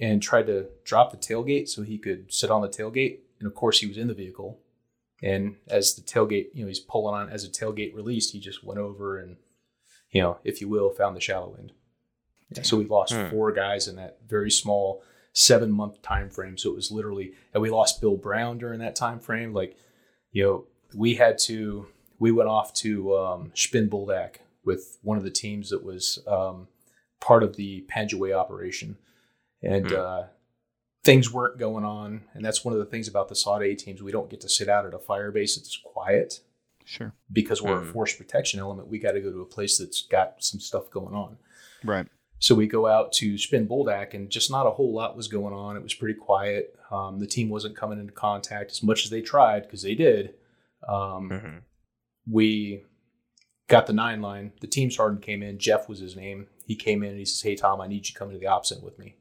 [0.00, 3.20] and tried to drop the tailgate so he could sit on the tailgate.
[3.38, 4.60] And of course, he was in the vehicle.
[5.22, 8.62] And as the tailgate, you know, he's pulling on as the tailgate released, he just
[8.62, 9.36] went over and,
[10.10, 11.72] you know, if you will, found the shallow end.
[12.62, 13.28] So we lost Hmm.
[13.30, 15.02] four guys in that very small
[15.32, 16.56] seven month time frame.
[16.56, 19.52] So it was literally, and we lost Bill Brown during that time frame.
[19.52, 19.76] Like,
[20.32, 20.64] you know,
[20.94, 21.86] we had to,
[22.18, 26.68] we went off to um, Spin Spinboldak with one of the teams that was um,
[27.20, 28.96] part of the Panjwai operation,
[29.62, 29.96] and Hmm.
[29.96, 30.22] uh,
[31.04, 32.22] things weren't going on.
[32.34, 34.02] And that's one of the things about the SOT-A teams.
[34.02, 36.40] We don't get to sit out at a fire base that's quiet
[36.84, 37.14] Sure.
[37.32, 37.88] because we're Hmm.
[37.90, 38.88] a force protection element.
[38.88, 41.38] We got to go to a place that's got some stuff going on.
[41.84, 42.06] Right.
[42.40, 45.52] So we go out to Spin Boldak, and just not a whole lot was going
[45.52, 45.76] on.
[45.76, 46.78] It was pretty quiet.
[46.90, 50.34] Um, the team wasn't coming into contact as much as they tried because they did.
[50.86, 51.62] Um, Mhm.
[52.30, 52.84] We
[53.68, 54.52] got the nine line.
[54.60, 55.58] The team sergeant came in.
[55.58, 56.46] Jeff was his name.
[56.66, 58.46] He came in and he says, "Hey Tom, I need you to come to the
[58.46, 59.16] ops end with me."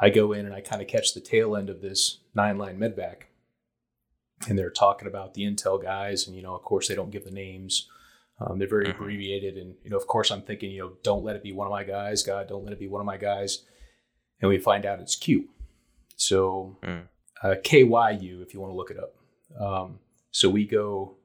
[0.00, 2.78] I go in and I kind of catch the tail end of this nine line
[2.78, 3.22] medevac,
[4.48, 7.24] and they're talking about the intel guys, and you know, of course, they don't give
[7.24, 7.88] the names.
[8.40, 8.94] Um, they're very Mhm.
[8.94, 11.66] abbreviated, and you know, of course, I'm thinking, you know, don't let it be one
[11.66, 13.64] of my guys, God, don't let it be one of my guys,
[14.40, 15.48] and we find out it's Q.
[16.16, 17.08] So Mm.
[17.42, 19.14] uh, KYU, if you want to look it up.
[19.60, 20.00] Um,
[20.30, 21.16] so we go.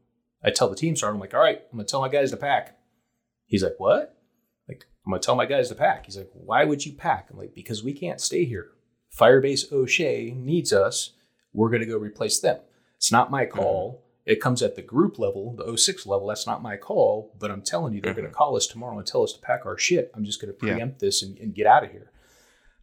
[0.43, 2.37] I tell the team sergeant, I'm like, all right, I'm gonna tell my guys to
[2.37, 2.77] pack.
[3.45, 4.17] He's like, what?
[4.67, 6.05] Like, I'm gonna tell my guys to pack.
[6.05, 7.29] He's like, why would you pack?
[7.31, 8.71] I'm like, because we can't stay here.
[9.17, 11.13] Firebase O'Shea needs us.
[11.53, 12.59] We're gonna go replace them.
[12.97, 14.03] It's not my call.
[14.25, 16.27] It comes at the group level, the 06 level.
[16.27, 19.05] That's not my call, but I'm telling you, they're going to call us tomorrow and
[19.05, 20.11] tell us to pack our shit.
[20.15, 20.73] I'm just going to Yeah.
[20.73, 22.09] preempt this and, and get out of here.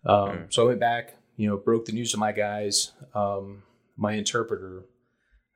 [0.04, 0.52] Um, Mm.
[0.52, 2.92] So I went back, you know, broke the news to my guys.
[3.14, 3.62] Um,
[3.96, 4.84] my interpreter,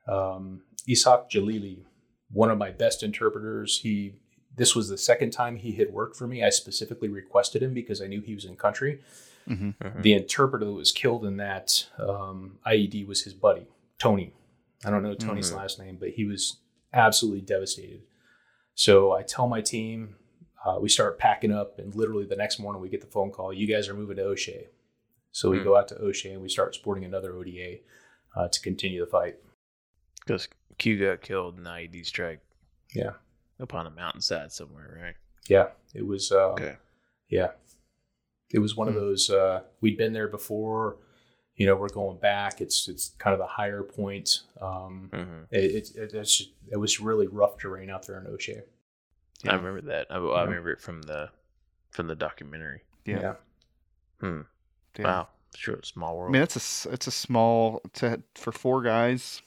[0.07, 1.83] um, Ishaq Jalili,
[2.31, 3.79] one of my best interpreters.
[3.79, 4.15] He
[4.57, 6.41] this was the second time he had worked for me.
[6.41, 9.01] I specifically requested him because I knew he was in country.
[9.49, 9.71] Mm-hmm.
[9.85, 10.01] Mhm.
[10.01, 13.67] The interpreter that was killed in that um, IED was his buddy,
[13.99, 14.33] Tony.
[14.83, 15.55] I don't know Tony's Mhm.
[15.57, 16.59] last name, but he was
[16.93, 18.03] absolutely devastated.
[18.73, 20.15] So I tell my team,
[20.65, 23.53] uh, we start packing up, and literally the next morning we get the phone call,
[23.53, 24.69] you guys are moving to O'Shea.
[25.31, 25.63] So we Hmm.
[25.63, 27.81] go out to O'Shea and we start sporting another ODA
[28.35, 29.37] uh, to continue the fight.
[30.19, 32.41] Because Q got killed in the IED strike
[32.93, 33.13] Yeah.
[33.59, 35.15] upon a mountainside somewhere, right?
[35.47, 35.71] Yeah.
[35.93, 36.75] It was, uh, Okay.
[37.29, 37.51] yeah.
[38.51, 38.99] It was one of Hmm.
[38.99, 40.97] those, uh, we'd been there before.
[41.55, 42.59] You know, we're going back.
[42.61, 44.41] It's it's kind of the higher point.
[44.59, 48.61] Um, hmm it, it, it, it's, it was really rough terrain out there in O'Shea.
[49.43, 49.51] Yeah.
[49.53, 50.07] I remember that.
[50.09, 50.43] I, I Yeah.
[50.45, 51.29] remember it from the
[51.91, 52.81] from the documentary.
[53.05, 53.35] Yeah.
[54.19, 54.41] Hmm.
[54.97, 55.03] Yeah.
[55.05, 55.27] Wow.
[55.55, 55.79] Sure.
[55.83, 59.41] Small world I mean, it's a s- it's a small to for four guys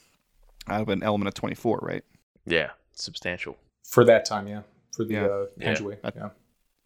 [0.67, 2.05] out of an element of twenty four, right?
[2.47, 2.71] yeah.
[2.93, 3.57] Substantial.
[3.85, 4.63] For that time, yeah.
[4.97, 5.27] For the Yeah.
[5.27, 5.75] uh, Yeah.
[5.75, 6.29] Panjwai, I- yeah.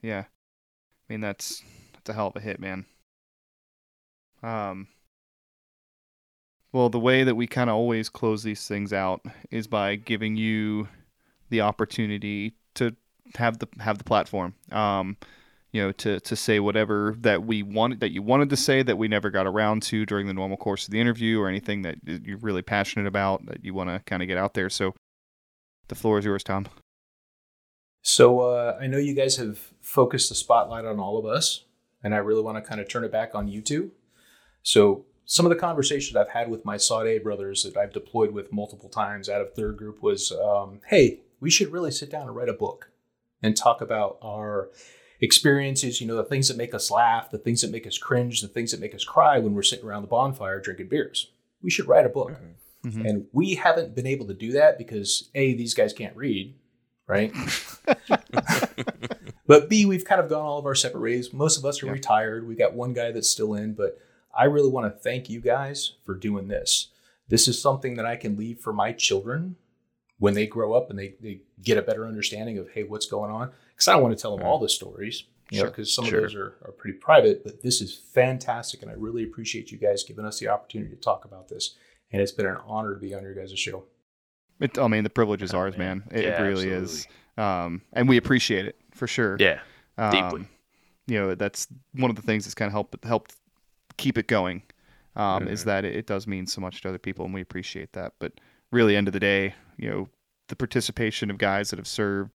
[0.03, 0.21] Yeah.
[0.21, 1.63] I mean, that's
[1.93, 2.87] that's a hell of a hit, man.
[4.43, 4.89] Um.
[6.73, 10.37] Well, the way that we kind of always close these things out is by giving
[10.37, 10.89] you
[11.51, 12.97] the opportunity to
[13.37, 14.55] have the have the platform.
[14.71, 15.17] Um,
[15.71, 18.97] you know, to to say whatever that we wanted that you wanted to say that
[18.97, 21.97] we never got around to during the normal course of the interview, or anything that
[22.05, 24.71] you're really passionate about that you want to kind of get out there.
[24.71, 24.95] So,
[25.89, 26.67] the floor is yours, Tom.
[28.03, 31.65] So uh, I know you guys have focused the spotlight on all of us,
[32.03, 33.93] and I really want to kind of turn it back on you two.
[34.63, 38.53] So some of the conversations I've had with my SOT-A brothers that I've deployed with
[38.53, 42.37] multiple times out of third group was, um, hey, we should really sit down and
[42.37, 42.91] write a book
[43.43, 44.71] and talk about our
[45.21, 48.41] experiences, you know, the things that make us laugh, the things that make us cringe,
[48.43, 51.31] the things that make us cry when we're sitting around the bonfire drinking beers.
[51.63, 52.33] We should write a book.
[52.85, 53.09] Mhm.
[53.09, 56.55] And we haven't been able to do that because A, these guys can't read,
[57.07, 57.33] right?
[59.47, 61.33] but B, we've kind of gone all of our separate ways.
[61.33, 61.93] Most of us are Yeah.
[61.93, 62.47] retired.
[62.47, 63.99] We got one guy that's still in, but
[64.35, 66.89] I really want to thank you guys for doing this.
[67.29, 69.57] This is something that I can leave for my children
[70.19, 73.31] when they grow up and they, they get a better understanding of, hey, what's going
[73.31, 73.51] on?
[73.71, 76.19] Because I don't want to tell them all the stories, you know, because some sure.
[76.19, 78.83] of those are, are pretty private, but this is fantastic.
[78.83, 81.75] And I really appreciate you guys giving us the opportunity to talk about this.
[82.13, 83.85] And it's been an honor to be on your guys' show.
[84.61, 86.05] It, I mean, the privilege is Oh, ours, man.
[86.11, 86.19] man.
[86.19, 87.07] It, Yeah, it really is,
[87.37, 89.37] um, and we appreciate it for sure.
[89.41, 89.61] yeah.
[89.99, 90.47] um, deeply.
[91.09, 93.35] You know, that's one of the things that's kind of helped helped
[94.03, 94.63] keep it going.
[95.15, 95.65] Um, Is Mhm.
[95.67, 98.15] that it, it does mean so much to other people, and we appreciate that.
[98.19, 98.33] But
[98.71, 100.09] really, end of the day, you know,
[100.49, 102.31] the participation of guys that have served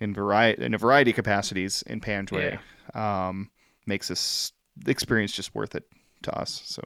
[0.00, 2.58] in variety in a variety of capacities in Panjwai
[2.94, 3.50] um,
[3.86, 4.52] makes this
[4.86, 5.84] experience just worth it
[6.22, 6.62] to us.
[6.64, 6.82] So